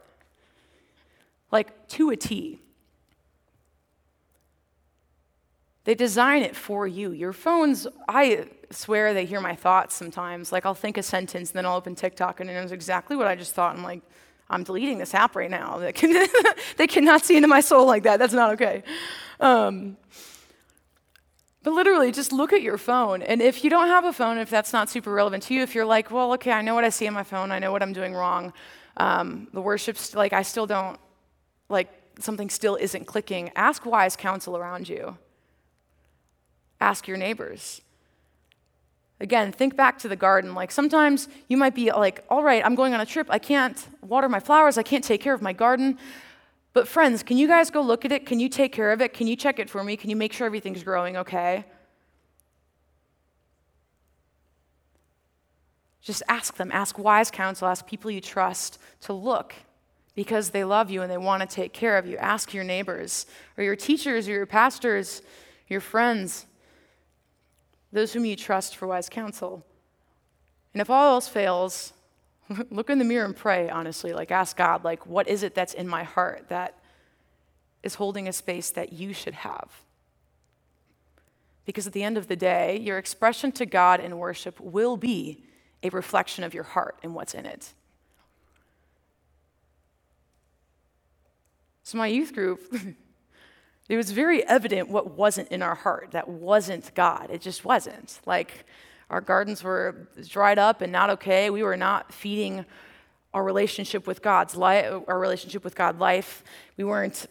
Like 1.51 1.87
to 1.89 2.09
a 2.09 2.17
T. 2.17 2.59
They 5.83 5.95
design 5.95 6.43
it 6.43 6.55
for 6.55 6.87
you. 6.87 7.11
Your 7.11 7.33
phones, 7.33 7.87
I 8.07 8.47
swear 8.71 9.13
they 9.13 9.25
hear 9.25 9.41
my 9.41 9.55
thoughts 9.55 9.95
sometimes. 9.95 10.51
Like 10.51 10.65
I'll 10.65 10.73
think 10.73 10.97
a 10.97 11.03
sentence, 11.03 11.51
and 11.51 11.57
then 11.57 11.65
I'll 11.65 11.77
open 11.77 11.95
TikTok, 11.95 12.39
and 12.39 12.49
it 12.49 12.53
knows 12.53 12.71
exactly 12.71 13.15
what 13.15 13.27
I 13.27 13.35
just 13.35 13.53
thought. 13.53 13.75
I'm 13.75 13.83
like, 13.83 14.01
I'm 14.49 14.63
deleting 14.63 14.97
this 14.97 15.13
app 15.13 15.35
right 15.35 15.49
now. 15.49 15.77
They, 15.77 15.93
can, 15.93 16.27
they 16.77 16.87
cannot 16.87 17.23
see 17.25 17.37
into 17.37 17.47
my 17.47 17.61
soul 17.61 17.85
like 17.85 18.03
that. 18.03 18.19
That's 18.19 18.33
not 18.33 18.51
okay. 18.53 18.83
Um, 19.39 19.97
but 21.63 21.73
literally, 21.73 22.11
just 22.11 22.31
look 22.31 22.53
at 22.53 22.61
your 22.61 22.77
phone. 22.77 23.21
And 23.21 23.41
if 23.41 23.63
you 23.63 23.69
don't 23.69 23.87
have 23.87 24.03
a 24.03 24.13
phone, 24.13 24.37
if 24.37 24.49
that's 24.49 24.73
not 24.73 24.89
super 24.89 25.11
relevant 25.11 25.43
to 25.43 25.53
you, 25.53 25.61
if 25.61 25.75
you're 25.75 25.85
like, 25.85 26.11
well, 26.11 26.33
okay, 26.33 26.51
I 26.51 26.61
know 26.61 26.75
what 26.75 26.83
I 26.83 26.89
see 26.89 27.07
on 27.07 27.13
my 27.13 27.23
phone, 27.23 27.51
I 27.51 27.59
know 27.59 27.71
what 27.71 27.81
I'm 27.81 27.93
doing 27.93 28.13
wrong, 28.13 28.51
um, 28.97 29.47
the 29.53 29.61
worship's 29.61 30.15
like, 30.15 30.33
I 30.33 30.41
still 30.41 30.65
don't, 30.65 30.99
like, 31.69 31.89
something 32.19 32.49
still 32.49 32.75
isn't 32.75 33.05
clicking, 33.05 33.51
ask 33.55 33.85
wise 33.85 34.15
counsel 34.15 34.57
around 34.57 34.89
you. 34.89 35.17
Ask 36.79 37.07
your 37.07 37.17
neighbors. 37.17 37.81
Again, 39.21 39.51
think 39.51 39.75
back 39.75 39.99
to 39.99 40.07
the 40.07 40.15
garden. 40.15 40.55
Like 40.55 40.71
sometimes 40.71 41.29
you 41.47 41.55
might 41.55 41.75
be 41.75 41.91
like, 41.91 42.25
all 42.27 42.41
right, 42.41 42.65
I'm 42.65 42.73
going 42.73 42.95
on 42.95 42.99
a 42.99 43.05
trip. 43.05 43.27
I 43.29 43.37
can't 43.37 43.77
water 44.01 44.27
my 44.27 44.39
flowers. 44.39 44.79
I 44.79 44.83
can't 44.83 45.03
take 45.03 45.21
care 45.21 45.35
of 45.35 45.43
my 45.43 45.53
garden. 45.53 45.99
But 46.73 46.87
friends, 46.87 47.21
can 47.21 47.37
you 47.37 47.47
guys 47.47 47.69
go 47.69 47.81
look 47.81 48.03
at 48.03 48.11
it? 48.11 48.25
Can 48.25 48.39
you 48.39 48.49
take 48.49 48.73
care 48.73 48.91
of 48.91 48.99
it? 48.99 49.13
Can 49.13 49.27
you 49.27 49.35
check 49.35 49.59
it 49.59 49.69
for 49.69 49.83
me? 49.83 49.95
Can 49.95 50.09
you 50.09 50.15
make 50.15 50.33
sure 50.33 50.47
everything's 50.47 50.83
growing 50.83 51.17
okay? 51.17 51.65
Just 56.01 56.23
ask 56.27 56.55
them. 56.55 56.71
Ask 56.71 56.97
wise 56.97 57.29
counsel. 57.29 57.67
Ask 57.67 57.85
people 57.85 58.09
you 58.09 58.21
trust 58.21 58.79
to 59.01 59.13
look 59.13 59.53
because 60.15 60.49
they 60.49 60.63
love 60.63 60.89
you 60.89 61.03
and 61.03 61.11
they 61.11 61.17
want 61.19 61.47
to 61.47 61.55
take 61.55 61.73
care 61.73 61.99
of 61.99 62.07
you. 62.07 62.17
Ask 62.17 62.55
your 62.55 62.63
neighbors 62.63 63.27
or 63.55 63.63
your 63.63 63.75
teachers 63.75 64.27
or 64.27 64.31
your 64.31 64.47
pastors, 64.47 65.21
your 65.67 65.79
friends 65.79 66.47
those 67.91 68.13
whom 68.13 68.25
you 68.25 68.35
trust 68.35 68.75
for 68.75 68.87
wise 68.87 69.09
counsel. 69.09 69.65
And 70.73 70.81
if 70.81 70.89
all 70.89 71.15
else 71.15 71.27
fails, 71.27 71.93
look 72.69 72.89
in 72.89 72.99
the 72.99 73.05
mirror 73.05 73.25
and 73.25 73.35
pray, 73.35 73.69
honestly. 73.69 74.13
Like, 74.13 74.31
ask 74.31 74.55
God, 74.55 74.83
like, 74.83 75.05
what 75.05 75.27
is 75.27 75.43
it 75.43 75.55
that's 75.55 75.73
in 75.73 75.87
my 75.87 76.03
heart 76.03 76.45
that 76.49 76.77
is 77.83 77.95
holding 77.95 78.27
a 78.27 78.33
space 78.33 78.69
that 78.71 78.93
you 78.93 79.13
should 79.13 79.33
have? 79.33 79.69
Because 81.65 81.87
at 81.87 81.93
the 81.93 82.03
end 82.03 82.17
of 82.17 82.27
the 82.27 82.35
day, 82.35 82.79
your 82.79 82.97
expression 82.97 83.51
to 83.53 83.65
God 83.65 83.99
in 83.99 84.17
worship 84.17 84.59
will 84.59 84.97
be 84.97 85.43
a 85.83 85.89
reflection 85.89 86.43
of 86.43 86.53
your 86.53 86.63
heart 86.63 86.97
and 87.03 87.13
what's 87.13 87.33
in 87.33 87.45
it. 87.45 87.73
So, 91.83 91.97
my 91.97 92.07
youth 92.07 92.33
group, 92.33 92.61
it 93.89 93.97
was 93.97 94.11
very 94.11 94.45
evident 94.47 94.89
what 94.89 95.17
wasn't 95.17 95.49
in 95.49 95.61
our 95.61 95.75
heart, 95.75 96.11
that 96.11 96.27
wasn't 96.27 96.93
God. 96.95 97.29
It 97.31 97.41
just 97.41 97.65
wasn't. 97.65 98.19
Like 98.25 98.65
our 99.09 99.21
gardens 99.21 99.63
were 99.63 100.07
dried 100.27 100.59
up 100.59 100.81
and 100.81 100.91
not 100.91 101.09
okay. 101.09 101.49
We 101.49 101.63
were 101.63 101.77
not 101.77 102.13
feeding 102.13 102.65
our 103.33 103.43
relationship 103.43 104.07
with 104.07 104.21
God's 104.21 104.55
life, 104.55 105.03
our 105.07 105.19
relationship 105.19 105.63
with 105.63 105.75
God 105.75 105.99
life. 105.99 106.43
We 106.77 106.83
weren't 106.83 107.25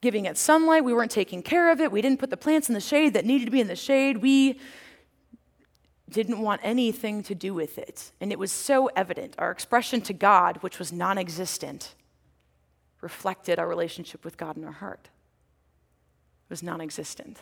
giving 0.00 0.24
it 0.24 0.36
sunlight. 0.36 0.84
We 0.84 0.94
weren't 0.94 1.10
taking 1.10 1.42
care 1.42 1.70
of 1.70 1.80
it. 1.80 1.92
We 1.92 2.00
didn't 2.00 2.18
put 2.18 2.30
the 2.30 2.36
plants 2.36 2.68
in 2.68 2.74
the 2.74 2.80
shade 2.80 3.14
that 3.14 3.24
needed 3.24 3.44
to 3.44 3.50
be 3.50 3.60
in 3.60 3.68
the 3.68 3.76
shade. 3.76 4.18
We 4.18 4.58
didn't 6.08 6.40
want 6.40 6.60
anything 6.64 7.22
to 7.24 7.34
do 7.34 7.54
with 7.54 7.78
it. 7.78 8.10
And 8.20 8.32
it 8.32 8.38
was 8.38 8.50
so 8.50 8.86
evident. 8.96 9.34
Our 9.38 9.50
expression 9.50 10.00
to 10.02 10.12
God, 10.12 10.56
which 10.62 10.78
was 10.78 10.92
non 10.92 11.18
existent, 11.18 11.94
reflected 13.00 13.58
our 13.58 13.68
relationship 13.68 14.24
with 14.24 14.36
God 14.36 14.56
in 14.56 14.64
our 14.64 14.72
heart 14.72 15.08
was 16.50 16.62
non 16.62 16.80
existent. 16.80 17.38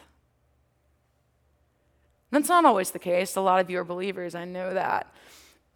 That's 2.31 2.49
not 2.49 2.65
always 2.65 2.91
the 2.91 2.99
case. 2.99 3.37
A 3.37 3.41
lot 3.41 3.61
of 3.61 3.71
you 3.71 3.79
are 3.79 3.85
believers, 3.85 4.35
I 4.35 4.45
know 4.45 4.75
that. 4.75 5.13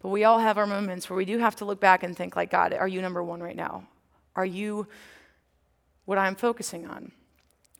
But 0.01 0.09
we 0.09 0.23
all 0.23 0.39
have 0.39 0.57
our 0.57 0.67
moments 0.67 1.09
where 1.09 1.17
we 1.17 1.25
do 1.25 1.39
have 1.39 1.55
to 1.57 1.65
look 1.65 1.79
back 1.79 2.03
and 2.03 2.15
think, 2.15 2.35
like, 2.35 2.51
God, 2.51 2.73
are 2.73 2.87
you 2.87 3.01
number 3.01 3.23
one 3.23 3.41
right 3.41 3.55
now? 3.55 3.87
Are 4.35 4.45
you 4.45 4.87
what 6.05 6.17
I'm 6.17 6.35
focusing 6.35 6.85
on? 6.85 7.11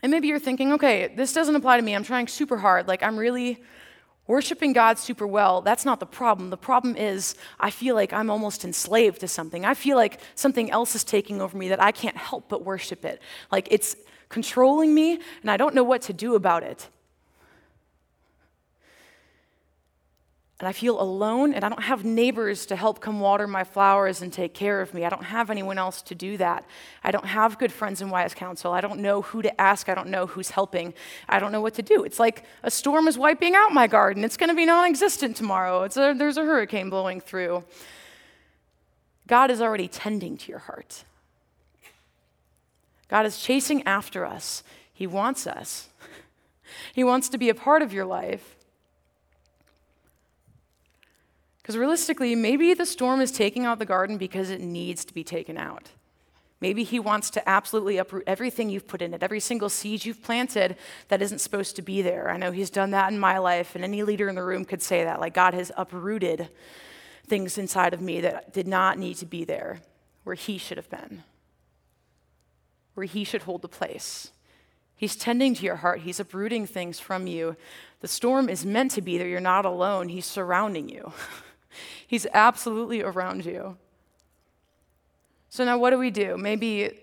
And 0.02 0.12
maybe 0.12 0.28
you're 0.28 0.40
thinking, 0.40 0.74
okay, 0.74 1.14
this 1.16 1.34
doesn't 1.34 1.56
apply 1.56 1.78
to 1.78 1.84
me. 1.84 1.94
I'm 1.96 2.04
trying 2.04 2.28
super 2.28 2.58
hard. 2.58 2.88
Like, 2.88 3.04
I'm 3.04 3.18
really 3.18 3.62
worshiping 4.26 4.74
God 4.74 4.98
super 4.98 5.28
well. 5.28 5.62
That's 5.62 5.86
not 5.86 6.00
the 6.00 6.06
problem. 6.06 6.50
The 6.50 6.58
problem 6.58 6.96
is, 6.96 7.36
I 7.60 7.70
feel 7.70 7.94
like 7.96 8.14
I'm 8.14 8.30
almost 8.30 8.64
enslaved 8.64 9.20
to 9.20 9.28
something. 9.28 9.66
I 9.66 9.74
feel 9.74 9.98
like 9.98 10.20
something 10.36 10.72
else 10.72 10.96
is 10.96 11.04
taking 11.04 11.42
over 11.42 11.58
me 11.58 11.70
that 11.70 11.82
I 11.82 11.92
can't 11.92 12.18
help 12.18 12.48
but 12.48 12.64
worship 12.64 13.06
it. 13.06 13.22
Like, 13.52 13.68
it's 13.70 13.96
controlling 14.34 14.94
me, 14.94 15.20
and 15.42 15.52
I 15.52 15.58
don't 15.58 15.76
know 15.76 15.84
what 15.84 16.02
to 16.04 16.14
do 16.14 16.34
about 16.34 16.64
it. 16.64 16.90
And 20.60 20.68
I 20.68 20.72
feel 20.72 21.00
alone, 21.00 21.54
and 21.54 21.64
I 21.64 21.70
don't 21.70 21.84
have 21.84 22.04
neighbors 22.04 22.66
to 22.68 22.76
help 22.76 23.00
come 23.00 23.20
water 23.20 23.48
my 23.48 23.64
flowers 23.64 24.22
and 24.22 24.32
take 24.32 24.54
care 24.54 24.82
of 24.82 24.94
me. 24.94 25.06
I 25.06 25.10
don't 25.10 25.26
have 25.26 25.50
anyone 25.52 25.78
else 25.78 26.02
to 26.04 26.16
do 26.16 26.38
that. 26.38 26.66
I 27.04 27.12
don't 27.12 27.26
have 27.26 27.60
good 27.60 27.72
friends 27.72 28.02
in 28.02 28.10
wise 28.10 28.34
counsel. 28.34 28.72
I 28.72 28.82
don't 28.82 29.02
know 29.02 29.22
who 29.22 29.42
to 29.42 29.62
ask. 29.62 29.88
I 29.88 29.94
don't 29.94 30.10
know 30.10 30.26
who's 30.26 30.50
helping. 30.50 30.94
I 31.30 31.40
don't 31.40 31.52
know 31.52 31.62
what 31.62 31.76
to 31.76 31.82
do. 31.82 32.04
It's 32.06 32.20
like 32.20 32.46
a 32.64 32.72
storm 32.72 33.08
is 33.08 33.18
wiping 33.18 33.56
out 33.56 33.72
my 33.72 33.88
garden. 33.88 34.24
It's 34.24 34.38
going 34.38 34.50
to 34.50 34.56
be 34.56 34.66
non 34.66 34.90
existent 34.90 35.36
tomorrow. 35.36 35.84
A, 35.84 36.14
there's 36.14 36.38
a 36.38 36.46
hurricane 36.46 36.90
blowing 36.90 37.20
through. 37.20 37.64
God 39.28 39.52
is 39.52 39.62
already 39.62 39.88
tending 39.88 40.38
to 40.38 40.50
your 40.50 40.60
heart. 40.60 41.04
God 43.08 43.26
is 43.26 43.42
chasing 43.42 43.84
after 43.84 44.26
us. 44.26 44.64
He 44.94 45.08
wants 45.08 45.48
us, 45.48 45.90
He 46.94 47.04
wants 47.04 47.30
to 47.30 47.38
be 47.38 47.50
a 47.50 47.56
part 47.56 47.82
of 47.82 47.94
your 47.94 48.06
life. 48.06 48.56
Because 51.62 51.78
realistically, 51.78 52.36
maybe 52.36 52.74
the 52.74 52.86
storm 52.86 53.22
is 53.22 53.32
taking 53.32 53.66
out 53.66 53.80
the 53.80 53.86
garden 53.86 54.18
because 54.18 54.50
it 54.50 54.60
needs 54.60 55.06
to 55.06 55.14
be 55.14 55.24
taken 55.24 55.58
out. 55.58 55.92
Maybe 56.60 56.84
he 56.84 57.00
wants 57.00 57.30
to 57.32 57.50
absolutely 57.50 57.98
uproot 57.98 58.24
everything 58.28 58.70
you've 58.70 58.88
put 58.88 59.02
in 59.02 59.14
it, 59.14 59.24
every 59.24 59.40
single 59.40 59.70
seed 59.70 60.06
you've 60.06 60.22
planted 60.22 60.78
that 61.08 61.22
isn't 61.22 61.40
supposed 61.40 61.76
to 61.78 61.82
be 61.82 62.02
there. 62.02 62.30
I 62.30 62.38
know 62.38 62.52
he's 62.52 62.70
done 62.70 62.92
that 62.92 63.12
in 63.12 63.20
my 63.20 63.38
life, 63.38 63.76
and 63.76 63.84
any 63.84 64.04
leader 64.04 64.28
in 64.28 64.36
the 64.36 64.44
room 64.44 64.66
could 64.66 64.82
say 64.82 65.04
that. 65.04 65.20
Like, 65.20 65.34
God 65.34 65.54
has 65.54 65.72
uprooted 65.78 66.50
things 67.28 67.58
inside 67.58 67.94
of 67.94 68.02
me 68.02 68.22
that 68.22 68.54
did 68.54 68.68
not 68.68 68.98
need 68.98 69.16
to 69.18 69.26
be 69.26 69.44
there, 69.44 69.82
where 70.24 70.36
he 70.36 70.58
should 70.58 70.78
have 70.78 70.90
been 70.90 71.24
where 72.94 73.06
he 73.06 73.24
should 73.24 73.44
hold 73.44 73.62
the 73.62 73.68
place. 73.68 74.32
He's 74.96 75.16
tending 75.16 75.54
to 75.56 75.66
your 75.66 75.78
heart, 75.78 76.02
He's 76.02 76.20
uprooting 76.20 76.66
things 76.66 77.00
from 77.00 77.28
you. 77.28 77.58
The 78.00 78.08
storm 78.08 78.48
is 78.48 78.66
meant 78.66 78.92
to 78.92 79.02
be 79.02 79.18
there. 79.18 79.28
You're 79.28 79.40
not 79.40 79.66
alone, 79.66 80.10
He's 80.10 80.26
surrounding 80.26 80.88
you. 80.88 81.12
he's 82.08 82.28
absolutely 82.34 83.02
around 83.02 83.46
you. 83.46 83.78
So 85.50 85.66
now, 85.66 85.78
what 85.78 85.92
do 85.92 85.98
we 85.98 86.10
do? 86.10 86.38
Maybe 86.38 87.00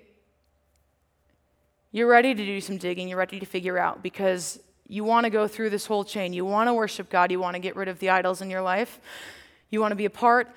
you're 1.92 2.08
ready 2.08 2.34
to 2.34 2.44
do 2.44 2.60
some 2.60 2.78
digging, 2.78 3.08
you're 3.08 3.18
ready 3.18 3.40
to 3.40 3.46
figure 3.46 3.78
out 3.78 4.02
because 4.02 4.60
you 4.88 5.04
want 5.04 5.24
to 5.24 5.30
go 5.30 5.46
through 5.46 5.70
this 5.70 5.86
whole 5.86 6.04
chain. 6.04 6.32
You 6.32 6.44
want 6.44 6.68
to 6.68 6.74
worship 6.74 7.10
God, 7.10 7.30
you 7.30 7.38
want 7.38 7.54
to 7.54 7.60
get 7.60 7.76
rid 7.76 7.88
of 7.88 7.98
the 7.98 8.10
idols 8.10 8.42
in 8.42 8.50
your 8.50 8.62
life, 8.62 9.00
you 9.70 9.80
want 9.80 9.92
to 9.92 9.96
be 9.96 10.04
a 10.04 10.10
part 10.10 10.48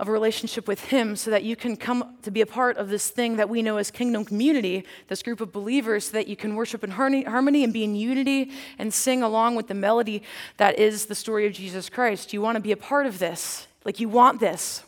of 0.00 0.08
a 0.08 0.12
relationship 0.12 0.66
with 0.66 0.86
Him 0.86 1.14
so 1.14 1.30
that 1.30 1.44
you 1.44 1.54
can 1.54 1.76
come 1.76 2.16
to 2.22 2.30
be 2.30 2.40
a 2.40 2.46
part 2.46 2.78
of 2.78 2.88
this 2.88 3.10
thing 3.10 3.36
that 3.36 3.50
we 3.50 3.60
know 3.60 3.76
as 3.76 3.90
kingdom 3.90 4.24
community, 4.24 4.86
this 5.08 5.22
group 5.22 5.42
of 5.42 5.52
believers, 5.52 6.06
so 6.06 6.12
that 6.12 6.26
you 6.26 6.36
can 6.36 6.56
worship 6.56 6.82
in 6.82 6.90
harmony 6.90 7.62
and 7.62 7.72
be 7.72 7.84
in 7.84 7.94
unity 7.94 8.50
and 8.78 8.94
sing 8.94 9.22
along 9.22 9.56
with 9.56 9.68
the 9.68 9.74
melody 9.74 10.22
that 10.56 10.78
is 10.78 11.04
the 11.04 11.14
story 11.14 11.46
of 11.46 11.52
Jesus 11.52 11.90
Christ. 11.90 12.32
You 12.32 12.40
want 12.40 12.56
to 12.56 12.62
be 12.62 12.72
a 12.72 12.78
part 12.78 13.04
of 13.04 13.18
this. 13.18 13.66
Like, 13.84 14.00
you 14.00 14.08
want 14.08 14.40
this. 14.40 14.82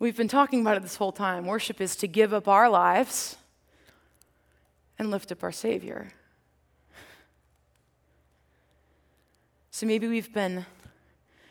We've 0.00 0.16
been 0.16 0.28
talking 0.28 0.60
about 0.60 0.76
it 0.76 0.82
this 0.82 0.96
whole 0.96 1.12
time. 1.12 1.46
Worship 1.46 1.80
is 1.80 1.94
to 1.96 2.08
give 2.08 2.34
up 2.34 2.48
our 2.48 2.68
lives 2.68 3.36
and 4.98 5.12
lift 5.12 5.30
up 5.30 5.44
our 5.44 5.52
Savior. 5.52 6.08
So 9.70 9.86
maybe 9.86 10.08
we've 10.08 10.34
been 10.34 10.66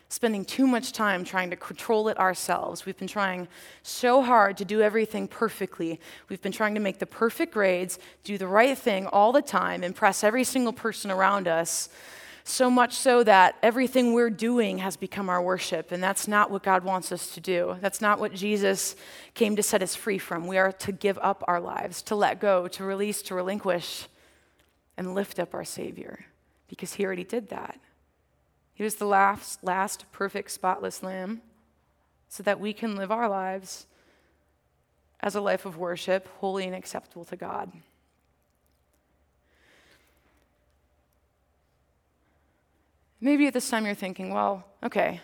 spending 0.09 0.45
too 0.45 0.67
much 0.67 0.91
time 0.91 1.23
trying 1.23 1.49
to 1.49 1.55
control 1.55 2.07
it 2.09 2.17
ourselves. 2.17 2.85
We've 2.85 2.97
been 2.97 3.07
trying 3.07 3.47
so 3.83 4.21
hard 4.21 4.57
to 4.57 4.65
do 4.65 4.81
everything 4.81 5.27
perfectly. 5.27 5.99
We've 6.29 6.41
been 6.41 6.51
trying 6.51 6.75
to 6.75 6.79
make 6.79 6.99
the 6.99 7.05
perfect 7.05 7.53
grades, 7.53 7.99
do 8.23 8.37
the 8.37 8.47
right 8.47 8.77
thing 8.77 9.07
all 9.07 9.31
the 9.31 9.41
time, 9.41 9.83
impress 9.83 10.23
every 10.23 10.43
single 10.43 10.73
person 10.73 11.11
around 11.11 11.47
us. 11.47 11.89
So 12.47 12.69
much 12.69 12.93
so 12.93 13.23
that 13.23 13.55
everything 13.63 14.13
we're 14.13 14.29
doing 14.29 14.77
has 14.77 14.95
become 14.95 15.29
our 15.29 15.41
worship, 15.41 15.91
and 15.91 16.03
that's 16.03 16.27
not 16.27 16.51
what 16.51 16.61
God 16.61 16.83
wants 16.83 17.11
us 17.11 17.33
to 17.33 17.41
do. 17.41 17.75
That's 17.81 18.01
not 18.01 18.19
what 18.19 18.33
Jesus 18.33 18.95
came 19.33 19.55
to 19.55 19.63
set 19.63 19.81
us 19.81 19.95
free 19.95 20.19
from. 20.19 20.45
We 20.45 20.59
are 20.59 20.71
to 20.71 20.91
give 20.91 21.17
up 21.23 21.43
our 21.47 21.59
lives, 21.59 22.03
to 22.03 22.15
let 22.15 22.39
go, 22.39 22.67
to 22.67 22.83
release, 22.83 23.23
to 23.23 23.33
relinquish, 23.33 24.07
and 24.95 25.15
lift 25.15 25.39
up 25.39 25.55
our 25.55 25.65
Savior, 25.65 26.25
because 26.67 26.93
He 26.93 27.03
already 27.03 27.23
did 27.23 27.49
that. 27.49 27.79
He 28.75 28.83
was 28.83 28.95
the 28.95 29.05
last, 29.05 29.63
last 29.63 30.05
perfect, 30.11 30.51
spotless 30.51 31.01
lamb 31.01 31.41
so 32.27 32.43
that 32.43 32.59
we 32.59 32.73
can 32.73 32.95
live 32.95 33.09
our 33.09 33.29
lives 33.29 33.87
as 35.21 35.33
a 35.33 35.41
life 35.41 35.65
of 35.65 35.77
worship, 35.77 36.27
holy 36.39 36.65
and 36.65 36.75
acceptable 36.75 37.25
to 37.25 37.37
God. 37.37 37.71
Maybe 43.21 43.47
at 43.47 43.53
this 43.53 43.69
time 43.69 43.85
you're 43.85 43.95
thinking, 43.95 44.33
well, 44.33 44.65
okay, 44.83 45.21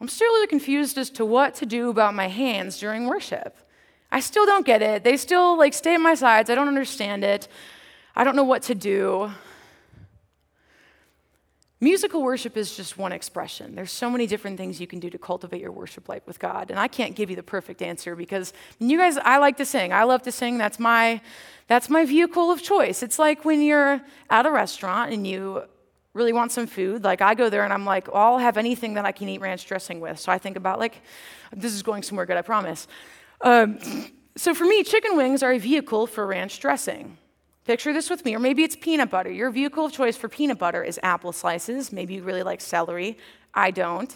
I'm 0.00 0.08
still 0.08 0.28
really 0.34 0.48
confused 0.48 0.98
as 0.98 1.08
to 1.10 1.24
what 1.24 1.54
to 1.56 1.66
do 1.66 1.88
about 1.88 2.14
my 2.14 2.26
hands 2.26 2.78
during 2.78 3.06
worship. 3.06 3.56
I 4.10 4.20
still 4.20 4.44
don't 4.44 4.66
get 4.66 4.82
it. 4.82 5.04
They 5.04 5.16
still 5.16 5.56
like 5.56 5.72
stay 5.72 5.94
at 5.94 6.00
my 6.00 6.14
sides. 6.14 6.50
I 6.50 6.56
don't 6.56 6.68
understand 6.68 7.24
it. 7.24 7.48
I 8.16 8.24
don't 8.24 8.36
know 8.36 8.44
what 8.44 8.62
to 8.64 8.74
do. 8.74 9.30
Musical 11.84 12.22
worship 12.22 12.56
is 12.56 12.74
just 12.74 12.96
one 12.96 13.12
expression. 13.12 13.74
There's 13.74 13.92
so 13.92 14.08
many 14.08 14.26
different 14.26 14.56
things 14.56 14.80
you 14.80 14.86
can 14.86 15.00
do 15.00 15.10
to 15.10 15.18
cultivate 15.18 15.60
your 15.60 15.70
worship 15.70 16.08
life 16.08 16.22
with 16.26 16.38
God. 16.38 16.70
And 16.70 16.80
I 16.80 16.88
can't 16.88 17.14
give 17.14 17.28
you 17.28 17.36
the 17.36 17.42
perfect 17.42 17.82
answer 17.82 18.16
because 18.16 18.54
you 18.78 18.96
guys, 18.96 19.18
I 19.18 19.36
like 19.36 19.58
to 19.58 19.66
sing. 19.66 19.92
I 19.92 20.04
love 20.04 20.22
to 20.22 20.32
sing. 20.32 20.56
That's 20.56 20.78
my, 20.80 21.20
that's 21.66 21.90
my 21.90 22.06
vehicle 22.06 22.50
of 22.50 22.62
choice. 22.62 23.02
It's 23.02 23.18
like 23.18 23.44
when 23.44 23.60
you're 23.60 24.00
at 24.30 24.46
a 24.46 24.50
restaurant 24.50 25.12
and 25.12 25.26
you 25.26 25.64
really 26.14 26.32
want 26.32 26.52
some 26.52 26.66
food. 26.66 27.04
Like 27.04 27.20
I 27.20 27.34
go 27.34 27.50
there 27.50 27.64
and 27.64 27.72
I'm 27.72 27.84
like, 27.84 28.10
well, 28.10 28.22
I'll 28.22 28.38
have 28.38 28.56
anything 28.56 28.94
that 28.94 29.04
I 29.04 29.12
can 29.12 29.28
eat 29.28 29.42
ranch 29.42 29.66
dressing 29.66 30.00
with. 30.00 30.18
So 30.18 30.32
I 30.32 30.38
think 30.38 30.56
about 30.56 30.78
like, 30.78 31.02
this 31.52 31.74
is 31.74 31.82
going 31.82 32.02
somewhere 32.02 32.24
good, 32.24 32.38
I 32.38 32.42
promise. 32.42 32.88
Um, 33.42 33.78
so 34.36 34.54
for 34.54 34.64
me, 34.64 34.84
chicken 34.84 35.18
wings 35.18 35.42
are 35.42 35.52
a 35.52 35.58
vehicle 35.58 36.06
for 36.06 36.26
ranch 36.26 36.60
dressing. 36.60 37.18
Picture 37.64 37.92
this 37.94 38.10
with 38.10 38.24
me, 38.24 38.34
or 38.34 38.38
maybe 38.38 38.62
it's 38.62 38.76
peanut 38.76 39.10
butter. 39.10 39.30
Your 39.30 39.50
vehicle 39.50 39.86
of 39.86 39.92
choice 39.92 40.16
for 40.16 40.28
peanut 40.28 40.58
butter 40.58 40.82
is 40.82 41.00
apple 41.02 41.32
slices. 41.32 41.92
Maybe 41.92 42.14
you 42.14 42.22
really 42.22 42.42
like 42.42 42.60
celery. 42.60 43.16
I 43.54 43.70
don't. 43.70 44.14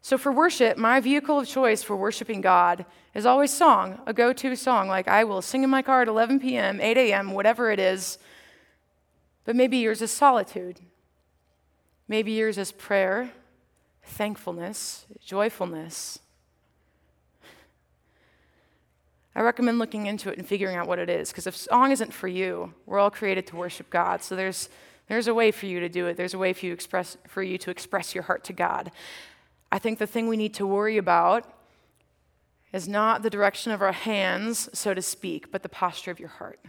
So 0.00 0.16
for 0.16 0.32
worship, 0.32 0.78
my 0.78 0.98
vehicle 1.00 1.40
of 1.40 1.46
choice 1.46 1.82
for 1.82 1.94
worshiping 1.94 2.40
God 2.40 2.86
is 3.14 3.26
always 3.26 3.52
song, 3.52 4.00
a 4.06 4.12
go 4.12 4.32
to 4.32 4.56
song. 4.56 4.88
Like 4.88 5.08
I 5.08 5.24
will 5.24 5.42
sing 5.42 5.62
in 5.62 5.70
my 5.70 5.82
car 5.82 6.02
at 6.02 6.08
11 6.08 6.40
p.m., 6.40 6.80
8 6.80 6.96
a.m., 6.96 7.32
whatever 7.32 7.70
it 7.70 7.78
is. 7.78 8.18
But 9.44 9.54
maybe 9.54 9.76
yours 9.76 10.00
is 10.00 10.10
solitude. 10.10 10.80
Maybe 12.08 12.32
yours 12.32 12.58
is 12.58 12.72
prayer, 12.72 13.30
thankfulness, 14.02 15.06
joyfulness. 15.24 16.18
I 19.34 19.40
recommend 19.40 19.78
looking 19.78 20.06
into 20.06 20.30
it 20.30 20.38
and 20.38 20.46
figuring 20.46 20.76
out 20.76 20.86
what 20.86 20.98
it 20.98 21.08
is, 21.08 21.30
because 21.30 21.46
if 21.46 21.56
song 21.56 21.90
isn't 21.90 22.12
for 22.12 22.28
you, 22.28 22.74
we're 22.84 22.98
all 22.98 23.10
created 23.10 23.46
to 23.48 23.56
worship 23.56 23.88
God. 23.88 24.22
So 24.22 24.36
there's, 24.36 24.68
there's 25.08 25.26
a 25.26 25.34
way 25.34 25.50
for 25.50 25.66
you 25.66 25.80
to 25.80 25.88
do 25.88 26.06
it. 26.06 26.16
There's 26.16 26.34
a 26.34 26.38
way 26.38 26.52
for 26.52 26.66
you, 26.66 26.72
express, 26.72 27.16
for 27.26 27.42
you 27.42 27.56
to 27.58 27.70
express 27.70 28.14
your 28.14 28.24
heart 28.24 28.44
to 28.44 28.52
God. 28.52 28.92
I 29.70 29.78
think 29.78 29.98
the 29.98 30.06
thing 30.06 30.28
we 30.28 30.36
need 30.36 30.52
to 30.54 30.66
worry 30.66 30.98
about 30.98 31.50
is 32.74 32.88
not 32.88 33.22
the 33.22 33.30
direction 33.30 33.72
of 33.72 33.80
our 33.80 33.92
hands, 33.92 34.68
so 34.72 34.92
to 34.92 35.02
speak, 35.02 35.50
but 35.50 35.62
the 35.62 35.68
posture 35.68 36.10
of 36.10 36.20
your 36.20 36.28
heart. 36.28 36.60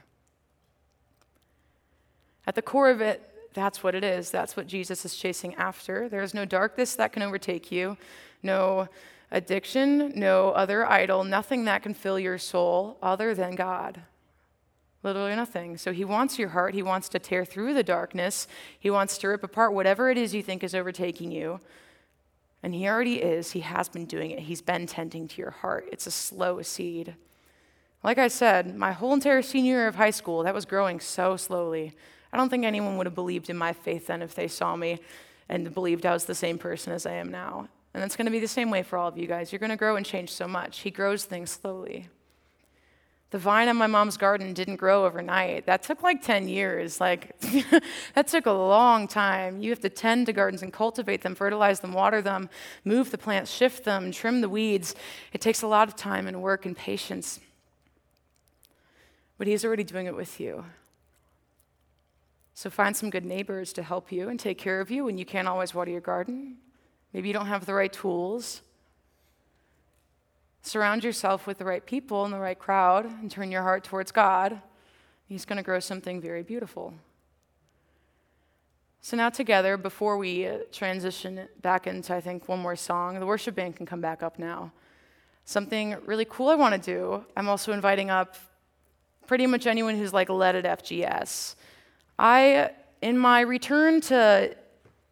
At 2.47 2.55
the 2.55 2.61
core 2.61 2.89
of 2.89 3.01
it, 3.01 3.21
that's 3.53 3.83
what 3.83 3.93
it 3.93 4.03
is. 4.03 4.31
That's 4.31 4.57
what 4.57 4.67
Jesus 4.67 5.05
is 5.05 5.15
chasing 5.15 5.53
after. 5.55 6.09
There 6.09 6.23
is 6.23 6.33
no 6.33 6.43
darkness 6.45 6.95
that 6.95 7.13
can 7.13 7.23
overtake 7.23 7.71
you, 7.71 7.97
no 8.41 8.87
addiction, 9.33 10.13
no 10.15 10.51
other 10.51 10.85
idol, 10.85 11.23
nothing 11.25 11.65
that 11.65 11.83
can 11.83 11.93
fill 11.93 12.19
your 12.19 12.37
soul 12.37 12.97
other 13.01 13.35
than 13.35 13.55
God. 13.55 14.03
Literally 15.01 15.35
nothing. 15.35 15.75
So 15.77 15.91
he 15.91 16.05
wants 16.05 16.39
your 16.39 16.49
heart. 16.49 16.73
He 16.73 16.83
wants 16.83 17.09
to 17.09 17.19
tear 17.19 17.43
through 17.43 17.73
the 17.73 17.83
darkness. 17.83 18.47
He 18.79 18.89
wants 18.89 19.17
to 19.17 19.27
rip 19.27 19.43
apart 19.43 19.73
whatever 19.73 20.09
it 20.09 20.17
is 20.17 20.33
you 20.33 20.41
think 20.41 20.63
is 20.63 20.73
overtaking 20.73 21.31
you. 21.31 21.59
And 22.61 22.73
he 22.73 22.87
already 22.87 23.15
is. 23.15 23.51
He 23.51 23.59
has 23.59 23.89
been 23.89 24.05
doing 24.05 24.31
it. 24.31 24.39
He's 24.39 24.61
been 24.61 24.87
tending 24.87 25.27
to 25.27 25.41
your 25.41 25.51
heart. 25.51 25.89
It's 25.91 26.07
a 26.07 26.11
slow 26.11 26.61
seed. 26.61 27.15
Like 28.03 28.17
I 28.17 28.29
said, 28.29 28.77
my 28.77 28.93
whole 28.93 29.13
entire 29.13 29.41
senior 29.41 29.75
year 29.75 29.87
of 29.87 29.95
high 29.95 30.11
school, 30.11 30.43
that 30.43 30.53
was 30.53 30.63
growing 30.63 31.01
so 31.01 31.35
slowly. 31.35 31.93
I 32.31 32.37
don't 32.37 32.49
think 32.49 32.63
anyone 32.63 32.97
would 32.97 33.07
have 33.07 33.15
believed 33.15 33.49
in 33.49 33.57
my 33.57 33.73
faith 33.73 34.07
then 34.07 34.21
if 34.21 34.35
they 34.35 34.47
saw 34.47 34.75
me 34.75 34.99
and 35.49 35.73
believed 35.73 36.05
I 36.05 36.13
was 36.13 36.25
the 36.25 36.35
same 36.35 36.57
person 36.57 36.93
as 36.93 37.05
I 37.05 37.13
am 37.13 37.29
now. 37.29 37.67
And 37.93 38.03
it's 38.03 38.15
going 38.15 38.25
to 38.25 38.31
be 38.31 38.39
the 38.39 38.47
same 38.47 38.71
way 38.71 38.81
for 38.83 38.97
all 38.97 39.07
of 39.07 39.17
you 39.17 39.27
guys. 39.27 39.51
You're 39.51 39.59
going 39.59 39.69
to 39.69 39.75
grow 39.77 39.95
and 39.95 40.05
change 40.05 40.31
so 40.31 40.47
much. 40.47 40.79
He 40.79 40.89
grows 40.91 41.25
things 41.25 41.51
slowly. 41.51 42.07
The 43.33 43.39
vine 43.39 43.67
in 43.67 43.77
my 43.77 43.87
mom's 43.87 44.15
garden 44.15 44.53
didn't 44.53 44.75
grow 44.75 45.05
overnight. 45.05 45.65
That 45.65 45.81
took 45.81 46.03
like 46.03 46.21
10 46.21 46.47
years. 46.47 47.01
Like, 47.01 47.39
that 48.13 48.27
took 48.27 48.45
a 48.45 48.51
long 48.51 49.07
time. 49.07 49.59
You 49.59 49.71
have 49.71 49.79
to 49.79 49.89
tend 49.89 50.27
to 50.27 50.33
gardens 50.33 50.61
and 50.61 50.71
cultivate 50.71 51.21
them, 51.21 51.33
fertilize 51.33 51.79
them, 51.79 51.93
water 51.93 52.21
them, 52.21 52.49
move 52.85 53.09
the 53.09 53.17
plants, 53.17 53.49
shift 53.49 53.85
them, 53.85 54.11
trim 54.11 54.41
the 54.41 54.49
weeds. 54.49 54.93
It 55.31 55.41
takes 55.41 55.63
a 55.63 55.67
lot 55.67 55.87
of 55.87 55.95
time 55.95 56.27
and 56.27 56.43
work 56.43 56.67
and 56.67 56.77
patience. 56.77 57.39
But 59.39 59.47
He's 59.47 59.65
already 59.65 59.83
doing 59.83 60.05
it 60.05 60.15
with 60.15 60.39
you. 60.39 60.65
So 62.53 62.69
find 62.69 62.95
some 62.95 63.09
good 63.09 63.25
neighbors 63.25 63.73
to 63.73 63.81
help 63.81 64.11
you 64.11 64.29
and 64.29 64.39
take 64.39 64.59
care 64.59 64.79
of 64.79 64.91
you 64.91 65.05
when 65.05 65.17
you 65.17 65.25
can't 65.25 65.47
always 65.47 65.73
water 65.73 65.89
your 65.89 66.01
garden. 66.01 66.57
Maybe 67.13 67.27
you 67.27 67.33
don't 67.33 67.47
have 67.47 67.65
the 67.65 67.73
right 67.73 67.93
tools. 67.93 68.61
Surround 70.61 71.03
yourself 71.03 71.45
with 71.45 71.57
the 71.57 71.65
right 71.65 71.85
people 71.85 72.25
and 72.25 72.33
the 72.33 72.39
right 72.39 72.57
crowd 72.57 73.05
and 73.05 73.29
turn 73.29 73.51
your 73.51 73.61
heart 73.61 73.83
towards 73.83 74.11
God. 74.11 74.61
He's 75.27 75.45
going 75.45 75.57
to 75.57 75.63
grow 75.63 75.79
something 75.79 76.19
very 76.19 76.41
beautiful. 76.41 76.93
So, 79.01 79.17
now 79.17 79.29
together, 79.29 79.75
before 79.75 80.17
we 80.17 80.49
transition 80.71 81.47
back 81.61 81.87
into, 81.87 82.15
I 82.15 82.21
think, 82.21 82.47
one 82.47 82.59
more 82.59 82.77
song, 82.77 83.19
the 83.19 83.25
worship 83.25 83.55
band 83.55 83.75
can 83.75 83.85
come 83.85 83.99
back 83.99 84.23
up 84.23 84.39
now. 84.39 84.71
Something 85.43 85.97
really 86.05 86.23
cool 86.23 86.47
I 86.47 86.55
want 86.55 86.73
to 86.73 86.79
do, 86.79 87.25
I'm 87.35 87.49
also 87.49 87.73
inviting 87.73 88.09
up 88.09 88.37
pretty 89.27 89.45
much 89.45 89.67
anyone 89.67 89.97
who's 89.97 90.13
like 90.13 90.29
led 90.29 90.55
at 90.55 90.79
FGS. 90.79 91.55
I, 92.17 92.71
in 93.01 93.17
my 93.17 93.41
return 93.41 93.99
to 94.01 94.55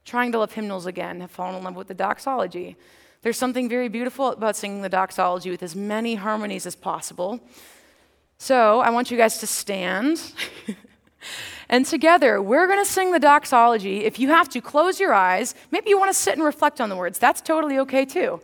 trying 0.06 0.32
to 0.32 0.40
love 0.40 0.54
hymnals 0.54 0.86
again, 0.86 1.22
have 1.22 1.32
fallen 1.32 1.56
in 1.56 1.64
love 1.64 1.76
with 1.76 1.88
the 1.88 1.94
doxology. 1.94 2.76
There's 3.22 3.38
something 3.38 3.70
very 3.70 3.88
beautiful 3.88 4.30
about 4.30 4.56
singing 4.56 4.82
the 4.82 4.90
doxology 4.90 5.52
with 5.52 5.62
as 5.62 5.76
many 5.76 6.16
harmonies 6.16 6.66
as 6.66 6.76
possible. 6.76 7.40
So 8.40 8.80
I 8.80 8.90
want 8.90 9.12
you 9.12 9.18
guys 9.18 9.38
to 9.40 9.48
stand. 9.48 10.34
and 11.70 11.86
together, 11.86 12.42
we're 12.42 12.66
going 12.66 12.84
to 12.84 12.90
sing 12.90 13.12
the 13.12 13.20
doxology. 13.20 14.06
If 14.06 14.18
you 14.18 14.30
have 14.30 14.50
to, 14.50 14.62
close 14.62 15.00
your 15.00 15.14
eyes. 15.14 15.54
Maybe 15.70 15.92
you 15.92 16.00
want 16.00 16.10
to 16.10 16.18
sit 16.18 16.34
and 16.34 16.44
reflect 16.44 16.82
on 16.82 16.90
the 16.90 16.96
words. 16.96 17.20
That's 17.20 17.42
totally 17.42 17.78
okay 17.80 18.06
too. 18.06 18.42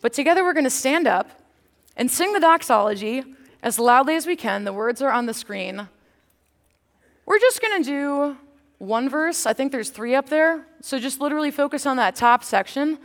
But 0.00 0.12
together, 0.12 0.42
we're 0.42 0.54
going 0.54 0.64
to 0.64 0.70
stand 0.70 1.06
up 1.06 1.30
and 1.96 2.10
sing 2.10 2.32
the 2.32 2.40
doxology 2.40 3.22
as 3.62 3.78
loudly 3.78 4.16
as 4.16 4.26
we 4.26 4.34
can. 4.34 4.64
The 4.64 4.72
words 4.72 5.00
are 5.00 5.10
on 5.10 5.26
the 5.26 5.34
screen. 5.34 5.88
We're 7.24 7.38
just 7.38 7.62
going 7.62 7.82
to 7.82 7.88
do 7.88 8.36
one 8.78 9.08
verse. 9.08 9.46
I 9.46 9.52
think 9.52 9.72
there's 9.72 9.90
three 9.90 10.14
up 10.14 10.28
there. 10.28 10.66
So 10.80 10.98
just 10.98 11.20
literally 11.20 11.50
focus 11.50 11.86
on 11.86 11.96
that 11.96 12.16
top 12.16 12.44
section. 12.44 12.98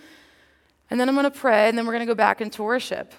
And 0.90 1.00
then 1.00 1.08
I'm 1.08 1.16
going 1.16 1.24
to 1.24 1.32
pray, 1.32 1.70
and 1.70 1.78
then 1.78 1.86
we're 1.86 1.94
going 1.94 2.06
to 2.06 2.12
go 2.12 2.16
back 2.16 2.42
into 2.42 2.64
worship. 2.64 3.14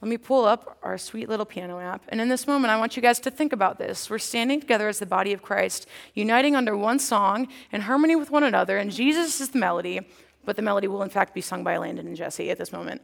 Let 0.00 0.08
me 0.08 0.16
pull 0.16 0.44
up 0.44 0.78
our 0.84 0.96
sweet 0.96 1.28
little 1.28 1.44
piano 1.44 1.80
app. 1.80 2.04
And 2.08 2.20
in 2.20 2.28
this 2.28 2.46
moment, 2.46 2.70
I 2.70 2.78
want 2.78 2.94
you 2.94 3.02
guys 3.02 3.18
to 3.20 3.32
think 3.32 3.52
about 3.52 3.78
this. 3.78 4.08
We're 4.08 4.18
standing 4.18 4.60
together 4.60 4.88
as 4.88 5.00
the 5.00 5.06
body 5.06 5.32
of 5.32 5.42
Christ, 5.42 5.88
uniting 6.14 6.54
under 6.54 6.76
one 6.76 7.00
song 7.00 7.48
in 7.72 7.80
harmony 7.80 8.14
with 8.14 8.30
one 8.30 8.44
another, 8.44 8.78
and 8.78 8.92
Jesus 8.92 9.40
is 9.40 9.48
the 9.48 9.58
melody, 9.58 10.00
but 10.44 10.54
the 10.54 10.62
melody 10.62 10.86
will, 10.86 11.02
in 11.02 11.10
fact, 11.10 11.34
be 11.34 11.40
sung 11.40 11.64
by 11.64 11.76
Landon 11.76 12.06
and 12.06 12.16
Jesse 12.16 12.50
at 12.50 12.58
this 12.58 12.70
moment. 12.70 13.02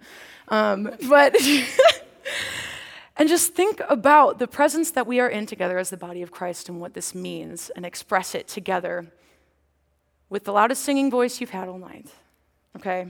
Um, 0.48 0.90
but. 1.08 1.36
and 3.16 3.28
just 3.28 3.54
think 3.54 3.80
about 3.88 4.38
the 4.38 4.48
presence 4.48 4.90
that 4.92 5.06
we 5.06 5.20
are 5.20 5.28
in 5.28 5.46
together 5.46 5.78
as 5.78 5.90
the 5.90 5.96
body 5.96 6.22
of 6.22 6.30
Christ 6.30 6.68
and 6.68 6.80
what 6.80 6.94
this 6.94 7.14
means, 7.14 7.70
and 7.76 7.86
express 7.86 8.34
it 8.34 8.48
together 8.48 9.06
with 10.28 10.44
the 10.44 10.52
loudest 10.52 10.82
singing 10.82 11.10
voice 11.10 11.40
you've 11.40 11.50
had 11.50 11.68
all 11.68 11.78
night. 11.78 12.08
Okay? 12.76 13.06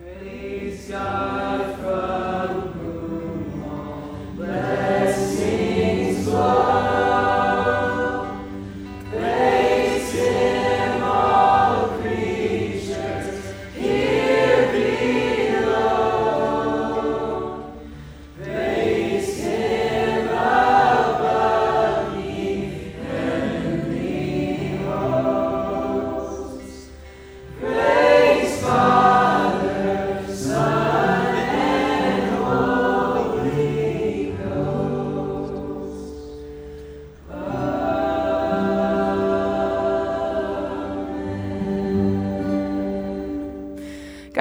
Praise 0.00 0.88
God 0.88 1.76
from 1.80 2.72
whom 2.72 3.64
all 3.64 4.34
blessings 4.36 6.24
flow. 6.24 6.87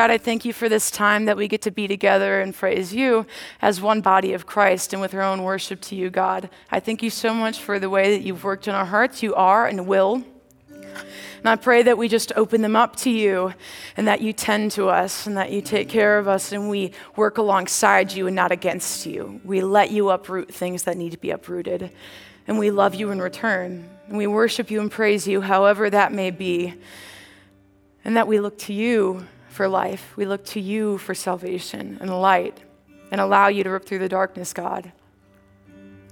God, 0.08 0.14
I 0.14 0.18
thank 0.20 0.46
you 0.46 0.54
for 0.54 0.70
this 0.70 0.90
time 0.90 1.26
that 1.26 1.36
we 1.36 1.50
get 1.50 1.64
to 1.64 1.72
be 1.72 1.86
together 1.86 2.40
and 2.40 2.56
praise 2.56 2.94
you 2.94 3.26
as 3.62 3.82
one 3.82 4.00
body 4.00 4.32
of 4.32 4.46
Christ 4.46 4.94
and 4.94 5.02
with 5.02 5.14
our 5.14 5.22
own 5.22 5.44
worship 5.44 5.82
to 5.82 5.98
you, 5.98 6.10
God. 6.10 6.50
I 6.72 6.80
thank 6.80 7.04
you 7.04 7.10
so 7.10 7.34
much 7.34 7.60
for 7.60 7.78
the 7.78 7.90
way 7.90 8.16
that 8.16 8.24
you've 8.24 8.46
worked 8.46 8.70
in 8.70 8.74
our 8.74 8.86
hearts. 8.86 9.22
You 9.22 9.36
are 9.36 9.68
and 9.68 9.86
will. 9.86 10.24
And 10.80 11.44
I 11.44 11.58
pray 11.58 11.84
that 11.84 11.98
we 11.98 12.08
just 12.08 12.32
open 12.38 12.62
them 12.62 12.74
up 12.74 12.96
to 12.98 13.10
you 13.10 13.54
and 13.98 14.08
that 14.08 14.22
you 14.22 14.32
tend 14.32 14.72
to 14.72 14.88
us 14.88 15.28
and 15.28 15.36
that 15.36 15.52
you 15.52 15.62
take 15.62 15.90
care 15.90 16.18
of 16.18 16.26
us 16.30 16.54
and 16.54 16.70
we 16.70 16.94
work 17.18 17.38
alongside 17.38 18.14
you 18.14 18.28
and 18.28 18.36
not 18.38 18.54
against 18.54 19.06
you. 19.06 19.42
We 19.44 19.60
let 19.60 19.92
you 19.92 20.10
uproot 20.10 20.54
things 20.54 20.84
that 20.84 20.96
need 20.96 21.12
to 21.12 21.18
be 21.18 21.32
uprooted. 21.32 21.92
And 22.48 22.58
we 22.58 22.72
love 22.72 22.96
you 22.96 23.12
in 23.12 23.22
return. 23.22 23.90
And 24.08 24.18
we 24.18 24.26
worship 24.26 24.72
you 24.72 24.80
and 24.80 24.90
praise 24.90 25.28
you, 25.28 25.42
however 25.42 25.90
that 25.90 26.14
may 26.14 26.32
be. 26.32 26.76
And 28.06 28.16
that 28.16 28.30
we 28.30 28.40
look 28.40 28.58
to 28.60 28.74
you 28.74 29.28
for 29.58 29.68
life. 29.68 30.16
We 30.16 30.26
look 30.26 30.46
to 30.46 30.62
you 30.62 31.00
for 31.00 31.16
salvation 31.16 31.98
and 32.00 32.22
light 32.22 32.64
and 33.12 33.20
allow 33.20 33.48
you 33.48 33.64
to 33.64 33.72
rip 33.72 33.86
through 33.86 34.00
the 34.00 34.08
darkness, 34.08 34.54
God. 34.54 34.94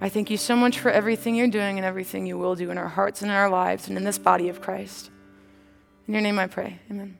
I 0.02 0.10
thank 0.10 0.30
you 0.30 0.38
so 0.38 0.56
much 0.56 0.80
for 0.80 0.89
everything 0.89 1.36
you're 1.36 1.48
doing 1.48 1.78
and 1.78 1.86
everything 1.86 2.26
you 2.26 2.38
will 2.38 2.56
do 2.56 2.72
in 2.72 2.78
our 2.78 2.89
hearts 2.89 3.22
and 3.22 3.30
in 3.30 3.38
our 3.38 3.50
lives 3.50 3.88
and 3.88 3.98
in 3.98 4.04
this 4.04 4.18
body 4.18 4.50
of 4.50 4.62
Christ. 4.62 5.12
In 6.08 6.14
your 6.16 6.22
name 6.22 6.39
I 6.39 6.48
pray. 6.48 6.80
Amen. 6.89 7.20